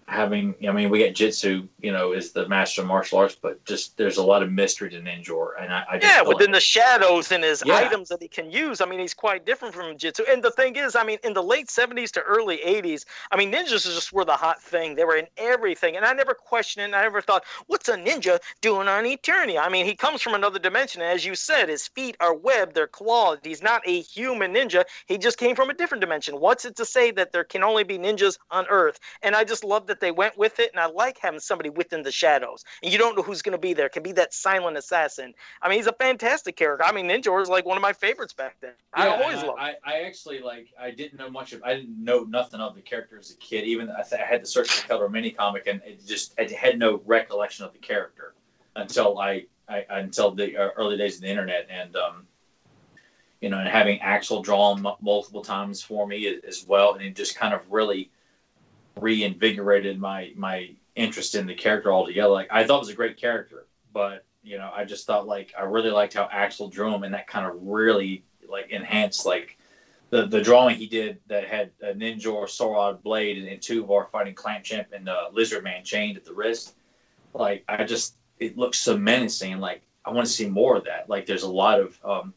[0.07, 3.63] having I mean we get Jitsu, you know, is the master of martial arts, but
[3.65, 6.59] just there's a lot of mystery to Ninjor, and I, I yeah, within like, the
[6.59, 7.77] shadows and his Yeah.
[7.77, 8.81] items that he can use.
[8.81, 10.23] I mean, he's quite different from Jitsu.
[10.29, 13.51] And the thing is, I mean, in the late '70s to early '80s, I mean,
[13.51, 14.95] ninjas just were the hot thing.
[14.95, 16.85] They were in everything, and I never questioned it.
[16.85, 19.59] And I never thought, what's a ninja doing on Eternia?
[19.61, 22.87] I mean, he comes from another dimension, as you said, his feet are webbed, they're
[22.87, 23.39] clawed.
[23.43, 24.83] He's not a human ninja.
[25.05, 26.39] He just came from a different dimension.
[26.39, 28.99] What's it to say that there can only be ninjas on Earth?
[29.21, 32.03] And I just love that they went with it, and I like having somebody within
[32.03, 33.87] the shadows, and you don't know who's going to be there.
[33.87, 35.33] It can be that silent assassin.
[35.61, 36.85] I mean, he's a fantastic character.
[36.85, 38.73] I mean, Ninjor was like one of my favorites back then.
[38.93, 39.59] I always loved.
[39.59, 40.67] I, I, actually like.
[40.79, 41.63] I didn't know much of.
[41.63, 43.63] I didn't know nothing of the character as a kid.
[43.63, 46.35] Even I, th- I had to search for the color mini comic, and it just
[46.37, 48.35] I had no recollection of the character
[48.75, 52.27] until I, I until the uh, early days of the internet, and um,
[53.39, 57.37] you know, and having Axel drawn multiple times for me as well, and it just
[57.37, 58.11] kind of really
[58.99, 62.29] reinvigorated my my interest in the character altogether.
[62.29, 65.53] Like I thought it was a great character, but you know, I just thought like
[65.57, 69.57] I really liked how Axel drew him, and that kind of really like enhanced like
[70.09, 74.63] the the drawing he did that had a Ninjor blade and, and Tuvar fighting Clamp
[74.63, 76.75] Champ and uh, Lizard Man chained at the wrist.
[77.33, 79.59] Like I just it looks so menacing.
[79.59, 81.09] Like I want to see more of that.
[81.09, 82.33] Like there's a lot of um,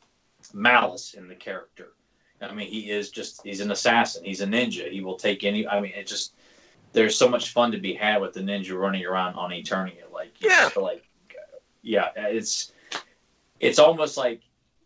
[0.55, 1.93] malice in the character.
[2.41, 4.25] I mean, he is just he's an assassin.
[4.25, 4.91] He's a ninja.
[4.91, 5.67] He will take any.
[5.67, 6.35] I mean, it just
[6.97, 10.11] there's so much fun to be had with the ninja running around on Eternia.
[10.11, 10.69] Like Yeah.
[10.71, 11.05] feel like
[11.83, 12.73] yeah, it's
[13.61, 14.41] it's almost like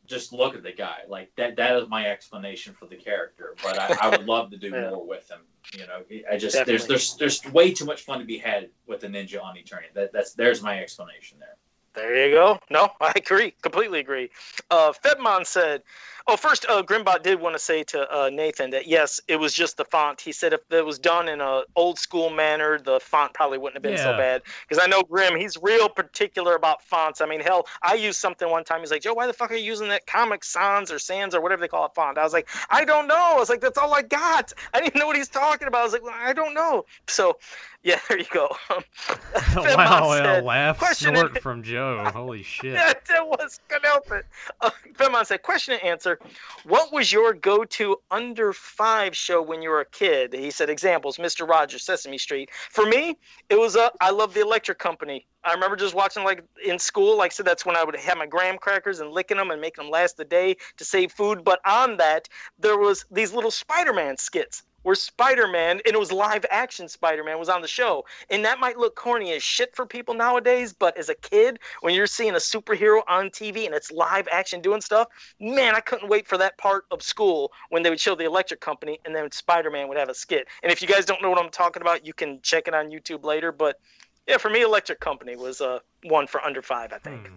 [0.06, 0.98] just look at the guy.
[1.08, 3.54] Like that that is my explanation for the character.
[3.62, 4.90] But I, I would love to do Yeah.
[4.90, 5.38] more with him.
[5.72, 6.86] You know, I just Definitely.
[6.88, 9.92] there's there's there's way too much fun to be had with the ninja on Eternia.
[9.94, 11.56] That that's there's my explanation there.
[11.94, 12.58] There you go.
[12.70, 13.52] No, I agree.
[13.62, 14.30] Completely agree.
[14.70, 15.82] Uh, Fedmon said,
[16.30, 19.52] oh, first, uh, Grimbot did want to say to uh, Nathan that, yes, it was
[19.52, 20.20] just the font.
[20.20, 23.76] He said if it was done in an old school manner, the font probably wouldn't
[23.76, 24.42] have been so bad.
[24.68, 27.20] Because I know Grim, he's real particular about fonts.
[27.20, 28.80] I mean, hell, I used something one time.
[28.80, 31.40] He's like, Joe, why the fuck are you using that Comic Sans or Sans or
[31.40, 32.16] whatever they call it font?
[32.16, 33.34] I was like, I don't know.
[33.34, 34.52] I was like, that's all I got.
[34.72, 35.80] I didn't know what he's talking about.
[35.80, 36.84] I was like, well, I don't know.
[37.08, 37.38] So,
[37.82, 38.48] yeah, there you go.
[38.68, 42.10] Fedmon wow, a said, laugh question snort and- from Joe.
[42.12, 42.74] Holy shit.
[42.74, 44.26] Yeah, that was couldn't help it.
[44.60, 46.18] Uh, Femon said, question and answer.
[46.64, 50.34] What was your go-to under five show when you were a kid?
[50.34, 51.48] He said examples: Mr.
[51.48, 52.50] Rogers, Sesame Street.
[52.70, 53.16] For me,
[53.48, 55.26] it was uh, I love the Electric Company.
[55.42, 57.16] I remember just watching like in school.
[57.16, 59.60] Like I said, that's when I would have my graham crackers and licking them and
[59.60, 61.44] making them last the day to save food.
[61.44, 62.28] But on that,
[62.58, 64.64] there was these little Spider-Man skits.
[64.82, 68.04] Where Spider-Man, and it was live action Spider-Man, was on the show.
[68.30, 71.94] And that might look corny as shit for people nowadays, but as a kid, when
[71.94, 75.08] you're seeing a superhero on TV and it's live action doing stuff,
[75.40, 78.60] man, I couldn't wait for that part of school when they would show the Electric
[78.60, 80.46] Company and then Spider-Man would have a skit.
[80.62, 82.90] And if you guys don't know what I'm talking about, you can check it on
[82.90, 83.52] YouTube later.
[83.52, 83.78] But
[84.26, 87.26] yeah, for me, Electric Company was uh, one for under five, I think.
[87.26, 87.34] Hmm.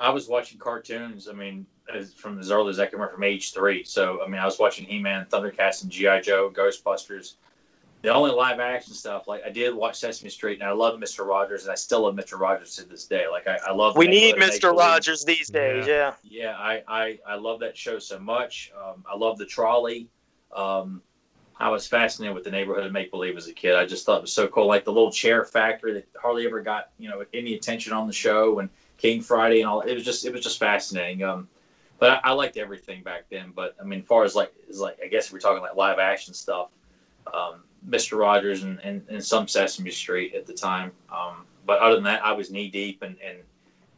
[0.00, 1.28] I was watching cartoons.
[1.28, 3.84] I mean, as, from as early as I can remember, from age three.
[3.84, 7.34] So I mean, I was watching He-Man, Thundercats, and GI Joe, Ghostbusters.
[8.02, 11.24] The only live action stuff, like I did watch Sesame Street, and I love Mister
[11.24, 13.26] Rogers, and I still love Mister Rogers to this day.
[13.28, 13.96] Like I, I love.
[13.96, 14.72] We need Mr.
[14.72, 16.14] Rogers these days, yeah.
[16.22, 18.70] Yeah, I, I, I love that show so much.
[18.80, 20.08] Um, I love the trolley.
[20.54, 21.02] Um,
[21.58, 23.74] I was fascinated with the neighborhood of make believe as a kid.
[23.74, 24.66] I just thought it was so cool.
[24.66, 28.12] Like the little chair factory that hardly ever got you know any attention on the
[28.12, 28.68] show, and
[28.98, 29.80] King Friday and all.
[29.80, 31.22] It was just it was just fascinating.
[31.22, 31.48] Um,
[31.98, 33.52] but I, I liked everything back then.
[33.54, 35.76] But I mean, as far as like is like I guess if we're talking like
[35.76, 36.68] live action stuff,
[37.32, 38.18] um, Mr.
[38.18, 40.92] Rogers and, and, and some Sesame Street at the time.
[41.10, 43.36] Um, but other than that, I was knee deep in, in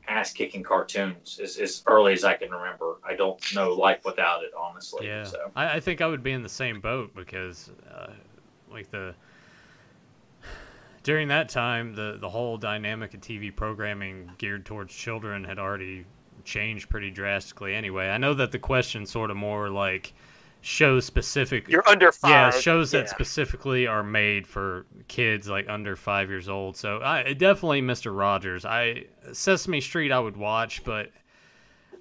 [0.09, 2.97] ass kicking cartoons as, as early as I can remember.
[3.05, 5.06] I don't know life without it, honestly.
[5.06, 8.10] Yeah, So I, I think I would be in the same boat because, uh,
[8.70, 9.14] like the
[11.02, 16.05] during that time, the the whole dynamic of TV programming geared towards children had already
[16.44, 17.74] changed pretty drastically.
[17.74, 20.12] Anyway, I know that the question sort of more like
[20.60, 21.68] show specific.
[21.68, 22.31] You're under five.
[22.31, 23.10] yeah, shows that yeah.
[23.10, 26.77] specifically are made for kids like under five years old.
[26.77, 28.16] So I definitely Mr.
[28.16, 28.64] Rogers.
[28.64, 31.10] I Sesame Street I would watch, but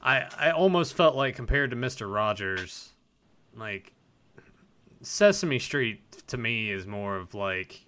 [0.01, 2.13] I I almost felt like compared to Mr.
[2.13, 2.89] Rogers,
[3.55, 3.93] like
[5.01, 7.85] Sesame Street to me is more of like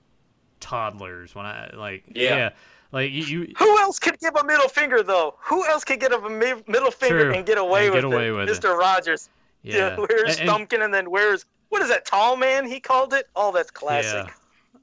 [0.62, 2.36] toddlers when I like Yeah.
[2.38, 2.50] yeah,
[2.94, 5.36] like you, you Who else could give a middle finger though?
[5.40, 8.14] Who else could get a mi- middle finger True, and get away and with get
[8.14, 8.32] away it?
[8.32, 8.62] with it.
[8.62, 8.78] Mr.
[8.78, 9.30] Rogers.
[9.64, 9.98] yeah.
[9.98, 13.28] where's And- and- Stumpkin and then where's what is that tall man he called it?
[13.36, 14.28] Oh, that's classic.
[14.28, 14.34] Yeah.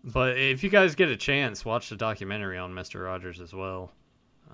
[0.04, 3.92] But if you guys get a chance, watch the documentary on Mister Rogers as well.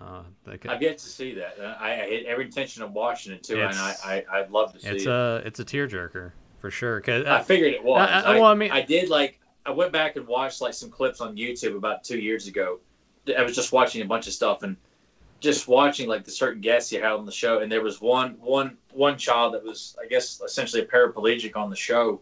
[0.01, 1.57] Uh, they could- I've yet to see that.
[1.61, 4.73] Uh, I, I had every intention of watching it too, and I, I I'd love
[4.73, 5.09] to see it's it.
[5.09, 7.01] a it's a tearjerker for sure.
[7.01, 8.01] Cause I figured it was.
[8.11, 10.91] I- I- well, I mean- I did like I went back and watched like some
[10.91, 12.81] clips on YouTube about two years ago.
[13.37, 14.77] I was just watching a bunch of stuff and
[15.41, 18.33] just watching like the certain guests you had on the show, and there was one
[18.41, 22.21] one one child that was I guess essentially a paraplegic on the show,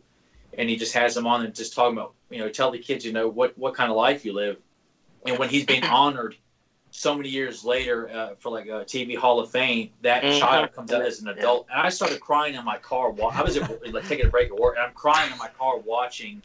[0.57, 3.05] and he just has them on and just talking about you know tell the kids
[3.05, 4.59] you know what what kind of life you live,
[5.27, 6.37] and when he's being honored
[6.95, 10.39] so many years later uh, for like a TV Hall of Fame, that Mhm.
[10.41, 13.11] child comes out as an adult, and I started crying in my car.
[13.11, 15.49] Wa- I was at, like taking a break at work, and I'm crying in my
[15.49, 16.43] car watching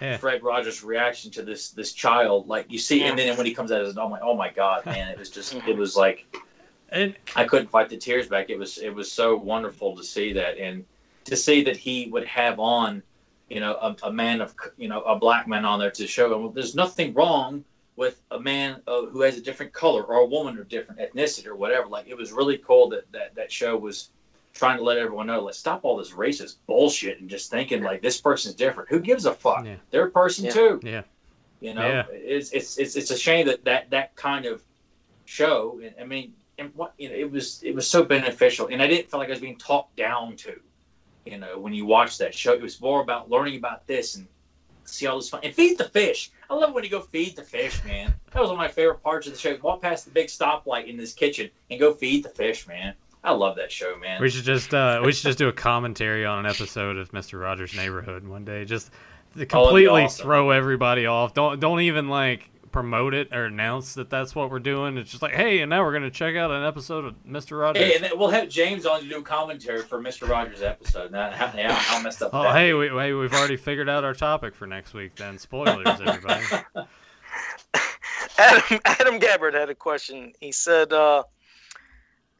[0.00, 0.16] Yeah.
[0.16, 2.48] Fred Rogers' reaction to this this child.
[2.48, 4.50] Like you see, and then when he comes out as an, oh my, oh my
[4.50, 6.26] god, man, it was just, it was like
[6.90, 8.50] and I couldn't fight the tears back.
[8.50, 10.84] It was it was so wonderful to see that and
[11.24, 13.02] to see that he would have on,
[13.50, 16.32] you know, a, a man of you know a black man on there to show
[16.32, 17.64] him well, there's nothing wrong
[17.96, 21.46] with a man uh, who has a different color or a woman of different ethnicity
[21.46, 21.88] or whatever.
[21.88, 24.10] Like it was really cool that that that show was
[24.58, 28.02] trying to let everyone know let's stop all this racist bullshit and just thinking like
[28.02, 28.88] this person's different.
[28.90, 29.64] Who gives a fuck?
[29.64, 29.76] Yeah.
[29.90, 30.50] They're a person Yeah.
[30.50, 30.80] too.
[30.82, 31.02] yeah,
[31.60, 32.04] You know, Yeah.
[32.10, 34.62] it's, it's it's it's a shame that that that kind of
[35.24, 35.80] show.
[36.00, 39.10] I mean, and what you know, it was it was so beneficial, and I didn't
[39.10, 40.58] feel like I was being talked down to.
[41.24, 44.26] You know, when you watch that show, it was more about learning about this and
[44.84, 46.30] see all this fun and feed the fish.
[46.50, 48.14] I love when you go feed the fish, man.
[48.32, 49.56] That was one of my favorite parts of the show.
[49.62, 52.94] Walk past the big stoplight in this kitchen and go feed the fish, man.
[53.24, 54.20] I love that show, man.
[54.22, 57.38] we should just uh, we should just do a commentary on an episode of Mister
[57.38, 58.64] Rogers' Neighborhood one day.
[58.64, 58.90] Just
[59.36, 60.22] to Oh, completely awesome.
[60.24, 61.34] throw everybody off.
[61.34, 64.98] Don't don't even like promote it or announce that that's what we're doing.
[64.98, 67.82] It's just like, hey, and now we're gonna check out an episode of Mister Rogers.
[67.82, 70.28] Hey, and then we'll have James on to do a commentary for Mr.
[70.28, 71.10] Rogers' episode.
[71.10, 74.04] Now, how, how, how messed up Oh, that hey, we, hey, we've already figured out
[74.04, 75.14] our topic for next week.
[75.16, 76.44] Then spoilers, everybody.
[78.38, 80.32] Adam Adam Gabbard had a question.
[80.40, 81.24] He said, uh,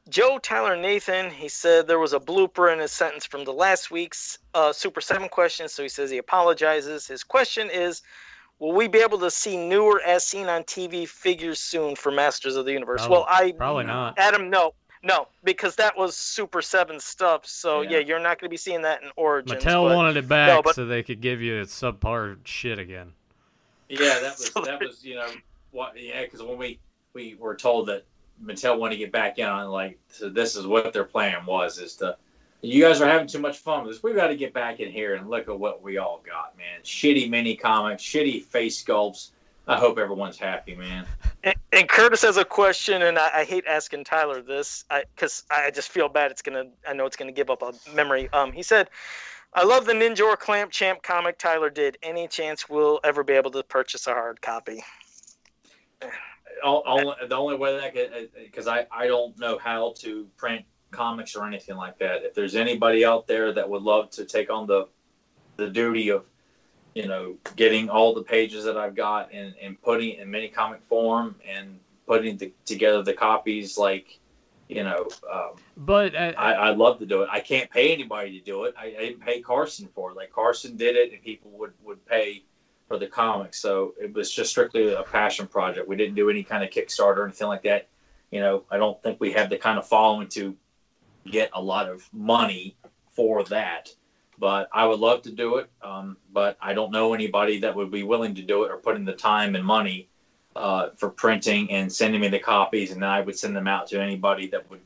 [0.08, 3.90] Joe Tyler Nathan, he said there was a blooper in his sentence from the last
[3.90, 7.06] week's uh, Super 7 question, so he says he apologizes.
[7.06, 8.02] His question is
[8.60, 12.56] Will we be able to see newer as seen on TV figures soon for Masters
[12.56, 13.02] of the Universe?
[13.02, 13.52] Probably- well, I.
[13.52, 14.18] Probably not.
[14.18, 14.74] Adam, no.
[15.04, 17.90] No, because that was Super 7 stuff, so Yeah.
[17.90, 19.62] yeah, you're not going to be seeing that in Origins.
[19.62, 22.80] Mattel but- wanted it back no, but- so they could give you its subpar shit
[22.80, 23.12] again.
[23.88, 25.28] Yeah, that was So that was you know
[25.70, 25.96] what?
[25.96, 26.80] Yeah, because when we
[27.14, 28.04] we were told that
[28.44, 31.78] Mattel wanted to get back in on like so this is what their plan was
[31.78, 32.16] is to
[32.60, 34.02] you guys are having too much fun with this.
[34.02, 36.80] We've got to get back in here and look at what we all got, man.
[36.82, 39.30] Shitty mini comics, shitty face sculpts.
[39.68, 41.06] I hope everyone's happy, man.
[41.44, 44.84] And, and Curtis has a question, and I, I hate asking Tyler this
[45.14, 46.30] because I, just feel bad.
[46.30, 48.28] It's gonna, I know it's gonna give up a memory.
[48.32, 48.88] Um, he said,
[49.52, 51.98] "I love the Ninjor Clamp Champ comic Tyler did.
[52.02, 54.82] Any chance we'll ever be able to purchase a hard copy?"
[56.64, 60.26] All, all, the only way that I could, because I, I don't know how to
[60.36, 62.22] print comics or anything like that.
[62.24, 64.88] If there's anybody out there that would love to take on the,
[65.56, 66.24] the duty of,
[66.94, 70.48] you know, getting all the pages that I've got and, and putting it in mini
[70.48, 74.18] comic form and putting the, together the copies, like,
[74.68, 77.28] you know, um, But uh, I, I'd love to do it.
[77.30, 78.74] I can't pay anybody to do it.
[78.78, 80.16] I, I didn't pay Carson for it.
[80.16, 82.42] Like Carson did it, and people would would pay
[82.88, 83.60] for the comics.
[83.60, 85.86] So it was just strictly a passion project.
[85.86, 87.88] We didn't do any kind of Kickstarter or anything like that.
[88.30, 90.56] You know, I don't think we have the kind of following to
[91.30, 92.76] get a lot of money
[93.12, 93.90] for that.
[94.38, 95.70] But I would love to do it.
[95.82, 98.96] Um, but I don't know anybody that would be willing to do it or put
[98.96, 100.08] in the time and money
[100.56, 103.86] uh, for printing and sending me the copies, and then I would send them out
[103.88, 104.80] to anybody that would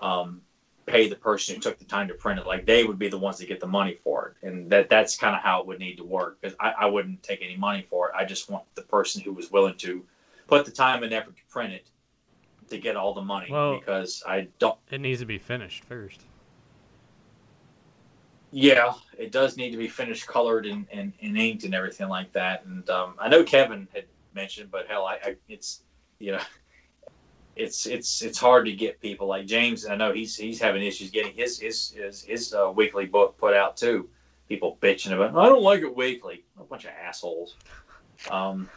[0.00, 0.40] um,
[0.90, 2.46] pay the person who took the time to print it.
[2.46, 5.16] Like they would be the ones that get the money for it, and that that's
[5.16, 6.40] kind of how it would need to work.
[6.40, 8.14] Because I, I wouldn't take any money for it.
[8.16, 10.04] I just want the person who was willing to
[10.46, 11.88] put the time and effort to print it
[12.68, 13.48] to get all the money.
[13.50, 14.78] Well- because I don't.
[14.90, 16.24] it needs to be finished first.
[18.52, 22.32] Yeah, it does need to be finished, colored, and, and, and inked, and everything like
[22.32, 22.64] that.
[22.64, 25.82] And um, I know Kevin had mentioned, but hell, I, I it's
[26.18, 26.40] you know,
[27.56, 29.86] it's it's it's hard to get people like James.
[29.86, 33.54] I know he's he's having issues getting his his his, his uh, weekly book put
[33.54, 34.08] out too.
[34.48, 36.44] People bitching about, I don't like it weekly.
[36.58, 37.56] A bunch of assholes.
[38.30, 38.68] Um,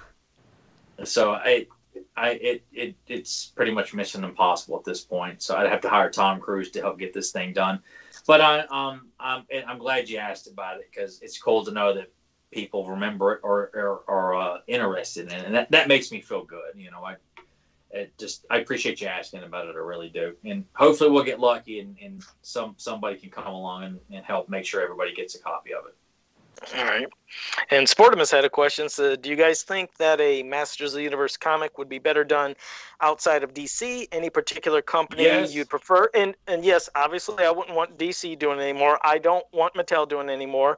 [1.03, 1.67] so I.
[2.15, 5.43] I it, it it's pretty much mission impossible at this point.
[5.43, 7.79] So I'd have to hire Tom Cruise to help get this thing done.
[8.25, 11.93] But I, um, I'm, I'm glad you asked about it because it's cool to know
[11.93, 12.11] that
[12.51, 16.43] people remember it or are uh, interested in it, and that, that makes me feel
[16.43, 16.73] good.
[16.75, 17.15] You know, I
[17.93, 19.75] it just I appreciate you asking about it.
[19.75, 23.83] I really do, and hopefully we'll get lucky and, and some somebody can come along
[23.83, 25.95] and, and help make sure everybody gets a copy of it.
[26.75, 27.07] All right.
[27.71, 28.87] And Sportimus had a question.
[28.87, 32.23] So, do you guys think that a Masters of the Universe comic would be better
[32.23, 32.55] done
[33.01, 34.07] outside of DC?
[34.11, 35.53] Any particular company Yes.
[35.53, 36.09] you'd prefer?
[36.13, 38.99] And and yes, obviously, I wouldn't want DC doing it anymore.
[39.03, 40.77] I don't want Mattel doing it anymore.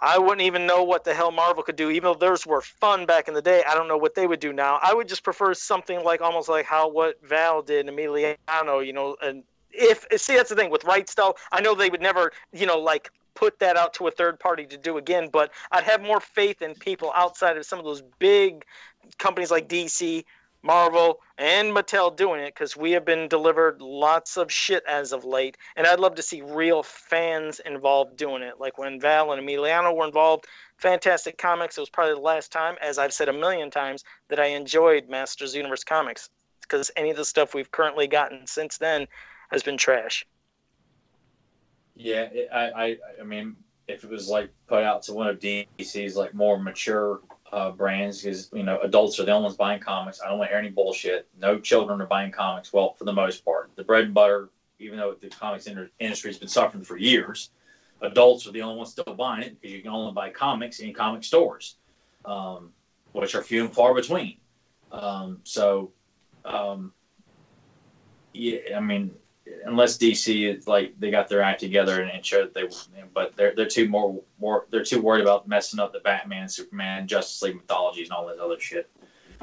[0.00, 3.06] I wouldn't even know what the hell Marvel could do, even though theirs were fun
[3.06, 3.62] back in the day.
[3.68, 4.78] I don't know what they would do now.
[4.82, 8.92] I would just prefer something like almost like how what Val did, in Emiliano, you
[8.92, 12.32] know, and if see that's the thing with rights though, I know they would never,
[12.52, 15.84] you know, like put that out to a third party to do again, but I'd
[15.84, 18.64] have more faith in people outside of some of those big
[19.18, 20.24] companies like DC,
[20.64, 25.24] Marvel, and Mattel doing it because we have been delivered lots of shit as of
[25.24, 28.58] late, and I'd love to see real fans involved doing it.
[28.58, 30.46] Like when Val and Emiliano were involved,
[30.78, 31.76] fantastic comics.
[31.76, 35.08] It was probably the last time, as I've said a million times, that I enjoyed
[35.08, 36.30] Masters Universe comics
[36.62, 39.06] because any of the stuff we've currently gotten since then
[39.50, 40.26] has been trash.
[41.94, 43.54] Yeah, I, I, I mean,
[43.86, 47.20] if it was like put out to one of DC's like more mature
[47.54, 50.20] uh, brands, because you know adults are the only ones buying comics.
[50.20, 51.28] I don't want to hear any bullshit.
[51.40, 52.72] No children are buying comics.
[52.72, 54.50] Well, for the most part, the bread and butter,
[54.80, 57.50] even though the comics industry has been suffering for years,
[58.02, 60.92] adults are the only ones still buying it because you can only buy comics in
[60.92, 61.76] comic stores,
[62.24, 62.72] um,
[63.12, 64.38] which are few and far between.
[64.90, 65.92] Um, so,
[66.44, 66.92] um,
[68.32, 69.12] yeah, I mean,
[69.64, 73.36] unless DC is like they got their act together and, and showed that they, but
[73.36, 77.42] they're they're too more more they're too worried about messing up the Batman, Superman, Justice
[77.42, 78.90] League mythologies and all that other shit.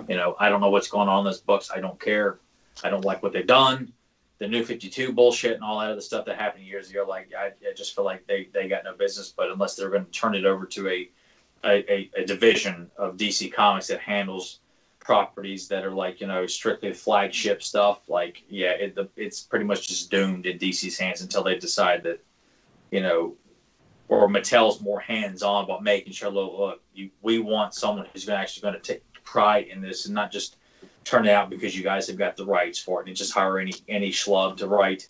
[0.07, 1.69] You know, I don't know what's going on in those books.
[1.73, 2.39] I don't care.
[2.83, 3.93] I don't like what they've done.
[4.39, 7.05] The new 52 bullshit and all that other stuff that happened years ago.
[7.07, 9.31] Like, I, I just feel like they, they got no business.
[9.35, 11.09] But unless they're going to turn it over to a,
[11.63, 14.59] a, a, a division of DC Comics that handles
[15.01, 19.65] properties that are like you know strictly flagship stuff like yeah it, the, it's pretty
[19.65, 22.23] much just doomed in dc's hands until they decide that
[22.91, 23.35] you know
[24.07, 28.39] or mattel's more hands-on about making sure look, look you, we want someone who's gonna,
[28.39, 30.57] actually going to take pride in this and not just
[31.03, 33.57] turn it out because you guys have got the rights for it and just hire
[33.57, 35.09] any any schlub to write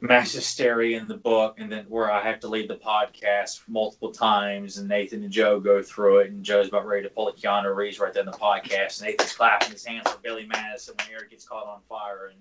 [0.00, 4.12] mass hysteria in the book and then where I have to leave the podcast multiple
[4.12, 7.32] times and Nathan and Joe go through it and Joe's about ready to pull a
[7.32, 9.02] Keanu Reeves right there in the podcast.
[9.02, 12.40] Nathan's clapping his hands for Billy Madison when Eric gets caught on fire and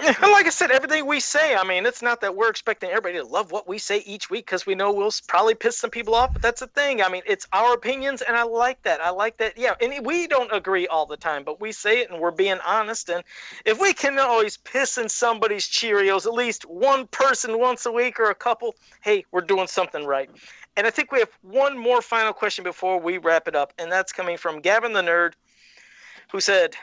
[0.22, 3.24] like I said, everything we say, I mean, it's not that we're expecting everybody to
[3.24, 6.32] love what we say each week because we know we'll probably piss some people off,
[6.32, 7.02] but that's the thing.
[7.02, 9.02] I mean, it's our opinions, and I like that.
[9.02, 9.58] I like that.
[9.58, 12.58] Yeah, and we don't agree all the time, but we say it and we're being
[12.66, 13.10] honest.
[13.10, 13.22] And
[13.66, 18.18] if we can always piss in somebody's Cheerios, at least one person once a week
[18.18, 20.30] or a couple, hey, we're doing something right.
[20.76, 23.92] And I think we have one more final question before we wrap it up, and
[23.92, 25.32] that's coming from Gavin the Nerd,
[26.32, 26.74] who said,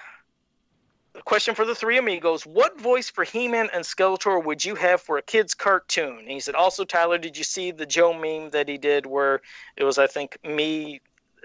[1.25, 2.45] question for the three amigos.
[2.45, 6.19] What voice for He Man and Skeletor would you have for a kid's cartoon?
[6.19, 9.41] And he said, also, Tyler, did you see the Joe meme that he did where
[9.75, 11.01] it was, I think, me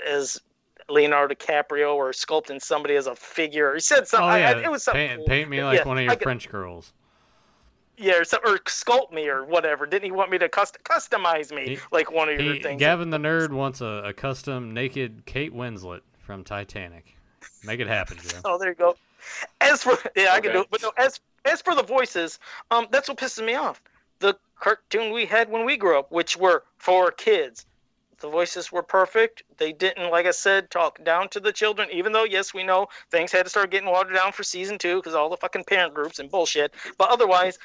[0.07, 0.41] as
[0.89, 3.75] Leonardo DiCaprio or sculpting somebody as a figure?
[3.75, 4.29] He said something.
[4.31, 5.07] oh yeah, I- it was something.
[5.09, 5.27] paint, cool.
[5.27, 6.93] paint me like Yeah, one of your could- French girls.
[7.99, 9.85] Yeah, or, some, or sculpt me or whatever.
[9.87, 12.81] Didn't he want me to cust- customize me He- like one of your He, things?
[12.81, 17.17] Gavin the nerd wants a, a custom naked Kate Winslet from Titanic.
[17.65, 18.39] Make it happen, Joe.
[18.45, 18.97] Oh, there you go.
[19.61, 20.69] As for yeah, I can do it.
[20.71, 22.39] But no, as as for the voices,
[22.71, 23.83] um, that's what pisses me off.
[24.21, 27.67] The cartoon we had when we grew up, which were for kids,
[28.21, 29.43] the voices were perfect.
[29.59, 31.89] They didn't, like I said, talk down to the children.
[31.93, 34.97] Even though, yes, we know things had to start getting watered down for season two
[34.97, 36.73] because all the fucking parent groups and bullshit.
[36.99, 37.59] But otherwise,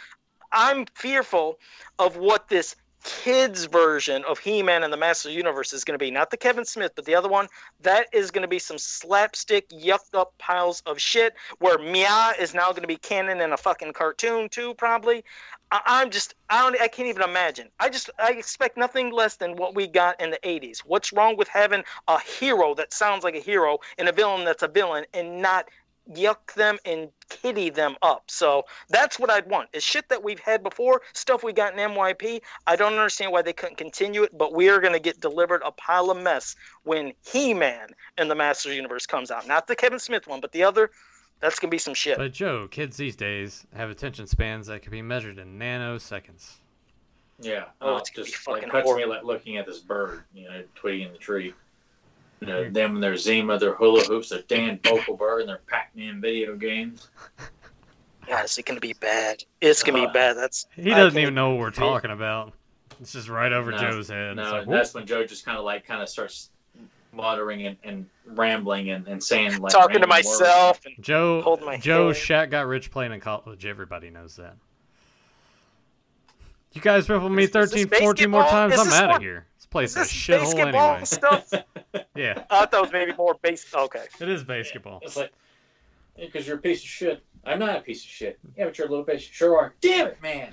[0.52, 1.60] I'm fearful
[2.00, 6.12] of what this kids version of He-Man and the Master Universe is going to be.
[6.12, 7.48] Not the Kevin Smith, but the other one.
[7.82, 11.34] That is going to be some slapstick, yucked up piles of shit.
[11.60, 15.24] Where Mia is now going to be canon in a fucking cartoon too, probably.
[15.72, 17.70] I, I'm just, I don't, I can't even imagine.
[17.80, 20.80] I just, I expect nothing less than what we got in the '80s.
[20.80, 24.64] What's wrong with having a hero that sounds like a hero and a villain that's
[24.64, 25.70] a villain, and not
[26.14, 28.24] yuck them and kitty them up.
[28.28, 29.70] So that's what I'd want.
[29.74, 32.42] Is shit that we've had before, stuff we got in MYP.
[32.66, 35.62] I don't understand why they couldn't continue it, but we are going to get delivered
[35.66, 39.48] a pile of mess when He-Man in the Masters Universe comes out.
[39.48, 40.92] Not the Kevin Smith one, but the other.
[41.40, 42.18] That's going to be some shit.
[42.18, 46.56] But Joe, kids these days have attention spans that can be measured in nanoseconds.
[47.40, 47.66] Yeah.
[47.82, 50.24] Oh, uh, it's gonna be just like fucking cuts me like looking at this bird,
[50.34, 51.54] you know, twigging in the tree.
[52.40, 56.22] You know, them and their Zima, their hula hoops, their Dan Fogelberg, and their Pac-Man
[56.22, 57.10] video games.
[58.28, 59.44] God, is it gonna be bad?
[59.62, 60.38] It's gonna Uh, be bad.
[60.38, 62.54] That's He doesn't even know what we're talking about.
[63.00, 64.36] It's just right over No, Joe's head.
[64.36, 66.52] No, like, that's when Joe just kind of like kind of starts
[67.14, 70.40] muttering and, and rambling and, and saying like talking to random words.
[70.40, 70.82] myself.
[70.86, 72.18] And, Joe, Hold my Joe hand.
[72.18, 73.66] Shaq got rich playing in college.
[73.66, 74.56] Everybody knows that.
[76.74, 79.47] You guys rip on me Is- is 13, 14 more times, I'm out of here.
[79.70, 81.06] This place is is a this shithole BASEketball anyway.
[81.06, 81.54] stuff?
[82.16, 83.74] Yeah, I thought it was maybe more base.
[83.74, 84.04] Okay.
[84.20, 85.00] it is BASEketball.
[85.04, 85.32] It's like
[86.16, 87.24] because you're a piece of shit.
[87.46, 88.40] I'm not a piece of shit.
[88.56, 89.32] Yeah, but you're a little bitch.
[89.32, 89.74] Sure are.
[89.82, 90.52] Damn it, man.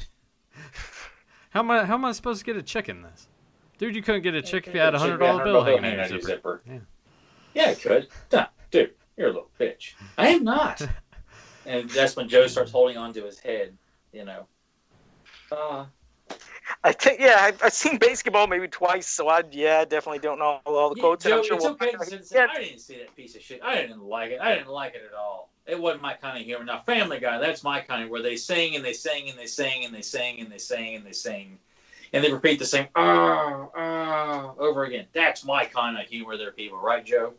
[1.51, 1.85] How am I?
[1.85, 3.28] How am I supposed to get a chick in this?
[3.78, 5.82] Dude, you couldn't get a chick if you had a hundred dollar dollar bill hanging
[5.85, 6.62] hanging in out your your zipper.
[6.65, 6.85] zipper.
[7.55, 7.62] Yeah.
[7.65, 8.09] Yeah, it could.
[8.32, 9.95] Nah, dude, you're a little bitch.
[10.19, 10.81] I am not.
[11.66, 13.77] and that's when Joe starts holding on to his head.
[14.12, 14.47] You know.
[15.51, 15.86] Uh,
[16.82, 20.61] I think yeah, I've, I've seen BASEketball maybe twice, so I yeah, definitely don't know
[20.65, 21.24] all the Yeah, quotes.
[21.24, 22.07] and Joe, I'm sure it's we'll okay find to out.
[22.07, 23.61] say, say, Yeah, I didn't see that piece of shit.
[23.62, 24.41] I didn't like it.
[24.41, 25.51] I didn't like it at all.
[25.66, 26.65] It wasn't my kind of humor.
[26.65, 29.47] Now, Family Guy, that's my kind of where they sing and they sing and they
[29.47, 31.59] sing and they sing and they sing and they sing,
[32.12, 35.07] and they repeat the same ah ah over again.
[35.12, 36.36] That's my kind of humor.
[36.36, 37.35] There, people, right, Joe?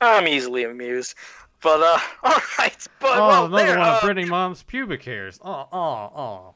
[0.00, 1.14] I'm easily amused.
[1.62, 2.88] But uh, all right.
[2.98, 5.38] But Oh, well, another there, one uh, of Brittany Mom's pubic hairs.
[5.42, 6.54] Oh, oh, oh.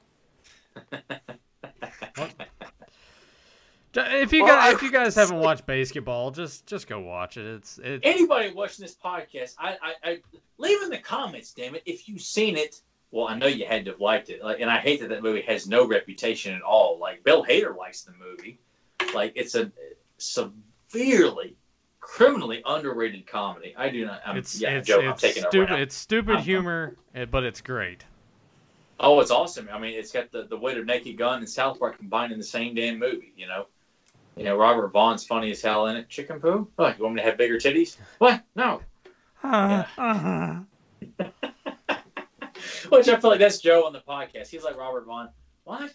[3.98, 7.38] If you Well, guys, I- if you guys haven't watched BASEketball, just just go watch
[7.38, 7.46] it.
[7.46, 8.00] It's it.
[8.02, 10.18] Anybody watching this podcast, I, I, I
[10.58, 12.80] leave in the comments, damn it, if you've seen it.
[13.10, 15.22] Well, I know you had to have liked it, like, and I hate that that
[15.22, 16.98] movie has no reputation at all.
[16.98, 18.58] Like Bill Hader likes the movie,
[19.14, 19.72] like it's a
[20.18, 21.56] severely,
[22.00, 23.74] criminally underrated comedy.
[23.78, 24.20] I do not.
[24.26, 25.70] I'm, It's yeah, it's Joe, I'm taking stupid.
[25.70, 25.76] now.
[25.76, 28.04] It's stupid humor, eh, but it's great.
[28.98, 29.68] Oh, it's awesome.
[29.72, 32.38] I mean, it's got the, the weight of Naked Gun and South Park combined in
[32.38, 33.32] the same damn movie.
[33.36, 33.66] You know,
[34.36, 36.08] you know Robert Vaughn's funny as hell in it.
[36.08, 36.66] Chicken poo?
[36.76, 36.96] What?
[36.96, 37.96] You want me to have bigger titties?
[38.18, 38.42] What?
[38.54, 38.80] No.
[39.44, 40.60] Uh-huh.
[42.88, 44.48] Which I feel like that's Joe on the podcast.
[44.48, 45.28] He's like Robert Vaughn.
[45.64, 45.92] What?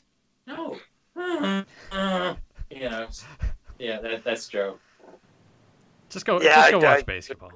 [0.47, 0.77] No.
[1.15, 2.35] Uh,
[2.69, 3.07] you know.
[3.79, 4.77] Yeah, that, that's Joe.
[6.09, 7.51] Just go, Yeah, just I- watch I- BASEketball.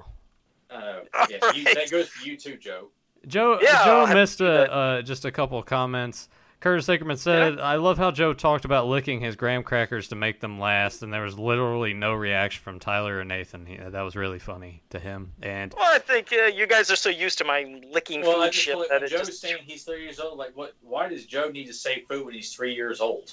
[0.68, 1.00] Uh,
[1.30, 1.74] yeah, you, Alright.
[1.76, 2.88] that goes for you too, Joe.
[3.26, 6.28] Joe, Yeah, Joe I'll missed a, uh, just a couple of comments.
[6.58, 10.40] Curtis Hickerman said, "I love how Joe talked about licking his graham crackers to make
[10.40, 13.66] them last, and there was literally no reaction from Tyler or Nathan.
[13.66, 15.32] He, that was really funny to him.
[15.42, 18.52] And Well, I think uh, you guys are so used to my licking Well, food
[18.52, 19.40] just shit feel like that when it Joe's just.
[19.42, 20.38] saying he's three years old.
[20.38, 20.72] Like, what?
[20.80, 23.32] Why does Joe need to save food when he's three years old?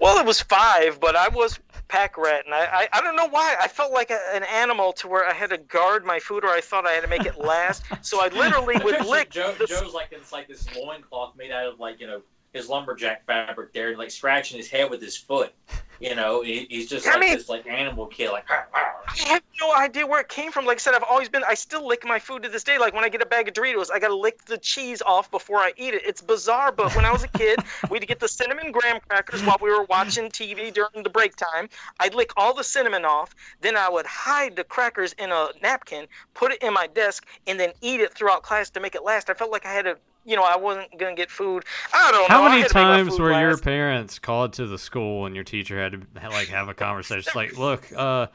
[0.00, 1.58] Well, it was five, but I was
[1.88, 3.56] pack rat, and I, I, I don't know why.
[3.60, 6.48] I felt like a, an animal to where I had to guard my food, or
[6.48, 7.84] I thought I had to make it last.
[8.00, 9.30] so I literally I would picture lick.
[9.30, 12.22] Joe, the- Joe's like it's like this loincloth made out of like you know
[12.54, 15.52] his lumberjack fabric there, and like scratching his head with his foot.
[16.00, 18.44] You know, he, he's just I like mean- this like animal kid, like.
[18.50, 20.64] I have no idea where it came from.
[20.64, 21.42] Like I said, I've always been.
[21.46, 22.78] I still lick my food to this day.
[22.78, 25.58] Like when I get a bag of Doritos, I gotta lick the cheese off before
[25.58, 26.02] I eat it.
[26.06, 27.58] It's bizarre, but when I was a kid,
[27.90, 31.68] we'd get the cinnamon graham crackers while we were watching TV during the break time.
[31.98, 33.34] I'd lick all the cinnamon off.
[33.60, 37.58] Then I would hide the crackers in a napkin, put it in my desk, and
[37.58, 39.28] then eat it throughout class to make it last.
[39.28, 39.98] I felt like I had to.
[40.24, 41.64] You know, I wasn't gonna get food.
[41.94, 42.26] I don't know.
[42.28, 45.34] how many had to make my times were your parents called to the school and
[45.34, 47.24] your teacher had to like have a conversation?
[47.26, 48.26] It's like, look, uh?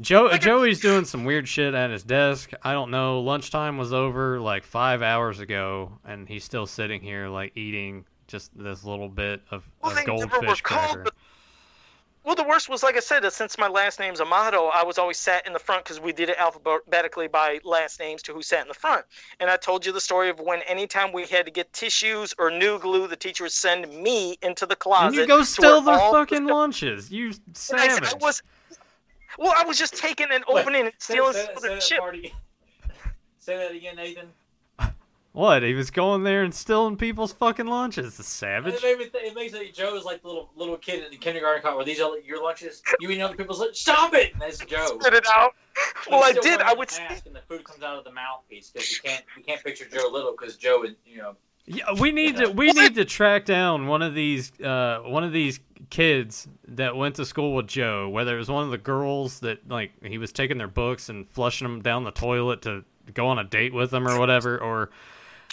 [0.00, 2.50] Joe Like, Joey's doing some weird shit at his desk.
[2.62, 3.20] I don't know.
[3.20, 8.56] Lunchtime was over like five hours ago, and he's still sitting here like eating just
[8.56, 11.04] this little bit of, Well, of goldfish cracker.
[12.24, 14.96] But- Well, the worst was, like I said, since my last name's Amato, I was
[14.98, 18.42] always sat in the front because we did it alphabetically by last names to who
[18.42, 19.04] sat in the front.
[19.40, 22.50] And I told you the story of when anytime we had to get tissues or
[22.50, 25.06] new glue, the teacher would send me into the closet.
[25.08, 27.10] And you go to steal their all the fucking lunches.
[27.10, 27.40] You and
[27.80, 28.12] I, savage.
[28.12, 28.42] I was,
[29.38, 31.74] well, I was just taking and Wait, opening and stealing say, some of say the
[31.74, 31.98] that chip.
[31.98, 32.16] part.
[33.38, 34.28] Say that again, Nathan.
[35.34, 35.64] What?
[35.64, 38.16] He was going there and stealing people's fucking lunches.
[38.16, 38.74] The savage.
[38.74, 41.10] It, made me th- it makes me Joe is like the little little kid in
[41.10, 41.76] the kindergarten car.
[41.76, 42.84] Were these all your lunches?
[43.00, 43.76] You eat other people's lunch?
[43.76, 44.32] Stop it!
[44.32, 44.96] And that's Joe.
[45.00, 45.56] Spit it out.
[46.04, 46.60] But Well, I did.
[46.60, 46.88] I the would.
[46.88, 49.62] st- mask and the food comes out of the mouthpiece because we can't we can't
[49.64, 51.34] picture Joe little because Joe is you know
[51.66, 55.32] Yeah, we need to we need to track down one of these uh one of
[55.32, 55.58] these
[55.90, 58.08] kids that went to school with Joe.
[58.08, 61.26] Whether it was one of the girls that like he was taking their books and
[61.26, 62.84] flushing them down the toilet to
[63.14, 64.90] go on a date with them or whatever, or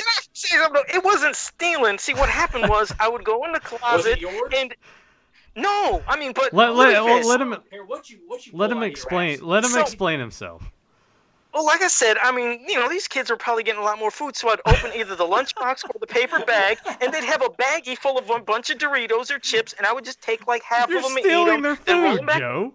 [0.01, 0.83] Can I say something?
[0.93, 1.97] It wasn't stealing.
[1.97, 4.51] See, what happened was I would go in the was closet it yours?
[4.55, 4.73] and.
[5.53, 8.71] No, I mean, but let let well, let him Here, what you what you let
[8.71, 10.63] him out of your explain let him So- explain himself.
[11.53, 13.99] Well, like I said, I mean, you know, these kids are probably getting a lot
[13.99, 17.41] more food, so I'd open either the lunchbox or the paper bag, and they'd have
[17.41, 20.47] a baggie full of a bunch of Doritos or chips, and I would just take
[20.47, 22.39] like half You're of them and eat stealing them, their then roll food, them back.
[22.39, 22.73] Joe.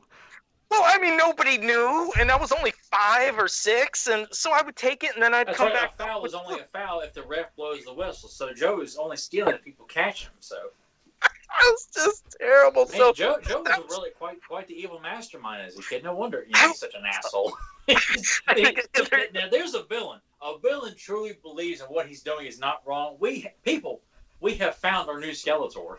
[0.71, 4.63] Well, I mean, nobody knew, and I was only five or six, and so I
[4.63, 5.75] would take it, and then I'd That's come right.
[5.75, 5.95] back.
[5.99, 8.29] A foul is only a foul if the ref blows the whistle.
[8.29, 10.33] So Joe is only stealing if people catch him.
[10.41, 10.57] So
[11.23, 11.31] It
[11.63, 12.87] was just terrible.
[12.87, 16.03] man, so Joe, Joe was was- really quite quite the evil mastermind as a kid.
[16.03, 17.57] No wonder you know, he's such an asshole.
[17.89, 20.21] now there's a villain.
[20.43, 23.17] A villain truly believes in what he's doing is not wrong.
[23.21, 24.01] We people,
[24.41, 25.97] we have found our new Skeletor.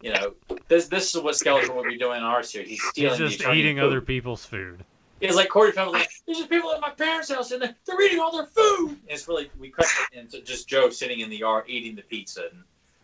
[0.00, 0.34] You know,
[0.68, 2.68] this this is what Skeletor would be doing in our series.
[2.68, 3.20] He's stealing.
[3.20, 3.84] He's just the eating food.
[3.84, 4.84] other people's food.
[5.20, 8.00] It's like Corey Feldman, like, there's just people at my parents' house and they're, they're
[8.00, 8.88] eating all their food.
[8.88, 12.00] And it's really, we cut it into just Joe sitting in the yard eating the
[12.00, 12.44] pizza.
[12.50, 12.62] And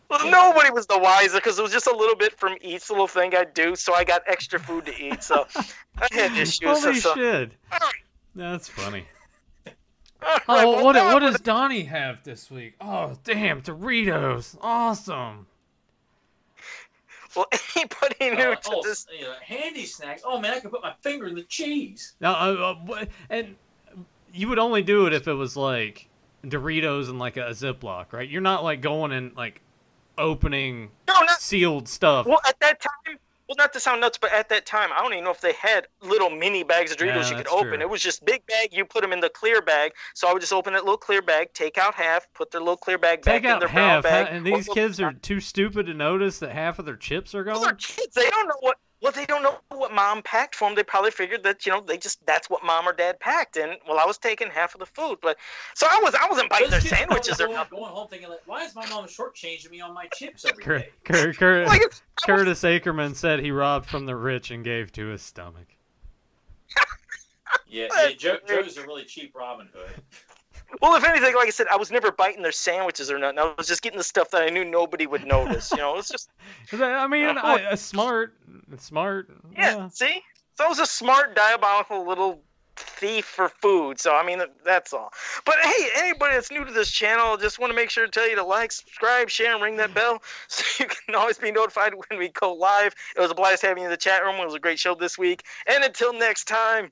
[0.09, 3.07] Well, nobody was the wiser because it was just a little bit from each little
[3.07, 5.23] thing I do, so I got extra food to eat.
[5.23, 5.47] So
[5.99, 6.61] I had issues.
[6.83, 7.53] Holy so, shit!
[7.71, 7.95] All right,
[8.35, 9.05] That's funny.
[9.67, 9.73] all
[10.27, 12.77] right, Oh, well, what what does Donnie have this week?
[12.81, 14.57] Oh, damn, Doritos!
[14.63, 15.47] Awesome.
[17.37, 17.47] Well,
[17.77, 19.07] anybody new uh, to oh, this?
[19.17, 20.23] you know, handy snacks.
[20.25, 22.15] Oh man, I can put my finger in the cheese.
[22.21, 23.57] Now, uh, uh, and
[24.33, 26.09] you would only do it if it was like
[26.45, 28.29] Doritos and like a Ziploc, right?
[28.29, 29.61] You're not like going and like
[30.19, 32.27] opening No, not sealed stuff.
[32.27, 32.41] well.
[32.47, 35.25] At that time, well, not to sound nuts, but at that time, I don't even
[35.25, 37.69] know if they had little mini bags of Doritos Yeah, you could open.
[37.69, 37.81] true.
[37.81, 38.69] It was just big bag.
[38.73, 39.93] You put them in the clear bag.
[40.15, 42.77] So I would just open that little clear bag, take out half, put their little
[42.77, 44.25] clear bag Take back in their half, brown huh?
[44.25, 44.35] bag.
[44.35, 47.61] and these kids are too stupid to notice that half of their chips are Well,
[47.61, 48.15] they're kids.
[48.15, 48.79] They don't know what.
[49.03, 50.75] Well, they don't know what mom packed for them.
[50.75, 53.57] They probably figured that you know they just that's what mom or dad packed.
[53.59, 55.37] And well, I was taking half of the food, but
[55.75, 57.79] so I was I wasn't biting their Those kids probably sandwiches or going, nothing.
[57.79, 60.79] going home thinking like, why is my mom shortchanging me on my chips every Cur-
[60.79, 60.89] day?
[61.05, 61.83] Cur- Cur- Like,
[62.25, 65.67] Curtis Ackerman said he robbed from the rich and gave to his stomach.
[67.69, 70.03] Yeah, yeah Joe, Joe's a really cheap Robin Hood.
[70.81, 73.39] Well, if anything, like I said, I was never biting their sandwiches or nothing.
[73.39, 75.71] I was just getting the stuff that I knew nobody would notice.
[75.71, 76.31] You know, it's just
[76.73, 78.35] I mean, I, I, smart,
[78.79, 79.31] smart.
[79.57, 79.89] yeah.
[79.89, 80.23] See,
[80.57, 82.43] so I was a smart, diabolical little
[82.77, 83.99] thief for food.
[84.01, 85.11] So I mean, that's all.
[85.45, 88.29] But hey, anybody that's new to this channel, just want to make sure to tell
[88.29, 91.95] you to like, subscribe, share, and ring that bell so you can always be notified
[91.95, 92.95] when we go live.
[93.17, 94.37] It was a blast having you in the chat room.
[94.37, 95.45] It was a great show this week.
[95.67, 96.91] And until next time,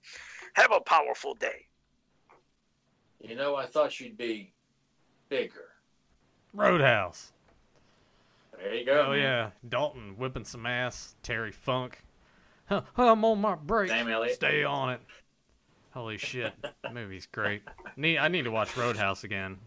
[0.55, 1.67] have a powerful day.
[3.25, 4.53] You know, I thought you'd be
[5.31, 5.69] bigger.
[6.53, 7.33] Roadhouse.
[8.57, 9.07] There you go.
[9.07, 9.19] Oh man.
[9.19, 11.17] yeah, Dalton whipping some ass.
[11.23, 12.05] Terry Funk.
[12.67, 13.91] Huh, I'm on my break.
[13.91, 14.37] Sam Elliott.
[14.37, 15.01] Stay on it.
[15.93, 17.63] Holy shit, that movie's great.
[17.97, 19.59] Need I need to watch Roadhouse again.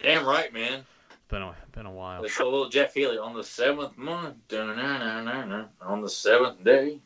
[0.00, 0.84] Damn right, man.
[1.28, 2.24] Been a been a while.
[2.24, 4.36] It's a little Jeff Healey on the seventh month.
[4.52, 7.00] On the seventh day.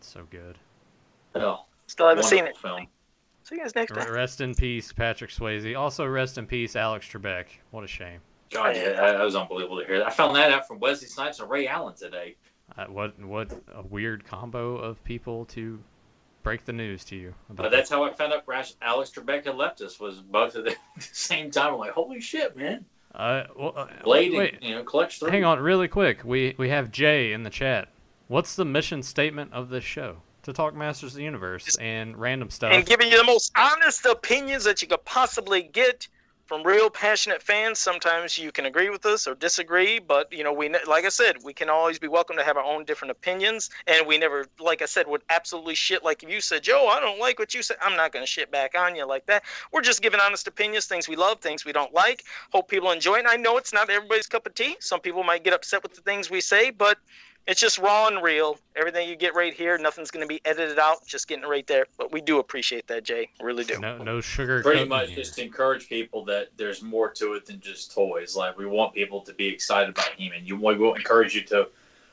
[0.00, 0.58] So good.
[1.34, 2.56] Oh, Still haven't seen it.
[2.56, 2.86] Film.
[3.48, 4.12] See you guys next time.
[4.12, 5.74] Rest in peace, Patrick Swayze.
[5.74, 7.46] Also, rest in peace, Alex Trebek.
[7.70, 8.20] What a shame.
[8.50, 9.98] God, yeah, that, that was unbelievable to hear.
[9.98, 10.08] That.
[10.08, 12.36] I found that out from Wesley Snipes and Ray Allen today.
[12.76, 15.82] Uh, what what a weird combo of people to
[16.42, 19.46] break the news to you about But that's how I found out Rash- Alex Trebek
[19.46, 19.98] had left us.
[19.98, 21.72] Was both at the same time.
[21.72, 22.84] I'm like, holy shit, man!
[23.14, 25.30] Uh, well, uh, Blade, wait, and, you know, clutch three.
[25.30, 26.22] hang on, really quick.
[26.22, 27.88] We we have Jay in the chat.
[28.26, 30.18] What's the mission statement of this show?
[30.44, 32.72] To talk Masters of the Universe and random stuff.
[32.72, 36.08] and giving you the most honest opinions that you could possibly get
[36.48, 37.78] from real passionate fans.
[37.78, 41.36] Sometimes you can agree with us or disagree, but you know, we like I said,
[41.44, 44.80] we can always be welcome to have our own different opinions, and we never, like
[44.80, 46.02] I said, would absolutely shit.
[46.02, 48.30] Like if you said, Joe, I don't like what you said, I'm not going to
[48.30, 49.42] shit back on you like that.
[49.72, 52.24] We're just giving honest opinions, things we love, things we don't like.
[52.50, 53.18] Hope people enjoy it.
[53.20, 54.76] And I know it's not everybody's cup of tea.
[54.80, 56.96] Some people might get upset with the things we say, but
[57.48, 58.58] it's just raw and real.
[58.76, 61.04] Everything you get right here, nothing's going to be edited out.
[61.06, 61.86] Just getting it right there.
[61.96, 63.30] But we do appreciate that, Jay.
[63.42, 63.80] Really do.
[63.80, 64.62] no no sugar.
[64.62, 65.16] Pretty much here.
[65.16, 68.36] just encourage people that there's more to it than just toys.
[68.36, 70.44] Like we want people to be excited about He-Man.
[70.44, 71.68] You we will encourage you to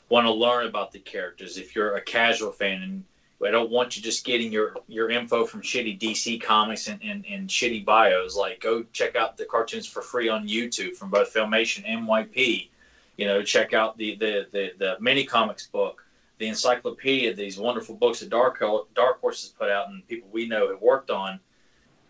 [0.08, 1.58] want to learn about the characters.
[1.58, 3.04] If you're a casual fan and
[3.46, 7.26] I don't want you just getting your, your info from shitty DC comics and, and,
[7.30, 8.36] and shitty bios.
[8.36, 12.70] Like, go check out the cartoons for free on YouTube from both Filmation and MYP.
[13.18, 16.04] You know, check out the, the, the, the mini comics book,
[16.38, 18.60] the encyclopedia, these wonderful books that Dark,
[18.94, 21.40] Dark Horse has put out and people we know have worked on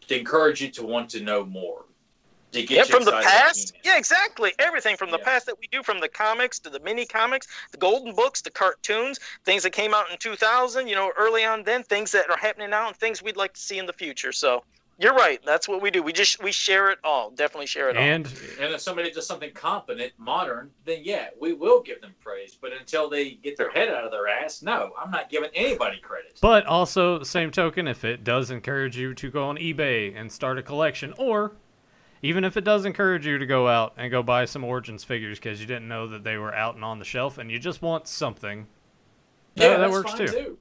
[0.07, 1.86] to encourage you to want to know more.
[2.52, 3.73] To get Yeah, from the past.
[3.84, 4.53] Yeah, exactly.
[4.60, 5.26] Everything from the Yeah.
[5.26, 8.52] past that we do, from the comics to the mini comics, the golden books, the
[8.52, 12.38] cartoons, things that came out in 2000, you know, early on then, things that are
[12.38, 14.32] happening now, and things we'd like to see in the future.
[14.32, 14.64] So
[14.97, 15.41] you're right.
[15.45, 16.01] That's what we do.
[16.01, 17.31] We just we share it all.
[17.31, 18.03] Definitely share it all.
[18.03, 18.26] And
[18.59, 22.57] And if somebody does something competent, modern, then yeah, we will give them praise.
[22.59, 25.99] But until they get their head out of their ass, no, I'm not giving anybody
[25.99, 26.39] credit.
[26.41, 30.57] But also, same token, if it does encourage you to go on eBay and start
[30.57, 31.53] a collection, or
[32.22, 35.38] even if it does encourage you to go out and go buy some Origins figures
[35.38, 37.81] because you didn't know that they were out and on the shelf and you just
[37.81, 38.67] want something,
[39.55, 40.57] yeah, that that's works fine too.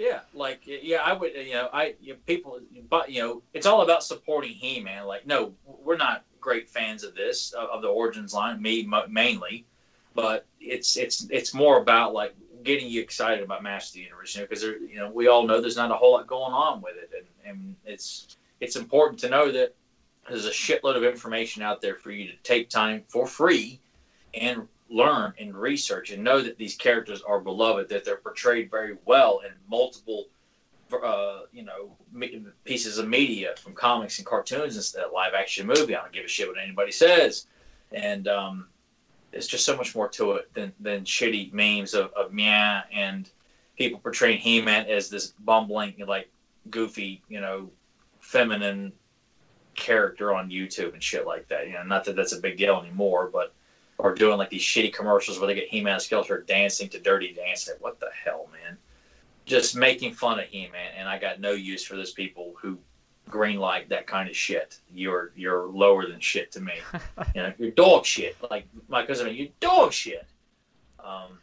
[0.00, 1.34] Yeah, like yeah, I would.
[1.34, 2.58] You know, I you know, people,
[2.88, 5.04] but you know, it's all about supporting He-Man.
[5.04, 9.66] Like, no, we're not great fans of this of, of the Origins line, me mainly,
[10.14, 14.34] but it's it's it's more about like getting you excited about Master of the Universe.
[14.34, 16.80] You know, because you know we all know there's not a whole lot going on
[16.80, 19.74] with it, and and it's it's important to know that
[20.26, 23.78] there's a shitload of information out there for you to take time for free
[24.32, 28.96] and learn and research and know that these characters are beloved, that they're portrayed very
[29.04, 30.26] well in multiple,
[30.92, 31.96] uh, you know,
[32.64, 35.94] pieces of media from comics and cartoons instead of live action movie.
[35.94, 37.46] I don't give a shit what anybody says,
[37.92, 38.66] and um,
[39.30, 43.30] there's just so much more to it than than shitty memes of of Mia and
[43.78, 46.30] people portraying He-Man as this bumbling, like
[46.68, 47.70] goofy, you know,
[48.18, 48.92] feminine
[49.74, 51.66] character on YouTube and shit like that.
[51.66, 53.54] You know, not that that's a big deal anymore, but
[54.00, 57.32] or doing like these shitty commercials where they get He-Man and Skeletor dancing to Dirty
[57.32, 57.74] Dancing.
[57.80, 58.76] What the hell, man?
[59.44, 62.78] Just making fun of He-Man, and I got no use for those people who
[63.28, 64.78] green like that kind of shit.
[64.92, 66.74] You're you're lower than shit to me.
[67.34, 68.36] you know, you're dog shit.
[68.50, 70.26] Like my cousin, you're dog shit.
[71.02, 71.38] Um,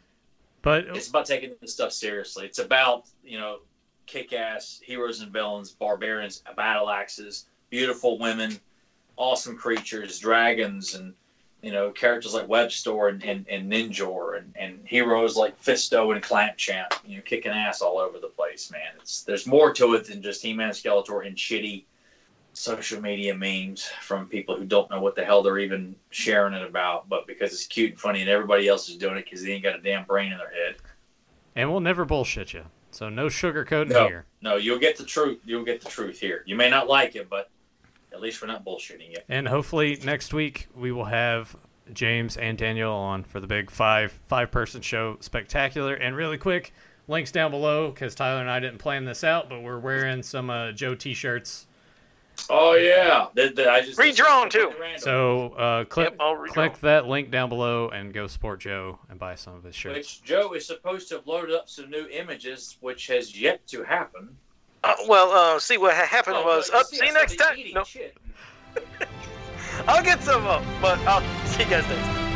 [0.62, 2.46] but it's about taking this stuff seriously.
[2.46, 3.58] It's about you know,
[4.06, 8.58] kick-ass heroes and villains, barbarians, battle axes, beautiful women,
[9.16, 11.14] awesome creatures, dragons, and
[11.62, 16.22] you know, characters like Webstor and, and, and Ninjor and, and heroes like Fisto and
[16.22, 18.92] Clamp Champ, you know, kicking ass all over the place, man.
[19.00, 21.84] It's there's more to it than just He-Man Skeletor and shitty
[22.52, 26.62] social media memes from people who don't know what the hell they're even sharing it
[26.62, 29.52] about, but because it's cute and funny and everybody else is doing it because they
[29.52, 30.76] ain't got a damn brain in their head.
[31.54, 32.64] And we'll never bullshit you.
[32.90, 34.24] So no sugarcoating no, here.
[34.42, 35.40] No, you'll get the truth.
[35.44, 36.42] You'll get the truth here.
[36.46, 37.50] You may not like it, but
[38.18, 39.18] at least we're not bullshitting you.
[39.28, 41.56] And hopefully next week we will have
[41.92, 45.94] James and Daniel on for the big five five person show spectacular.
[45.94, 46.74] And really quick,
[47.06, 50.50] links down below because Tyler and I didn't plan this out, but we're wearing some
[50.50, 51.66] uh, Joe t-shirts.
[52.50, 54.72] Oh yeah, the, the, I just redrawn too.
[54.98, 59.34] So uh, click yep, click that link down below and go support Joe and buy
[59.34, 59.96] some of his shirts.
[59.96, 63.82] Which Joe is supposed to have loaded up some new images, which has yet to
[63.82, 64.36] happen.
[64.84, 66.70] Uh, well, uh, see what happened oh, was.
[66.70, 66.86] Up.
[66.86, 67.58] See, see you next time.
[67.74, 67.84] No.
[69.88, 72.27] I'll get some up, but I'll see you guys next time.